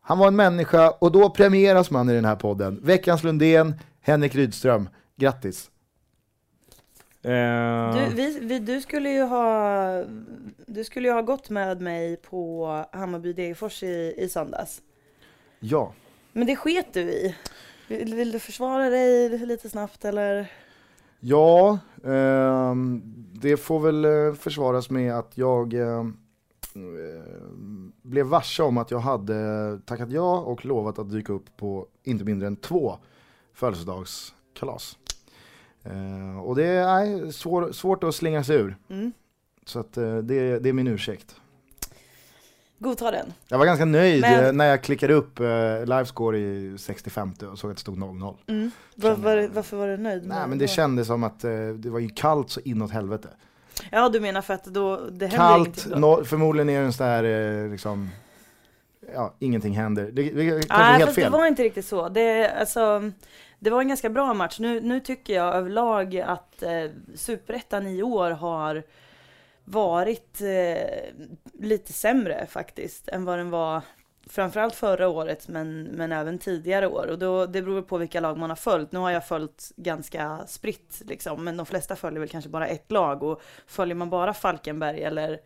Han 0.00 0.18
var 0.18 0.28
en 0.28 0.36
människa 0.36 0.90
och 0.90 1.12
då 1.12 1.30
premieras 1.30 1.90
man 1.90 2.11
i 2.11 2.14
den 2.14 2.24
här 2.24 2.36
podden. 2.36 2.80
Veckans 2.82 3.24
Lundén, 3.24 3.74
Henrik 4.00 4.34
Rydström, 4.34 4.88
grattis! 5.16 5.70
Eh, 7.22 7.94
Du, 7.94 8.14
vi, 8.14 8.38
vi, 8.40 8.59
du 8.59 8.80
skulle 8.80 9.11
ju 9.11 9.22
ha 9.22 10.04
Du 10.66 10.84
skulle 10.84 11.09
ju 11.09 11.14
ha 11.14 11.22
gått 11.22 11.50
med 11.50 11.80
mig 11.80 12.16
på 12.16 12.66
Hammarby 12.92 13.32
Degerfors 13.32 13.82
i, 13.82 14.14
i 14.16 14.28
söndags. 14.28 14.82
Ja. 15.61 15.92
Men 16.32 16.46
det 16.46 16.56
sket 16.56 16.92
du 16.92 17.00
i. 17.00 17.36
Vill, 17.88 18.14
vill 18.14 18.32
du 18.32 18.38
försvara 18.38 18.90
dig 18.90 19.38
lite 19.38 19.68
snabbt 19.70 20.04
eller? 20.04 20.52
Ja, 21.20 21.78
ehm, 22.04 23.02
det 23.32 23.56
får 23.56 23.80
väl 23.80 24.04
eh, 24.04 24.34
försvaras 24.34 24.90
med 24.90 25.14
att 25.18 25.38
jag 25.38 25.74
ehm, 25.74 26.16
eh, 26.74 27.32
blev 28.02 28.26
varse 28.26 28.62
om 28.62 28.78
att 28.78 28.90
jag 28.90 28.98
hade 28.98 29.80
tackat 29.84 30.10
ja 30.10 30.40
och 30.40 30.64
lovat 30.66 30.98
att 30.98 31.10
dyka 31.10 31.32
upp 31.32 31.56
på 31.56 31.86
inte 32.02 32.24
mindre 32.24 32.46
än 32.46 32.56
två 32.56 32.98
födelsedagskalas. 33.52 34.98
Eh, 35.82 36.40
och 36.44 36.56
det 36.56 36.66
är 36.66 37.30
svår, 37.30 37.72
svårt 37.72 38.04
att 38.04 38.14
slinga 38.14 38.44
sig 38.44 38.56
ur, 38.56 38.76
Mm. 38.88 39.12
så 39.66 39.78
att, 39.80 39.96
eh, 39.96 40.16
det, 40.16 40.58
det 40.58 40.68
är 40.68 40.72
min 40.72 40.88
ursäkt. 40.88 41.40
Godta 42.78 43.10
den. 43.10 43.32
Jag 43.48 43.58
var 43.58 43.66
ganska 43.66 43.84
nöjd 43.84 44.20
Men- 44.20 44.44
eh, 44.44 44.52
när 44.52 44.64
jag 44.66 44.82
klickade 44.82 45.14
upp 45.14 45.40
eh, 45.40 45.46
livescore 45.80 46.38
i 46.38 46.76
65 46.78 47.32
och 47.52 47.58
såg 47.58 47.70
att 47.70 47.76
det 47.76 47.80
stod 47.80 47.98
0-0. 47.98 48.36
Mm. 48.46 48.70
Var, 48.94 49.14
var, 49.14 49.48
varför 49.52 49.76
var 49.76 49.88
du 49.88 49.96
nöjd? 49.96 50.26
Nej 50.26 50.48
men 50.48 50.58
det 50.58 50.64
då? 50.64 50.68
kändes 50.68 51.06
som 51.06 51.24
att 51.24 51.44
eh, 51.44 51.50
det 51.68 51.90
var 51.90 51.98
ju 51.98 52.08
kallt 52.08 52.50
så 52.50 52.60
inåt 52.60 52.90
helvete. 52.90 53.28
Ja, 53.90 54.08
du 54.08 54.20
menar 54.20 54.42
för 54.42 54.54
att 54.54 54.64
då, 54.64 54.96
det 54.96 55.26
händer 55.26 55.36
Kallt, 55.36 55.66
ingenting 55.66 56.00
då? 56.00 56.16
no, 56.16 56.24
förmodligen 56.24 56.68
är 56.68 56.80
det 56.80 56.86
en 56.86 56.92
sån 56.92 57.06
där, 57.06 57.24
eh, 57.64 57.70
liksom, 57.70 58.10
ja, 59.14 59.34
ingenting 59.38 59.72
händer. 59.76 60.10
Det, 60.12 60.22
det, 60.22 60.30
det 60.30 60.50
kanske 60.50 60.78
Nej, 60.84 60.98
helt 60.98 61.14
fel. 61.14 61.24
det 61.24 61.30
var 61.38 61.46
inte 61.46 61.62
riktigt 61.62 61.86
så. 61.86 62.08
Det, 62.08 62.50
alltså, 62.50 63.10
det 63.58 63.70
var 63.70 63.80
en 63.80 63.88
ganska 63.88 64.10
bra 64.10 64.34
match. 64.34 64.58
Nu, 64.58 64.80
nu 64.80 65.00
tycker 65.00 65.34
jag 65.34 65.54
överlag 65.54 66.16
att 66.18 66.62
eh, 66.62 66.70
Superettan 67.14 67.86
i 67.86 68.02
år 68.02 68.30
har 68.30 68.82
varit 69.70 70.40
eh, 70.40 71.14
lite 71.52 71.92
sämre 71.92 72.46
faktiskt 72.46 73.08
än 73.08 73.24
vad 73.24 73.38
den 73.38 73.50
var 73.50 73.82
framförallt 74.26 74.74
förra 74.74 75.08
året 75.08 75.48
men, 75.48 75.82
men 75.82 76.12
även 76.12 76.38
tidigare 76.38 76.86
år. 76.86 77.06
Och 77.06 77.18
då, 77.18 77.46
det 77.46 77.62
beror 77.62 77.82
på 77.82 77.98
vilka 77.98 78.20
lag 78.20 78.38
man 78.38 78.50
har 78.50 78.56
följt. 78.56 78.92
Nu 78.92 78.98
har 78.98 79.10
jag 79.10 79.26
följt 79.26 79.72
ganska 79.76 80.46
spritt 80.46 81.02
liksom, 81.06 81.44
men 81.44 81.56
de 81.56 81.66
flesta 81.66 81.96
följer 81.96 82.20
väl 82.20 82.28
kanske 82.28 82.50
bara 82.50 82.66
ett 82.66 82.90
lag 82.90 83.22
och 83.22 83.42
följer 83.66 83.94
man 83.94 84.10
bara 84.10 84.34
Falkenberg 84.34 85.02
eller 85.02 85.40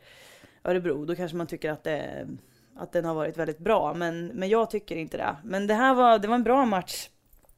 Örebro 0.64 1.04
då 1.04 1.14
kanske 1.14 1.36
man 1.36 1.46
tycker 1.46 1.70
att, 1.70 1.84
det, 1.84 2.28
att 2.76 2.92
den 2.92 3.04
har 3.04 3.14
varit 3.14 3.36
väldigt 3.36 3.58
bra. 3.58 3.94
Men, 3.94 4.26
men 4.26 4.48
jag 4.48 4.70
tycker 4.70 4.96
inte 4.96 5.16
det. 5.16 5.36
Men 5.44 5.66
det 5.66 5.74
här 5.74 5.94
var, 5.94 6.18
det 6.18 6.28
var 6.28 6.34
en 6.34 6.44
bra 6.44 6.64
match 6.64 7.08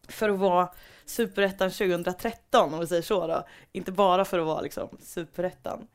för 0.08 0.28
att 0.28 0.38
vara 0.38 0.68
Superettan 1.04 1.70
2013 1.70 2.74
om 2.74 2.80
vi 2.80 2.86
säger 2.86 3.02
så 3.02 3.26
då. 3.26 3.46
Inte 3.72 3.92
bara 3.92 4.24
för 4.24 4.38
att 4.38 4.46
vara 4.46 4.60
liksom 4.60 4.88
Superettan. 5.00 5.86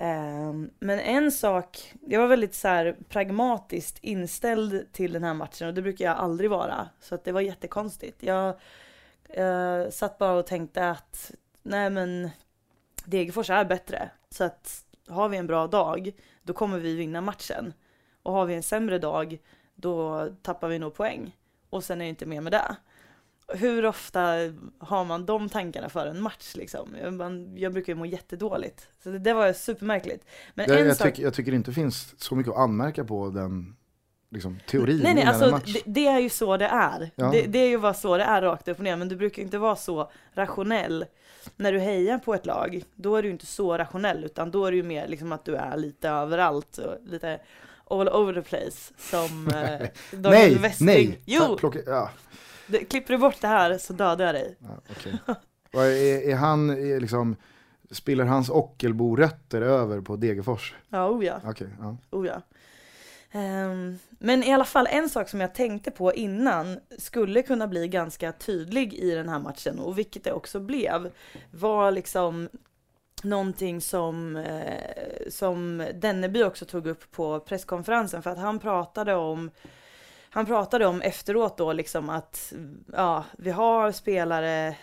Ehm, 0.00 0.70
men 0.78 1.00
en 1.00 1.32
sak, 1.32 1.94
jag 2.06 2.20
var 2.20 2.28
väldigt 2.28 2.54
så 2.54 2.68
här 2.68 2.96
pragmatiskt 3.08 3.98
inställd 4.02 4.92
till 4.92 5.12
den 5.12 5.24
här 5.24 5.34
matchen 5.34 5.68
och 5.68 5.74
det 5.74 5.82
brukar 5.82 6.04
jag 6.04 6.16
aldrig 6.16 6.50
vara. 6.50 6.88
Så 7.00 7.14
att 7.14 7.24
det 7.24 7.32
var 7.32 7.40
jättekonstigt. 7.40 8.22
Jag 8.22 8.54
jag 9.34 9.92
satt 9.92 10.18
bara 10.18 10.32
och 10.32 10.46
tänkte 10.46 10.90
att 10.90 11.30
nej 11.62 11.90
men 11.90 12.30
Degerfors 13.04 13.50
är 13.50 13.64
bättre. 13.64 14.10
Så 14.30 14.44
att 14.44 14.84
har 15.08 15.28
vi 15.28 15.36
en 15.36 15.46
bra 15.46 15.66
dag, 15.66 16.12
då 16.42 16.52
kommer 16.52 16.78
vi 16.78 16.96
vinna 16.96 17.20
matchen. 17.20 17.72
Och 18.22 18.32
har 18.32 18.44
vi 18.44 18.54
en 18.54 18.62
sämre 18.62 18.98
dag, 18.98 19.38
då 19.74 20.28
tappar 20.42 20.68
vi 20.68 20.78
nog 20.78 20.94
poäng. 20.94 21.36
Och 21.70 21.84
sen 21.84 22.00
är 22.00 22.04
det 22.04 22.08
inte 22.08 22.26
mer 22.26 22.40
med 22.40 22.52
det. 22.52 22.76
Hur 23.54 23.84
ofta 23.86 24.20
har 24.78 25.04
man 25.04 25.26
de 25.26 25.48
tankarna 25.48 25.88
för 25.88 26.06
en 26.06 26.20
match 26.22 26.54
liksom? 26.54 26.96
Jag, 27.02 27.52
jag 27.58 27.72
brukar 27.72 27.92
ju 27.92 27.98
må 27.98 28.06
jättedåligt. 28.06 28.88
Så 29.02 29.08
det, 29.10 29.18
det 29.18 29.32
var 29.32 29.52
supermärkligt. 29.52 30.24
Men 30.54 30.66
Jag, 30.70 30.80
en 30.80 30.86
jag, 30.86 30.96
sak... 30.96 31.06
tycker, 31.06 31.22
jag 31.22 31.34
tycker 31.34 31.52
inte 31.54 31.70
det 31.70 31.74
finns 31.74 32.14
så 32.18 32.34
mycket 32.34 32.52
att 32.52 32.58
anmärka 32.58 33.04
på 33.04 33.30
den 33.30 33.76
liksom, 34.30 34.58
teorin 34.66 35.00
Nej, 35.02 35.14
nej, 35.14 35.22
en 35.22 35.28
alltså 35.28 35.50
match. 35.50 35.72
det, 35.74 35.82
det 35.92 36.06
är 36.06 36.18
ju 36.18 36.28
så 36.28 36.56
det 36.56 36.66
är. 36.66 37.10
Ja. 37.14 37.30
Det, 37.30 37.42
det 37.42 37.58
är 37.58 37.68
ju 37.68 37.78
bara 37.78 37.94
så 37.94 38.16
det 38.16 38.24
är 38.24 38.42
rakt 38.42 38.68
upp 38.68 38.78
och 38.78 38.84
ner, 38.84 38.96
men 38.96 39.08
du 39.08 39.16
brukar 39.16 39.42
inte 39.42 39.58
vara 39.58 39.76
så 39.76 40.10
rationell. 40.34 41.04
När 41.56 41.72
du 41.72 41.78
hejar 41.78 42.18
på 42.18 42.34
ett 42.34 42.46
lag, 42.46 42.82
då 42.94 43.16
är 43.16 43.22
du 43.22 43.30
inte 43.30 43.46
så 43.46 43.78
rationell, 43.78 44.24
utan 44.24 44.50
då 44.50 44.64
är 44.66 44.70
det 44.70 44.76
ju 44.76 44.82
mer 44.82 45.08
liksom 45.08 45.32
att 45.32 45.44
du 45.44 45.54
är 45.56 45.76
lite 45.76 46.08
överallt 46.08 46.78
och 46.78 46.94
lite 47.06 47.40
all 47.90 48.08
over 48.08 48.34
the 48.34 48.42
place 48.42 48.92
som 48.98 49.48
eh, 49.48 49.88
Daniel 50.18 50.50
nej, 50.50 50.54
Westling. 50.54 50.86
nej! 51.08 51.20
Jo, 51.24 51.40
Ta- 51.40 51.56
Plocka, 51.56 51.78
ja, 51.86 52.10
det, 52.68 52.84
klipper 52.84 53.12
du 53.12 53.18
bort 53.18 53.40
det 53.40 53.48
här 53.48 53.78
så 53.78 53.92
dödar 53.92 54.24
jag 54.26 54.34
dig. 54.34 54.56
ja. 55.26 55.34
Och 55.72 55.84
är, 55.84 56.30
är 56.30 56.36
han 56.36 56.70
är 56.70 57.00
liksom, 57.00 57.36
spiller 57.90 58.24
hans 58.24 58.50
Ockelbo-rötter 58.50 59.62
över 59.62 60.00
på 60.00 60.16
Degerfors? 60.16 60.74
Ja, 60.88 61.08
oh 61.08 61.24
ja. 61.24 61.40
Okej, 61.44 61.68
ja. 61.80 61.96
Oh 62.10 62.26
ja. 62.26 62.42
Ehm, 63.32 63.98
men 64.10 64.42
i 64.44 64.52
alla 64.52 64.64
fall 64.64 64.86
en 64.90 65.08
sak 65.08 65.28
som 65.28 65.40
jag 65.40 65.54
tänkte 65.54 65.90
på 65.90 66.14
innan 66.14 66.80
skulle 66.98 67.42
kunna 67.42 67.66
bli 67.66 67.88
ganska 67.88 68.32
tydlig 68.32 68.94
i 68.94 69.10
den 69.10 69.28
här 69.28 69.38
matchen 69.38 69.78
och 69.78 69.98
vilket 69.98 70.24
det 70.24 70.32
också 70.32 70.60
blev 70.60 71.10
var 71.50 71.90
liksom 71.90 72.48
någonting 73.22 73.80
som, 73.80 74.36
eh, 74.36 75.30
som 75.30 75.86
Denneby 75.94 76.42
också 76.42 76.64
tog 76.64 76.86
upp 76.86 77.10
på 77.10 77.40
presskonferensen 77.40 78.22
för 78.22 78.30
att 78.30 78.38
han 78.38 78.58
pratade 78.58 79.14
om 79.14 79.50
han 80.30 80.46
pratade 80.46 80.86
om 80.86 81.02
efteråt 81.02 81.56
då 81.56 81.72
liksom 81.72 82.10
att 82.10 82.52
ja, 82.92 83.24
vi 83.38 83.50
har 83.50 83.92
spelare, 83.92 84.76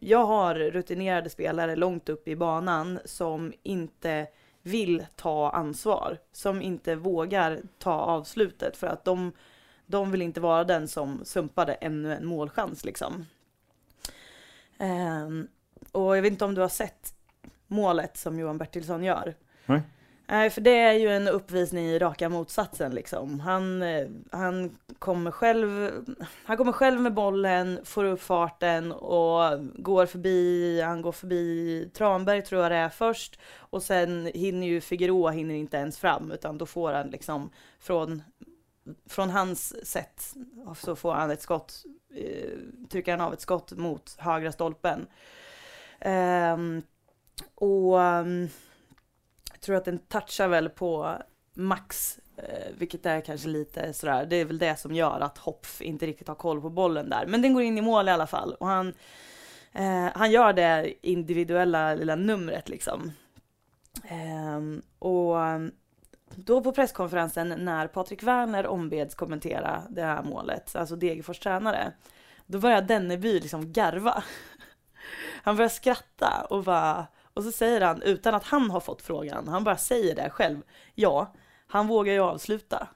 jag 0.00 0.24
har 0.24 0.54
rutinerade 0.54 1.30
spelare 1.30 1.76
långt 1.76 2.08
upp 2.08 2.28
i 2.28 2.36
banan 2.36 2.98
som 3.04 3.52
inte 3.62 4.26
vill 4.62 5.06
ta 5.16 5.50
ansvar, 5.50 6.18
som 6.32 6.62
inte 6.62 6.94
vågar 6.94 7.60
ta 7.78 7.92
avslutet 7.92 8.76
för 8.76 8.86
att 8.86 9.04
de, 9.04 9.32
de 9.86 10.10
vill 10.10 10.22
inte 10.22 10.40
vara 10.40 10.64
den 10.64 10.88
som 10.88 11.24
sumpade 11.24 11.74
ännu 11.74 12.14
en 12.14 12.26
målchans 12.26 12.84
liksom. 12.84 13.26
Um, 14.78 15.48
och 15.92 16.16
jag 16.16 16.22
vet 16.22 16.32
inte 16.32 16.44
om 16.44 16.54
du 16.54 16.60
har 16.60 16.68
sett 16.68 17.14
målet 17.66 18.16
som 18.16 18.38
Johan 18.38 18.58
Bertilsson 18.58 19.04
gör? 19.04 19.34
Nej. 19.66 19.82
Nej, 20.26 20.50
för 20.50 20.60
det 20.60 20.78
är 20.78 20.92
ju 20.92 21.08
en 21.08 21.28
uppvisning 21.28 21.86
i 21.86 21.98
raka 21.98 22.28
motsatsen 22.28 22.94
liksom. 22.94 23.40
Han, 23.40 23.82
eh, 23.82 24.08
han, 24.30 24.78
kommer 24.98 25.30
själv, 25.30 25.90
han 26.44 26.56
kommer 26.56 26.72
själv 26.72 27.00
med 27.00 27.14
bollen, 27.14 27.80
får 27.84 28.04
upp 28.04 28.22
farten 28.22 28.92
och 28.92 29.60
går 29.74 30.06
förbi, 30.06 30.80
han 30.80 31.02
går 31.02 31.12
förbi 31.12 31.90
Tranberg 31.94 32.42
tror 32.42 32.62
jag 32.62 32.72
det 32.72 32.76
är 32.76 32.88
först 32.88 33.40
och 33.56 33.82
sen 33.82 34.30
hinner 34.34 34.66
ju 34.66 34.80
Figueroa 34.80 35.30
hinner 35.30 35.54
inte 35.54 35.76
ens 35.76 35.98
fram 35.98 36.30
utan 36.30 36.58
då 36.58 36.66
får 36.66 36.92
han 36.92 37.10
liksom 37.10 37.50
från, 37.78 38.22
från 39.08 39.30
hans 39.30 39.86
sätt 39.86 40.34
så 40.76 40.96
får 40.96 41.14
han 41.14 41.30
ett 41.30 41.42
skott, 41.42 41.84
eh, 42.14 42.58
trycker 42.90 43.12
han 43.12 43.20
av 43.20 43.32
ett 43.32 43.40
skott 43.40 43.72
mot 43.72 44.14
högra 44.18 44.52
stolpen. 44.52 45.06
Um, 46.04 46.82
och 47.54 47.98
um, 47.98 48.48
tror 49.62 49.76
att 49.76 49.84
den 49.84 49.98
touchar 49.98 50.48
väl 50.48 50.68
på 50.68 51.18
max, 51.54 52.18
eh, 52.36 52.72
vilket 52.78 53.06
är 53.06 53.20
kanske 53.20 53.48
lite 53.48 53.92
sådär, 53.92 54.26
det 54.26 54.36
är 54.36 54.44
väl 54.44 54.58
det 54.58 54.76
som 54.76 54.94
gör 54.94 55.20
att 55.20 55.38
Hopf 55.38 55.82
inte 55.82 56.06
riktigt 56.06 56.28
har 56.28 56.34
koll 56.34 56.60
på 56.60 56.70
bollen 56.70 57.10
där. 57.10 57.26
Men 57.26 57.42
den 57.42 57.54
går 57.54 57.62
in 57.62 57.78
i 57.78 57.80
mål 57.80 58.08
i 58.08 58.10
alla 58.10 58.26
fall 58.26 58.54
och 58.54 58.66
han, 58.66 58.94
eh, 59.72 60.08
han 60.14 60.30
gör 60.30 60.52
det 60.52 60.94
individuella 61.02 61.94
lilla 61.94 62.16
numret 62.16 62.68
liksom. 62.68 63.12
Ehm, 64.04 64.82
eh, 65.00 65.08
och 65.08 65.36
då 66.34 66.62
på 66.62 66.72
presskonferensen 66.72 67.48
när 67.48 67.86
Patrik 67.86 68.22
Werner 68.22 68.66
ombeds 68.66 69.14
kommentera 69.14 69.82
det 69.90 70.02
här 70.02 70.22
målet, 70.22 70.76
alltså 70.76 70.96
Degerfors 70.96 71.38
tränare, 71.38 71.92
då 72.46 72.58
börjar 72.58 72.82
Denneby 72.82 73.40
liksom 73.40 73.72
garva. 73.72 74.24
Han 75.42 75.56
börjar 75.56 75.68
skratta 75.68 76.46
och 76.50 76.64
bara, 76.64 77.06
och 77.34 77.44
så 77.44 77.52
säger 77.52 77.80
han 77.80 78.02
utan 78.02 78.34
att 78.34 78.44
han 78.44 78.70
har 78.70 78.80
fått 78.80 79.02
frågan, 79.02 79.48
han 79.48 79.64
bara 79.64 79.76
säger 79.76 80.14
det 80.14 80.30
själv. 80.30 80.62
Ja, 80.94 81.34
han 81.66 81.86
vågar 81.86 82.12
ju 82.12 82.20
avsluta, 82.20 82.88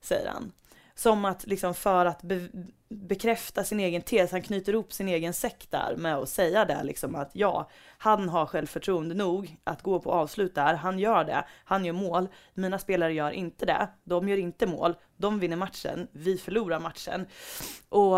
säger 0.00 0.30
han. 0.30 0.52
Som 0.94 1.24
att 1.24 1.46
liksom 1.46 1.74
för 1.74 2.06
att 2.06 2.22
be 2.22 2.48
bekräfta 2.88 3.64
sin 3.64 3.80
egen 3.80 4.02
tes, 4.02 4.32
han 4.32 4.42
knyter 4.42 4.72
ihop 4.72 4.92
sin 4.92 5.08
egen 5.08 5.34
säck 5.34 5.66
där 5.70 5.94
med 5.96 6.16
att 6.16 6.28
säga 6.28 6.64
det 6.64 6.82
liksom 6.82 7.14
att 7.14 7.30
ja, 7.32 7.70
han 7.98 8.28
har 8.28 8.46
självförtroende 8.46 9.14
nog 9.14 9.56
att 9.64 9.82
gå 9.82 10.00
på 10.00 10.12
avslut 10.12 10.54
där, 10.54 10.74
han 10.74 10.98
gör 10.98 11.24
det, 11.24 11.44
han 11.64 11.84
gör 11.84 11.92
mål, 11.92 12.28
mina 12.54 12.78
spelare 12.78 13.12
gör 13.12 13.30
inte 13.30 13.66
det, 13.66 13.88
de 14.04 14.28
gör 14.28 14.36
inte 14.36 14.66
mål, 14.66 14.94
de 15.16 15.38
vinner 15.40 15.56
matchen, 15.56 16.08
vi 16.12 16.38
förlorar 16.38 16.80
matchen. 16.80 17.26
Och 17.88 18.16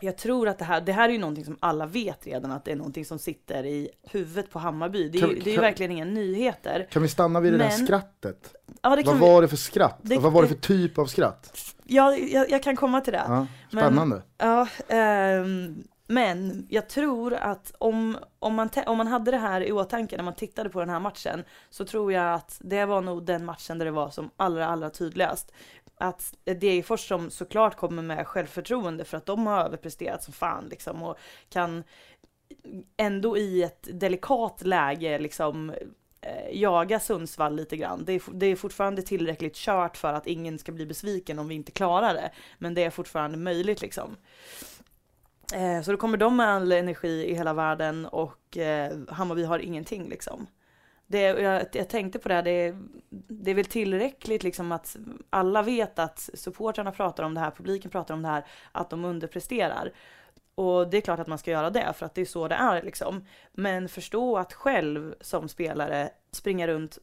jag 0.00 0.16
tror 0.18 0.48
att 0.48 0.58
det 0.58 0.64
här, 0.64 0.80
det 0.80 0.92
här 0.92 1.08
är 1.08 1.12
ju 1.12 1.18
någonting 1.18 1.44
som 1.44 1.56
alla 1.60 1.86
vet 1.86 2.26
redan 2.26 2.50
att 2.52 2.64
det 2.64 2.72
är 2.72 2.76
någonting 2.76 3.04
som 3.04 3.18
sitter 3.18 3.66
i 3.66 3.88
huvudet 4.10 4.50
på 4.50 4.58
Hammarby. 4.58 5.08
Det 5.08 5.18
är, 5.18 5.20
Kan- 5.20 5.30
ju, 5.30 5.38
det 5.40 5.50
är 5.50 5.54
ju 5.54 5.60
verkligen 5.60 5.92
inga 5.92 6.04
nyheter. 6.04 6.86
Kan 6.90 7.02
vi 7.02 7.08
stanna 7.08 7.40
vid 7.40 7.52
det 7.52 7.58
där 7.58 7.68
Men- 7.78 7.86
skrattet? 7.86 8.54
Ja, 8.82 8.96
det 8.96 9.02
Vad 9.02 9.14
vi, 9.14 9.20
var 9.20 9.42
det 9.42 9.48
för 9.48 9.56
skratt? 9.56 9.98
Det- 10.02 10.18
Vad 10.18 10.32
var 10.32 10.42
det 10.42 10.48
för 10.48 10.54
typ 10.54 10.98
av 10.98 11.06
skratt? 11.06 11.74
ja, 11.84 12.16
jag, 12.16 12.50
jag 12.50 12.62
kan 12.62 12.76
komma 12.76 13.00
till 13.00 13.12
det. 13.12 13.22
Ja, 13.28 13.46
Men- 13.70 13.82
spännande. 13.84 14.22
Ja, 14.38 14.68
ehm, 14.88 15.84
men 16.08 16.66
jag 16.70 16.88
tror 16.88 17.34
att 17.34 17.72
om, 17.78 18.18
om, 18.38 18.54
man 18.54 18.68
om 18.86 18.98
man 18.98 19.06
hade 19.06 19.30
det 19.30 19.36
här 19.38 19.60
i 19.60 19.72
åtanke 19.72 20.16
när 20.16 20.24
man 20.24 20.34
tittade 20.34 20.68
på 20.70 20.80
den 20.80 20.88
här 20.90 21.00
matchen 21.00 21.44
så 21.70 21.84
tror 21.84 22.12
jag 22.12 22.34
att 22.34 22.56
det 22.60 22.84
var 22.84 23.00
nog 23.00 23.24
den 23.26 23.44
matchen 23.44 23.78
där 23.78 23.84
det 23.86 23.92
var 23.92 24.10
som 24.10 24.30
allra, 24.36 24.66
allra 24.66 24.90
tydligast. 24.90 25.52
Att 25.98 26.34
Degerfors 26.44 27.08
som 27.08 27.30
såklart 27.30 27.76
kommer 27.76 28.02
med 28.02 28.26
självförtroende 28.26 29.04
för 29.04 29.16
att 29.16 29.26
de 29.26 29.46
har 29.46 29.64
överpresterat 29.64 30.22
som 30.22 30.32
fan 30.32 30.68
liksom 30.68 31.02
och 31.02 31.16
kan 31.48 31.84
ändå 32.96 33.38
i 33.38 33.62
ett 33.62 33.88
delikat 33.92 34.62
läge 34.64 35.18
liksom 35.18 35.70
eh, 36.20 36.60
jaga 36.60 37.00
Sundsvall 37.00 37.56
lite 37.56 37.76
grann. 37.76 38.04
Det 38.04 38.12
är, 38.12 38.22
det 38.32 38.46
är 38.46 38.56
fortfarande 38.56 39.02
tillräckligt 39.02 39.54
kört 39.54 39.96
för 39.96 40.12
att 40.12 40.26
ingen 40.26 40.58
ska 40.58 40.72
bli 40.72 40.86
besviken 40.86 41.38
om 41.38 41.48
vi 41.48 41.54
inte 41.54 41.72
klarar 41.72 42.14
det. 42.14 42.30
Men 42.58 42.74
det 42.74 42.84
är 42.84 42.90
fortfarande 42.90 43.38
möjligt 43.38 43.80
liksom. 43.80 44.16
Eh, 45.54 45.82
så 45.82 45.90
då 45.90 45.96
kommer 45.96 46.18
de 46.18 46.36
med 46.36 46.48
all 46.48 46.72
energi 46.72 47.26
i 47.26 47.34
hela 47.34 47.52
världen 47.54 48.06
och 48.06 48.56
eh, 48.56 48.98
Hammarby 49.08 49.44
har 49.44 49.58
ingenting 49.58 50.08
liksom. 50.08 50.46
Det, 51.06 51.20
jag, 51.20 51.66
jag 51.72 51.88
tänkte 51.88 52.18
på 52.18 52.28
det, 52.28 52.34
här, 52.34 52.42
det, 52.42 52.50
är- 52.50 52.78
det 53.28 53.50
är 53.50 53.54
väl 53.54 53.64
tillräckligt 53.64 54.42
liksom 54.42 54.72
att 54.72 54.96
alla 55.30 55.62
vet 55.62 55.98
att 55.98 56.30
supportrarna 56.34 56.92
pratar 56.92 57.24
om 57.24 57.34
det 57.34 57.40
här, 57.40 57.50
publiken 57.50 57.90
pratar 57.90 58.14
om 58.14 58.22
det 58.22 58.28
här, 58.28 58.44
att 58.72 58.90
de 58.90 59.04
underpresterar. 59.04 59.92
Och 60.54 60.90
det 60.90 60.96
är 60.96 61.00
klart 61.00 61.18
att 61.20 61.26
man 61.26 61.38
ska 61.38 61.50
göra 61.50 61.70
det 61.70 61.92
för 61.96 62.06
att 62.06 62.14
det 62.14 62.20
är 62.20 62.24
så 62.24 62.48
det 62.48 62.54
är 62.54 62.82
liksom. 62.82 63.24
Men 63.52 63.88
förstå 63.88 64.38
att 64.38 64.52
själv 64.52 65.14
som 65.20 65.48
spelare 65.48 66.10
springa 66.32 66.66
runt, 66.66 66.98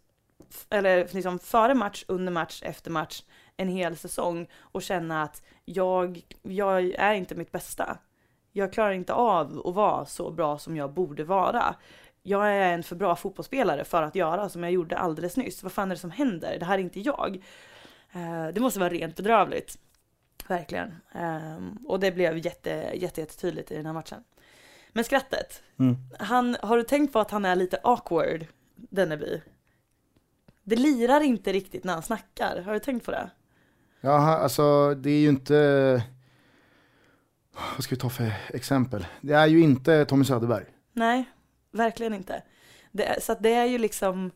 eller 0.70 1.08
liksom 1.14 1.40
före 1.40 1.76
match, 1.76 2.06
under 2.08 2.32
match, 2.32 2.62
efter 2.66 2.92
match, 2.92 3.24
en 3.58 3.68
hel 3.68 3.98
säsong 3.98 4.48
och 4.60 4.82
känna 4.82 5.24
att 5.24 5.44
jag, 5.66 6.22
jag 6.42 6.84
är 6.94 7.14
inte 7.14 7.36
mitt 7.36 7.52
bästa. 7.52 7.98
Jag 8.52 8.74
klarar 8.74 8.92
inte 8.92 9.14
av 9.14 9.62
att 9.68 9.76
vara 9.76 10.06
så 10.06 10.32
bra 10.32 10.58
som 10.58 10.78
jag 10.78 10.94
borde 10.94 11.24
vara. 11.24 11.76
Jag 12.24 12.48
är 12.54 12.74
en 12.74 12.84
för 12.84 12.96
bra 12.96 13.16
fotbollsspelare 13.16 13.84
för 13.84 14.04
att 14.04 14.16
göra 14.16 14.50
som 14.50 14.64
jag 14.64 14.72
gjorde 14.72 14.98
alldeles 14.98 15.38
nyss. 15.38 15.64
Vad 15.64 15.72
fan 15.72 15.92
är 15.92 15.96
det 15.96 16.02
som 16.02 16.12
händer? 16.12 16.58
Det 16.60 16.66
här 16.66 16.78
är 16.78 16.82
inte 16.82 17.00
jag. 17.00 17.44
Eh, 18.14 18.48
Det 18.54 18.60
måste 18.62 18.80
vara 18.80 18.90
rent 18.90 19.16
bedrövligt. 19.16 19.78
Verkligen. 20.48 20.96
Ehm, 21.14 21.78
Och 21.88 22.00
det 22.00 22.12
blev 22.12 22.38
jätte, 22.38 22.70
jätte, 22.94 23.22
jättetydligt 23.22 23.72
i 23.72 23.76
den 23.76 23.86
här 23.86 23.94
matchen. 23.94 24.24
Men 24.92 25.04
skrattet. 25.04 25.64
Mm. 25.80 25.96
Han, 26.20 26.58
har 26.62 26.78
du 26.78 26.84
tänkt 26.84 27.14
på 27.14 27.20
att 27.20 27.32
han 27.32 27.46
är 27.46 27.56
lite 27.56 27.80
awkward, 27.84 28.46
Denneby? 28.76 29.42
Det 30.64 30.76
lirar 30.76 31.22
inte 31.22 31.54
riktigt 31.54 31.84
när 31.84 31.94
han 31.94 32.04
snackar. 32.04 32.62
Har 32.62 32.74
du 32.74 32.80
tänkt 32.80 33.06
på 33.06 33.12
det? 33.12 33.30
Ja, 34.02 34.38
alltså 34.38 34.94
det 34.96 35.10
är 35.10 35.20
ju 35.20 35.30
inte, 35.30 36.04
vad 37.76 37.84
ska 37.84 37.96
vi 37.96 38.02
ta 38.02 38.10
för 38.10 38.34
exempel? 38.50 39.06
Det 39.22 39.34
är 39.34 39.48
ju 39.48 39.62
inte 39.62 40.06
Tommy 40.06 40.26
Söderberg. 40.26 40.66
Nej, 40.94 41.26
verkligen 41.74 42.14
inte. 42.14 42.44
Det, 42.92 43.24
så 43.24 43.34
det 43.40 43.54
är 43.54 43.66
ju 43.66 43.78
liksom, 43.78 44.32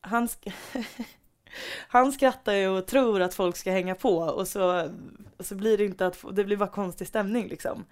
han, 0.00 0.26
sk- 0.26 0.52
han 1.88 2.12
skrattar 2.12 2.52
ju 2.52 2.68
och 2.68 2.86
tror 2.86 3.20
att 3.22 3.34
folk 3.34 3.56
ska 3.56 3.70
hänga 3.72 3.94
på 3.94 4.18
och 4.18 4.48
så, 4.48 4.90
och 5.38 5.46
så 5.46 5.54
blir 5.54 5.78
det 5.78 5.84
inte 5.84 6.06
att, 6.06 6.24
det 6.32 6.44
blir 6.44 6.56
bara 6.56 6.68
konstig 6.68 7.06
stämning 7.08 7.48
liksom. 7.48 7.84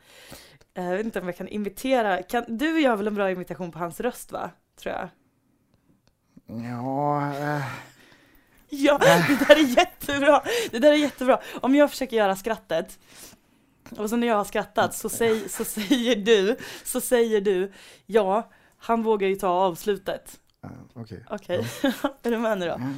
Eh, 0.75 0.85
Jag 0.85 0.97
vet 0.97 1.07
inte 1.07 1.21
om 1.21 1.27
jag 1.27 1.37
kan 1.37 1.49
imitera, 1.49 2.23
kan, 2.23 2.45
du 2.49 2.81
gör 2.81 2.97
väl 2.97 3.07
en 3.07 3.15
bra 3.15 3.31
imitation 3.31 3.73
på 3.73 3.79
hans 3.79 4.01
röst 4.01 4.33
va? 4.33 4.51
Tror 4.81 4.95
jag. 4.95 5.09
Ja, 6.65 7.35
eh, 7.37 7.63
Ja, 8.69 8.99
det 9.29 9.45
där 9.49 9.57
är 9.57 9.77
jättebra! 9.79 10.43
Det 10.71 10.79
där 10.79 10.93
är 10.93 10.97
jättebra. 10.97 11.41
Om 11.61 11.75
jag 11.75 11.91
försöker 11.91 12.17
göra 12.17 12.37
skrattet 12.37 12.99
och 13.91 14.11
så 14.11 14.17
när 14.17 14.27
jag 14.27 14.37
har 14.37 14.45
skrattat 14.45 14.95
så, 14.95 15.09
säg, 15.09 15.49
så 15.49 15.65
säger 15.65 16.17
du, 16.17 16.57
så 16.85 17.01
säger 17.01 17.41
du, 17.41 17.73
ja, 18.07 18.51
han 18.79 19.03
vågar 19.03 19.29
ju 19.29 19.35
ta 19.35 19.49
avslutet. 19.49 20.41
eh, 20.65 20.71
okej. 20.95 21.25
Okej, 21.31 21.67
är 22.23 22.31
du 22.31 22.39
med 22.39 22.59
nu 22.59 22.67
då? 22.67 22.75
Mm. 22.75 22.95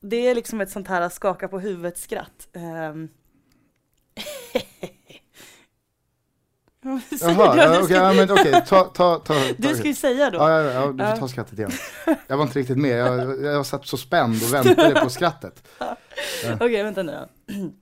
Det 0.00 0.16
är 0.16 0.34
liksom 0.34 0.60
ett 0.60 0.70
sånt 0.70 0.88
här 0.88 1.08
skaka 1.08 1.48
på 1.48 1.58
huvudet 1.58 1.98
skratt. 1.98 2.48
Um... 2.56 3.08
Jaha, 7.20 7.56
ja, 7.56 7.80
okej, 7.82 7.96
ja, 7.96 8.12
men 8.12 8.30
okej, 8.30 8.64
ta, 8.66 8.84
ta, 8.84 9.18
ta. 9.18 9.34
Du 9.58 9.76
ska 9.76 9.88
ju 9.88 9.94
säga 9.94 10.30
då. 10.30 10.38
Ja, 10.38 10.62
ja, 10.62 10.72
ja, 10.72 10.86
du 10.92 11.04
får 11.04 11.16
ta 11.16 11.28
skrattet 11.28 11.58
igen. 11.58 11.70
Jag 12.26 12.36
var 12.36 12.44
inte 12.44 12.58
riktigt 12.58 12.78
med, 12.78 12.98
jag, 12.98 13.42
jag 13.44 13.66
satt 13.66 13.86
så 13.86 13.96
spänd 13.96 14.42
och 14.42 14.54
väntade 14.54 15.00
på 15.00 15.10
skrattet. 15.10 15.68
Okej, 16.54 16.82
vänta 16.82 17.02
nu 17.02 17.12
då. 17.12 17.54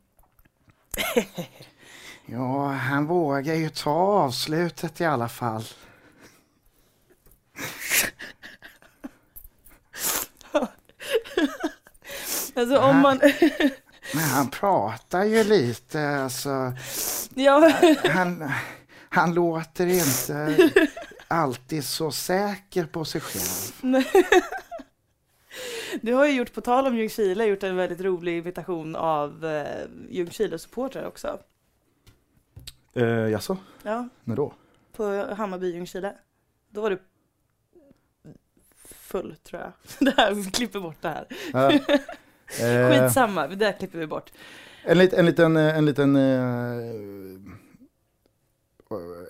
Ja, 2.26 2.66
han 2.66 3.06
vågar 3.06 3.54
ju 3.54 3.68
ta 3.70 3.90
avslutet 3.90 5.00
i 5.00 5.04
alla 5.04 5.28
fall. 5.28 5.64
Alltså 12.54 12.78
om 12.78 12.96
man, 13.00 13.20
Men 14.14 14.24
han 14.24 14.50
pratar 14.50 15.24
ju 15.24 15.44
lite, 15.44 16.08
alltså. 16.08 16.72
ja, 17.34 17.72
Han, 18.04 18.50
han 19.08 19.34
låter 19.34 19.86
inte 19.86 20.56
alltid 21.28 21.84
så 21.84 22.10
säker 22.10 22.84
på 22.86 23.04
sig 23.04 23.20
själv. 23.20 24.02
du 26.00 26.12
har 26.12 26.26
ju 26.26 26.32
gjort, 26.32 26.54
på 26.54 26.60
tal 26.60 26.86
om 26.86 26.96
Ljungskile, 26.96 27.44
gjort 27.44 27.62
en 27.62 27.76
väldigt 27.76 28.00
rolig 28.00 28.38
imitation 28.38 28.96
av 28.96 29.44
eh, 29.44 29.86
Ljungskile-supportrar 30.10 31.06
också. 31.06 31.38
Uh, 32.96 33.30
jaså, 33.30 33.56
Ja, 33.82 34.08
när 34.24 34.36
då? 34.36 34.52
på 34.92 35.34
Hammarby 35.36 35.74
Ljungskile. 35.74 36.14
Då 36.70 36.80
var 36.80 36.90
du 36.90 36.98
full 38.84 39.36
tror 39.44 39.62
jag. 39.62 39.72
Det 40.06 40.14
här, 40.16 40.34
vi 40.34 40.50
klipper 40.50 40.80
bort 40.80 40.96
det 41.00 41.08
här. 41.08 41.26
Ja. 41.52 41.72
Eh, 42.60 42.90
Skitsamma, 42.90 43.46
det 43.48 43.56
där 43.56 43.72
klipper 43.72 43.98
vi 43.98 44.06
bort. 44.06 44.30
en, 44.84 44.98
lit, 44.98 45.12
en 45.12 45.26
liten, 45.26 45.56
eh, 45.56 45.78
en 45.78 45.84
liten, 45.86 46.16
eh, 46.16 46.22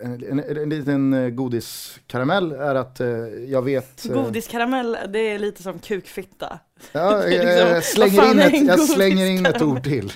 en, 0.01 0.23
en, 0.31 0.41
en 0.41 0.69
liten 0.69 1.15
eh, 1.15 1.29
godiskaramell 1.29 2.53
är 2.53 2.75
att 2.75 3.01
eh, 3.01 3.09
jag 3.49 3.63
vet... 3.63 4.07
eh, 4.07 4.13
Godiskaramell, 4.13 4.97
det 5.09 5.19
är 5.19 5.39
lite 5.39 5.63
som 5.63 5.79
kukfitta. 5.79 6.59
Ja, 6.93 7.23
är 7.23 7.31
jag, 7.31 7.45
liksom, 7.47 7.69
jag, 7.75 7.85
slänger 7.85 8.33
in 8.33 8.39
ett, 8.41 8.67
jag 8.69 8.81
slänger 8.81 9.27
in 9.27 9.47
ett 9.47 9.63
ord 9.63 9.85
till. 9.85 10.13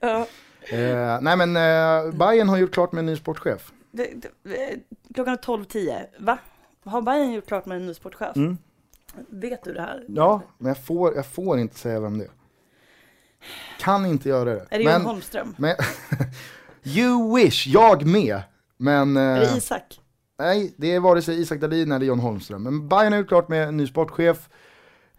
Ja. 0.00 0.26
Eh, 0.70 1.18
nej 1.20 1.36
men 1.36 1.56
eh, 1.56 2.14
Bayern 2.14 2.48
har 2.48 2.56
gjort 2.56 2.72
klart 2.72 2.92
med 2.92 2.98
en 2.98 3.06
ny 3.06 3.16
sportchef. 3.16 3.72
Det, 3.90 4.10
det, 4.42 4.72
eh, 4.72 4.78
klockan 5.14 5.34
är 5.34 5.38
12.10, 5.38 6.06
va? 6.18 6.38
Har 6.84 7.02
Bayern 7.02 7.32
gjort 7.32 7.46
klart 7.46 7.66
med 7.66 7.76
en 7.76 7.86
ny 7.86 7.94
sportchef? 7.94 8.36
Mm. 8.36 8.58
Vet 9.28 9.64
du 9.64 9.72
det 9.72 9.80
här? 9.80 10.04
Ja, 10.08 10.42
men 10.58 10.68
jag 10.68 10.84
får, 10.84 11.14
jag 11.14 11.26
får 11.26 11.58
inte 11.58 11.78
säga 11.78 12.00
vem 12.00 12.18
det 12.18 12.24
är. 12.24 12.30
Kan 13.80 14.06
inte 14.06 14.28
göra 14.28 14.44
det. 14.44 14.66
Är 14.70 14.78
det 14.78 14.84
men, 14.84 15.02
Holmström? 15.02 15.54
men, 15.58 15.76
you 16.82 17.36
wish, 17.36 17.66
jag 17.66 18.06
med. 18.06 18.42
Men 18.76 19.16
Är 19.16 19.42
eh, 19.42 19.50
det 19.52 19.56
Isak? 19.56 20.00
nej, 20.38 20.74
det 20.76 20.94
är 20.94 21.00
vare 21.00 21.22
sig 21.22 21.40
Isak 21.40 21.60
Dahlin 21.60 21.92
eller 21.92 22.06
John 22.06 22.18
Holmström. 22.18 22.62
Men 22.62 22.88
Bayern 22.88 23.12
har 23.12 23.18
gjort 23.18 23.28
klart 23.28 23.48
med 23.48 23.68
en 23.68 23.76
ny 23.76 23.86
sportchef. 23.86 24.48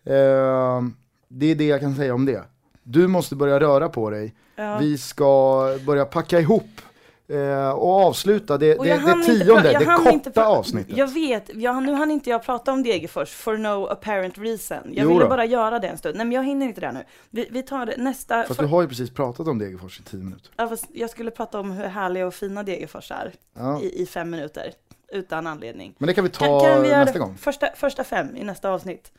Eh, 0.03 0.81
det 1.27 1.51
är 1.51 1.55
det 1.55 1.67
jag 1.67 1.79
kan 1.79 1.95
säga 1.95 2.13
om 2.13 2.25
det. 2.25 2.43
Du 2.83 3.07
måste 3.07 3.35
börja 3.35 3.59
röra 3.59 3.89
på 3.89 4.09
dig. 4.09 4.35
Ja. 4.55 4.77
Vi 4.77 4.97
ska 4.97 5.61
börja 5.85 6.05
packa 6.05 6.39
ihop 6.39 6.81
eh, 7.27 7.69
och 7.69 7.89
avsluta 8.05 8.57
det, 8.57 8.77
Och 8.77 8.85
det, 8.85 8.93
det 9.05 9.11
inte 9.11 9.25
tionde, 9.45 9.71
jag 9.71 9.81
det 9.81 9.85
korta 9.85 10.09
inte 10.11 10.45
avsnittet. 10.45 10.97
Jag 10.97 11.07
vet, 11.13 11.49
jag, 11.53 11.83
nu 11.83 11.93
hann 11.93 12.11
inte 12.11 12.29
jag 12.29 12.43
prata 12.43 12.71
om 12.71 12.83
Degerfors 12.83 13.29
for 13.29 13.57
no 13.57 13.85
apparent 13.87 14.37
reason. 14.37 14.77
Jag 14.85 15.03
Jo 15.03 15.09
ville 15.09 15.23
då. 15.23 15.29
bara 15.29 15.45
göra 15.45 15.79
det 15.79 15.87
en 15.87 15.97
stund. 15.97 16.15
Nej 16.17 16.25
men 16.25 16.31
jag 16.35 16.43
hinner 16.43 16.65
inte 16.65 16.81
det 16.81 16.91
nu. 16.91 17.03
Vi, 17.29 17.47
vi 17.51 17.63
tar 17.63 17.85
det 17.85 17.97
nästa. 17.97 18.43
Fast 18.43 18.55
för, 18.55 18.63
du 18.63 18.69
har 18.69 18.81
ju 18.81 18.87
precis 18.87 19.09
pratat 19.13 19.47
om 19.47 19.59
Degerfors 19.59 19.99
i 19.99 20.03
tio 20.03 20.23
minuter. 20.23 20.51
ja, 20.57 20.67
fast 20.69 20.85
jag 20.93 21.09
skulle 21.09 21.31
prata 21.31 21.59
om 21.59 21.71
hur 21.71 21.87
härliga 21.87 22.27
och 22.27 22.33
fina 22.33 22.63
Degerfors 22.63 23.11
är 23.11 23.33
Ja. 23.59 23.81
i, 23.81 24.01
i 24.01 24.05
fem 24.05 24.29
minuter. 24.29 24.71
Utan 25.11 25.47
anledning. 25.47 25.95
Men 25.97 26.07
det 26.07 26.13
kan 26.13 26.23
vi 26.23 26.29
ta 26.29 26.45
Kan, 26.61 26.71
kan 26.73 26.81
vi 26.81 26.89
nästa 26.89 27.19
gång. 27.19 27.37
Första, 27.37 27.67
första 27.75 28.03
fem 28.03 28.35
i 28.35 28.43
nästa 28.43 28.69
avsnitt? 28.69 29.11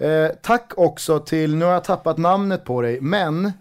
Eh, 0.00 0.28
tack 0.42 0.72
också 0.76 1.18
till, 1.20 1.56
nu 1.56 1.64
har 1.64 1.72
jag 1.72 1.84
tappat 1.84 2.18
namnet 2.18 2.64
på 2.64 2.82
dig, 2.82 3.00
men 3.00 3.52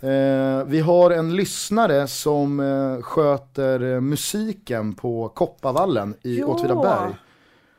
eh, 0.00 0.64
vi 0.66 0.80
har 0.80 1.10
en 1.10 1.36
lyssnare 1.36 2.06
som 2.06 2.60
eh, 2.60 3.02
sköter 3.02 3.94
eh, 3.94 4.00
musiken 4.00 4.94
på 4.94 5.28
Kopparvallen 5.28 6.14
i. 6.22 6.42
Åtvidaberg. 6.42 7.14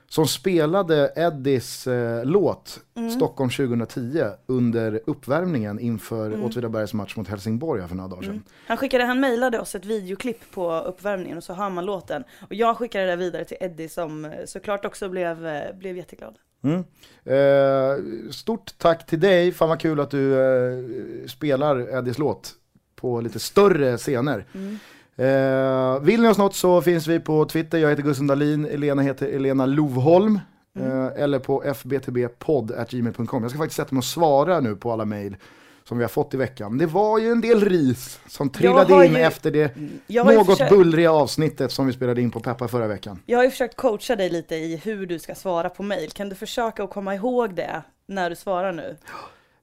Som 0.08 0.28
spelade 0.28 1.14
Eddies 1.16 1.88
eh, 1.88 2.26
låt 2.26 2.80
Mm. 2.96 3.12
Stockholm 3.12 3.50
2010 3.50 4.24
under 4.46 5.02
uppvärmningen 5.06 5.80
inför 5.80 6.26
Mm. 6.28 6.44
Åtvidabergs 6.44 6.94
match 6.94 7.16
mot 7.16 7.28
Helsingborg 7.28 7.82
här 7.82 7.88
för 7.88 7.96
några 7.96 8.08
dagar 8.10 8.22
sedan. 8.24 8.44
Han 8.68 8.78
skickade, 8.78 9.04
han 9.04 9.20
mejlade 9.20 9.60
oss 9.60 9.76
ett 9.76 9.86
videoklipp 9.86 10.52
på 10.52 10.72
uppvärmningen 10.80 11.38
och 11.38 11.44
så 11.44 11.54
hör 11.54 11.70
man 11.70 11.86
låten. 11.86 12.24
Och 12.50 12.54
jag 12.54 12.78
skickade 12.78 13.06
det 13.06 13.16
vidare 13.16 13.46
till 13.46 13.58
Eddie 13.60 13.90
som 13.90 14.26
eh, 14.26 14.32
såklart 14.46 14.86
också 14.86 15.10
blev, 15.10 15.48
eh, 15.48 15.76
blev 15.76 15.98
jätteglad. 15.98 16.36
Mm. 16.64 16.84
Eh, 17.24 18.04
stort 18.32 18.74
tack 18.78 19.06
till 19.06 19.20
dig, 19.20 19.52
fan 19.52 19.70
vad 19.70 19.80
kul 19.80 20.00
att 20.00 20.12
du 20.12 20.34
eh, 20.34 21.28
spelar 21.28 21.98
Eddies 21.98 22.18
låt 22.18 22.54
på 22.96 23.22
lite 23.22 23.40
större 23.40 23.98
scener. 23.98 24.46
Mm. 24.54 24.78
Eh, 25.16 26.00
vill 26.02 26.22
ni 26.22 26.28
oss 26.28 26.38
något 26.38 26.56
så 26.56 26.82
finns 26.82 27.08
vi 27.08 27.20
på 27.20 27.46
Twitter, 27.46 27.78
jag 27.78 27.90
heter 27.90 28.04
Gusten 28.04 28.28
Dahlin, 28.28 28.66
Elena 28.66 29.02
heter 29.02 29.28
Elena 29.28 29.66
Lovholm. 29.66 30.40
Mm. 30.80 30.92
Eh, 30.92 31.24
eller 31.24 31.40
på 31.40 31.64
fbtbpodd.gmail.com. 31.74 33.44
Jag 33.44 33.52
ska 33.52 33.60
faktiskt 33.60 33.78
sätta 33.78 33.96
mig 33.96 34.00
och 34.00 34.06
svara 34.06 34.60
nu 34.60 34.76
på 34.76 34.92
alla 34.92 35.06
mejl 35.06 35.38
som 35.84 35.98
vi 35.98 36.04
har 36.04 36.10
fått 36.10 36.34
i 36.34 36.38
veckan. 36.38 36.78
Det 36.78 36.86
var 36.86 37.20
ju 37.20 37.32
en 37.32 37.42
del 37.42 37.66
ris 37.66 38.20
som 38.28 38.50
trillade 38.50 39.06
in 39.06 39.14
ju- 39.14 39.20
efter 39.22 39.52
det 39.52 39.76
något 40.08 40.46
försökt, 40.46 40.70
bullriga 40.72 41.12
avsnittet 41.12 41.72
som 41.72 41.88
vi 41.88 41.94
spelade 41.94 42.22
in 42.22 42.32
på 42.32 42.40
Peppa 42.40 42.68
förra 42.68 42.88
veckan. 42.88 43.20
jag 43.26 43.38
har 43.40 43.44
ju 43.44 43.50
försökt 43.52 43.76
coacha 43.76 44.16
dig 44.16 44.30
lite 44.30 44.56
i 44.56 44.76
hur 44.84 45.06
du 45.06 45.20
ska 45.20 45.36
svara 45.36 45.70
på 45.70 45.84
mejl. 45.84 46.12
Kan 46.12 46.30
du 46.30 46.36
försöka 46.36 46.84
att 46.84 46.90
komma 46.90 47.16
ihåg 47.16 47.56
det 47.56 47.84
när 48.06 48.30
du 48.30 48.36
svarar 48.36 48.72
nu? 48.72 48.98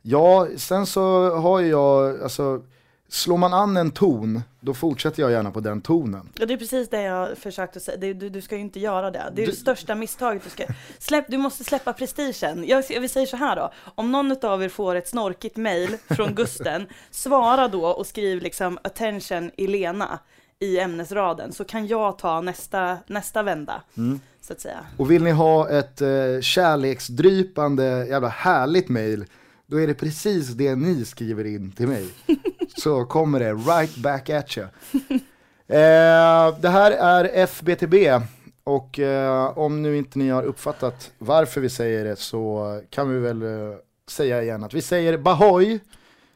Ja, 0.02 0.48
sen 0.56 0.86
så 0.86 1.30
har 1.36 1.60
ju 1.60 1.68
jag, 1.68 2.22
alltså, 2.22 2.62
slår 3.08 3.36
man 3.36 3.54
an 3.54 3.76
en 3.76 3.90
ton, 3.90 4.42
då 4.60 4.74
fortsätter 4.74 5.22
jag 5.22 5.30
gärna 5.30 5.50
på 5.50 5.60
den 5.60 5.80
tonen. 5.80 6.28
Ja, 6.34 6.46
det 6.46 6.54
är 6.54 6.58
precis 6.58 6.88
det 6.88 7.02
jag 7.02 7.38
försökt 7.38 7.76
att 7.76 7.82
säga. 7.82 8.14
Du, 8.14 8.28
du 8.28 8.40
ska 8.40 8.54
ju 8.54 8.60
inte 8.60 8.80
göra 8.80 9.10
det. 9.10 9.32
Det 9.34 9.42
är 9.42 9.46
Du- 9.46 9.52
det 9.52 9.58
största 9.58 9.94
misstaget 9.94 10.44
du 10.44 10.50
ska... 10.50 10.64
Släpp, 10.98 11.24
du 11.28 11.38
måste 11.38 11.64
släppa 11.64 11.92
prestigen. 11.92 12.64
Jag, 12.66 12.84
jag 12.90 13.10
säger 13.10 13.26
så 13.26 13.36
här 13.36 13.56
då. 13.56 13.72
Om 13.94 14.12
någon 14.12 14.36
av 14.44 14.62
er 14.62 14.68
får 14.68 14.94
ett 14.94 15.08
snorkigt 15.08 15.56
mail 15.56 15.96
från 16.10 16.34
Gusten, 16.34 16.86
svara 17.10 17.68
då 17.68 17.86
och 17.86 18.06
skriv 18.06 18.42
liksom 18.42 18.78
attention 18.84 19.50
Elena. 19.56 20.18
i 20.60 20.78
ämnesraden 20.80 21.52
så 21.52 21.64
kan 21.64 21.86
jag 21.86 22.18
ta 22.18 22.40
nästa, 22.40 22.98
nästa 23.06 23.42
vända. 23.42 23.82
Så 24.40 24.52
att 24.52 24.60
säga. 24.60 24.78
Och 24.96 25.10
vill 25.10 25.22
ni 25.22 25.30
ha 25.30 25.68
ett 25.70 26.00
eh, 26.00 26.08
kärleksdrypande 26.42 28.06
jävla 28.08 28.28
härligt 28.28 28.88
mail, 28.88 29.24
då 29.70 29.80
är 29.80 29.86
det 29.86 29.94
precis 29.94 30.48
det 30.48 30.76
ni 30.76 31.04
skriver 31.04 31.44
in 31.44 31.72
till 31.72 31.88
mig. 31.88 32.08
Så 32.76 33.04
kommer 33.04 33.40
det 33.40 33.52
right 33.54 33.96
back 33.96 34.30
at 34.30 34.58
you. 34.58 34.66
Eh, 35.66 36.58
det 36.60 36.68
här 36.68 36.90
är 36.90 37.24
FBTB 37.24 37.94
och 38.64 38.98
eh, 38.98 39.58
om 39.58 39.82
nu 39.82 39.96
inte 39.96 40.18
ni 40.18 40.28
har 40.28 40.42
uppfattat 40.42 41.12
varför 41.18 41.60
vi 41.60 41.68
säger 41.68 42.04
det 42.04 42.16
så 42.16 42.80
kan 42.90 43.10
vi 43.10 43.18
väl 43.18 43.42
eh, 43.42 43.48
säga 44.08 44.42
igen 44.42 44.64
att 44.64 44.74
vi 44.74 44.82
säger 44.82 45.18
Bahoy 45.18 45.80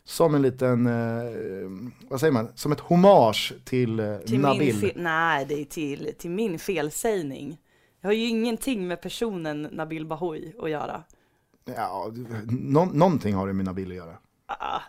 som 0.04 0.34
en 0.34 0.42
liten, 0.42 0.86
eh, 0.86 2.02
vad 2.08 2.20
säger 2.20 2.32
man, 2.32 2.48
som 2.54 2.72
ett 2.72 2.80
hommage 2.80 3.52
till, 3.64 4.00
eh, 4.00 4.16
Till 4.16 4.40
Nabil. 4.40 4.92
nej, 4.96 5.46
det 5.48 5.60
är 5.60 5.64
till, 5.64 6.12
till 6.18 6.30
min 6.30 6.58
felsägning. 6.58 7.58
Jag 8.00 8.08
har 8.08 8.14
ju 8.14 8.26
ingenting 8.28 8.88
med 8.88 9.00
personen 9.00 9.62
Nabil 9.62 10.06
Bahoui 10.06 10.52
att 10.62 10.70
göra. 10.70 11.02
Ja, 11.64 12.10
nå- 12.48 12.84
någonting 12.84 13.34
har 13.34 13.46
det 13.46 13.52
med 13.52 13.64
Nabil 13.64 13.90
att 13.90 13.96
göra. 13.96 14.16
Ah, 14.46 14.80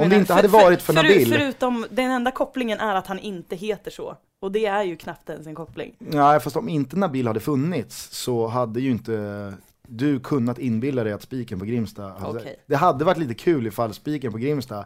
Om 0.00 0.08
det 0.08 0.16
inte 0.16 0.34
hade 0.34 0.48
varit 0.48 0.82
för 0.82 0.92
Nabil. 0.92 1.32
Förutom, 1.32 1.86
den 1.90 2.10
enda 2.10 2.30
kopplingen 2.30 2.78
är 2.80 2.94
att 2.94 3.06
han 3.06 3.18
inte 3.18 3.56
heter 3.56 3.90
så. 3.90 4.16
Och 4.40 4.52
det 4.52 4.66
är 4.66 4.82
ju 4.82 4.96
knappt 4.96 5.30
ens 5.30 5.46
en 5.46 5.54
koppling. 5.54 5.94
Nej, 5.98 6.40
fast 6.40 6.56
om 6.56 6.68
inte 6.68 6.96
Nabil 6.96 7.26
hade 7.26 7.40
funnits 7.40 8.08
så 8.10 8.46
hade 8.46 8.80
ju 8.80 8.90
inte 8.90 9.54
du 9.88 10.20
kunnat 10.20 10.58
inbilla 10.58 11.04
dig 11.04 11.12
att 11.12 11.22
spiken 11.22 11.58
på 11.58 11.64
Grimsta 11.64 12.02
hade... 12.02 12.38
Okej. 12.40 12.56
Det 12.66 12.76
hade 12.76 13.04
varit 13.04 13.18
lite 13.18 13.34
kul 13.34 13.66
ifall 13.66 13.94
spiken 13.94 14.32
på 14.32 14.38
Grimsta 14.38 14.84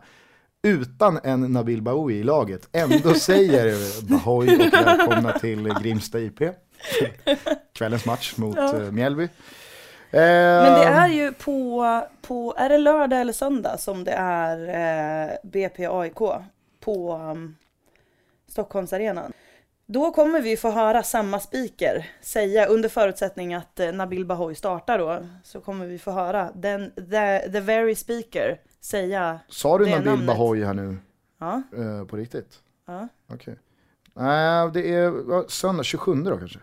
utan 0.62 1.18
en 1.24 1.40
Nabil 1.40 1.82
Bahoui 1.82 2.14
i 2.14 2.22
laget 2.22 2.68
ändå 2.72 3.14
säger 3.14 3.74
Bahoy 4.08 4.56
och 4.56 4.72
välkomna 4.72 5.32
till 5.38 5.74
Grimsta 5.82 6.20
IP. 6.20 6.38
Kvällens 7.74 8.06
match 8.06 8.34
mot 8.36 8.56
Ja. 8.56 8.82
ja. 8.82 8.90
Mjällby. 8.90 9.28
Men 10.20 10.80
det 10.80 10.84
Ehm. 10.86 10.94
är 10.98 11.08
ju 11.08 11.32
på, 11.32 12.00
på, 12.22 12.54
är 12.56 12.68
det 12.68 12.78
lördag 12.78 13.20
eller 13.20 13.32
söndag 13.32 13.78
som 13.78 14.04
det 14.04 14.12
är 14.12 14.58
eh, 15.28 15.36
BP 15.42 15.86
AIK 15.86 16.18
på 16.80 17.14
um, 17.16 17.56
Stockholmsarenan. 18.48 19.32
Då 19.86 20.10
kommer 20.12 20.40
vi 20.40 20.56
få 20.56 20.70
höra 20.70 21.02
samma 21.02 21.40
speaker 21.40 22.06
säga, 22.20 22.66
under 22.66 22.88
förutsättning 22.88 23.54
att 23.54 23.80
eh, 23.80 23.92
Nabil 23.92 24.24
Bahoui 24.26 24.54
startar 24.54 24.98
då, 24.98 25.26
så 25.44 25.60
kommer 25.60 25.86
vi 25.86 25.98
få 25.98 26.10
höra 26.10 26.50
den, 26.54 26.90
the, 26.94 27.38
the 27.52 27.60
very 27.60 27.94
speaker 27.94 28.60
säga, 28.80 29.40
Sa 29.48 29.78
du 29.78 29.90
Nabil 29.90 30.04
namnet. 30.04 30.26
Bahoui 30.26 30.64
här 30.64 30.74
nu 30.74 30.96
ja, 31.38 31.62
eh, 31.76 32.04
på 32.06 32.16
riktigt? 32.16 32.58
ja, 32.86 33.08
Okej. 33.32 33.58
Nej, 34.14 34.70
det 34.74 34.94
är 34.94 35.48
söndag 35.48 35.82
27 35.82 36.14
då 36.14 36.36
kanske. 36.38 36.58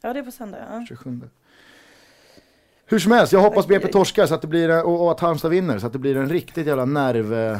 ja 0.00 0.12
det 0.12 0.18
är 0.18 0.24
på 0.24 0.30
söndag. 0.30 0.58
Ja. 0.72 0.84
27. 0.88 1.20
Hur 2.90 2.98
som 2.98 3.12
helst, 3.12 3.32
jag 3.32 3.40
hoppas 3.40 3.66
BP 3.66 3.88
torskar 3.88 4.26
så 4.26 4.34
att 4.34 4.42
det 4.42 4.48
blir, 4.48 4.84
och, 4.84 5.04
och 5.04 5.10
att 5.10 5.20
Halmstad 5.20 5.50
vinner 5.50 5.78
så 5.78 5.86
att 5.86 5.92
det 5.92 5.98
blir 5.98 6.16
en 6.16 6.28
riktigt 6.28 6.66
jävla 6.66 6.84
nerv, 6.84 7.58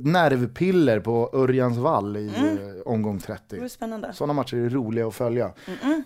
nervpiller 0.00 1.00
på 1.00 1.30
Örjans 1.32 1.78
vall 1.78 2.16
i 2.16 2.32
Mm. 2.38 2.58
eh, 2.58 2.82
omgång 2.86 3.18
Det 3.18 3.24
30. 3.26 3.56
blir 3.58 3.68
spännande. 3.68 4.12
Sådana 4.12 4.32
matcher 4.32 4.56
är 4.56 4.68
roliga 4.68 5.06
att 5.06 5.14
följa. 5.14 5.50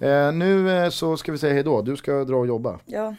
Eh, 0.01 0.33
nu 0.33 0.71
eh, 0.85 0.91
så 0.91 1.17
ska 1.17 1.33
vi 1.33 1.39
säga 1.39 1.53
hejdå, 1.55 1.83
du 1.83 1.97
ska 1.97 2.25
dra 2.25 2.37
och 2.37 2.47
jobba. 2.47 2.79
Ja. 2.87 3.15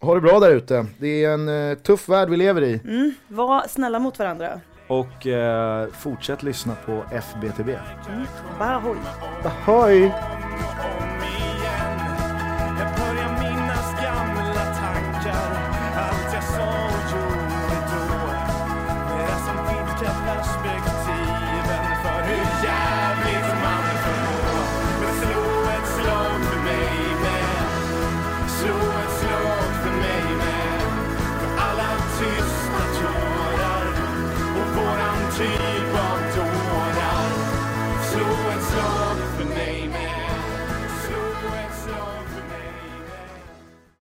Ha 0.00 0.14
det 0.14 0.20
bra 0.20 0.40
där 0.40 0.50
ute, 0.50 0.86
det 0.98 1.24
är 1.24 1.30
en 1.34 1.48
eh, 1.70 1.78
tuff 1.78 2.08
värld 2.08 2.28
vi 2.30 2.36
lever 2.36 2.62
i. 2.62 2.80
Mm. 2.84 3.14
Var 3.28 3.64
snälla 3.68 3.98
mot 3.98 4.18
varandra. 4.18 4.60
Och 4.88 5.26
eh, 5.26 5.88
fortsätt 5.92 6.42
lyssna 6.42 6.74
på 6.86 7.04
FBTB. 7.12 7.68
Mm. 7.68 8.26
Bahoui. 8.58 8.96
Ahoy! 9.44 10.06
oh, 10.06 11.03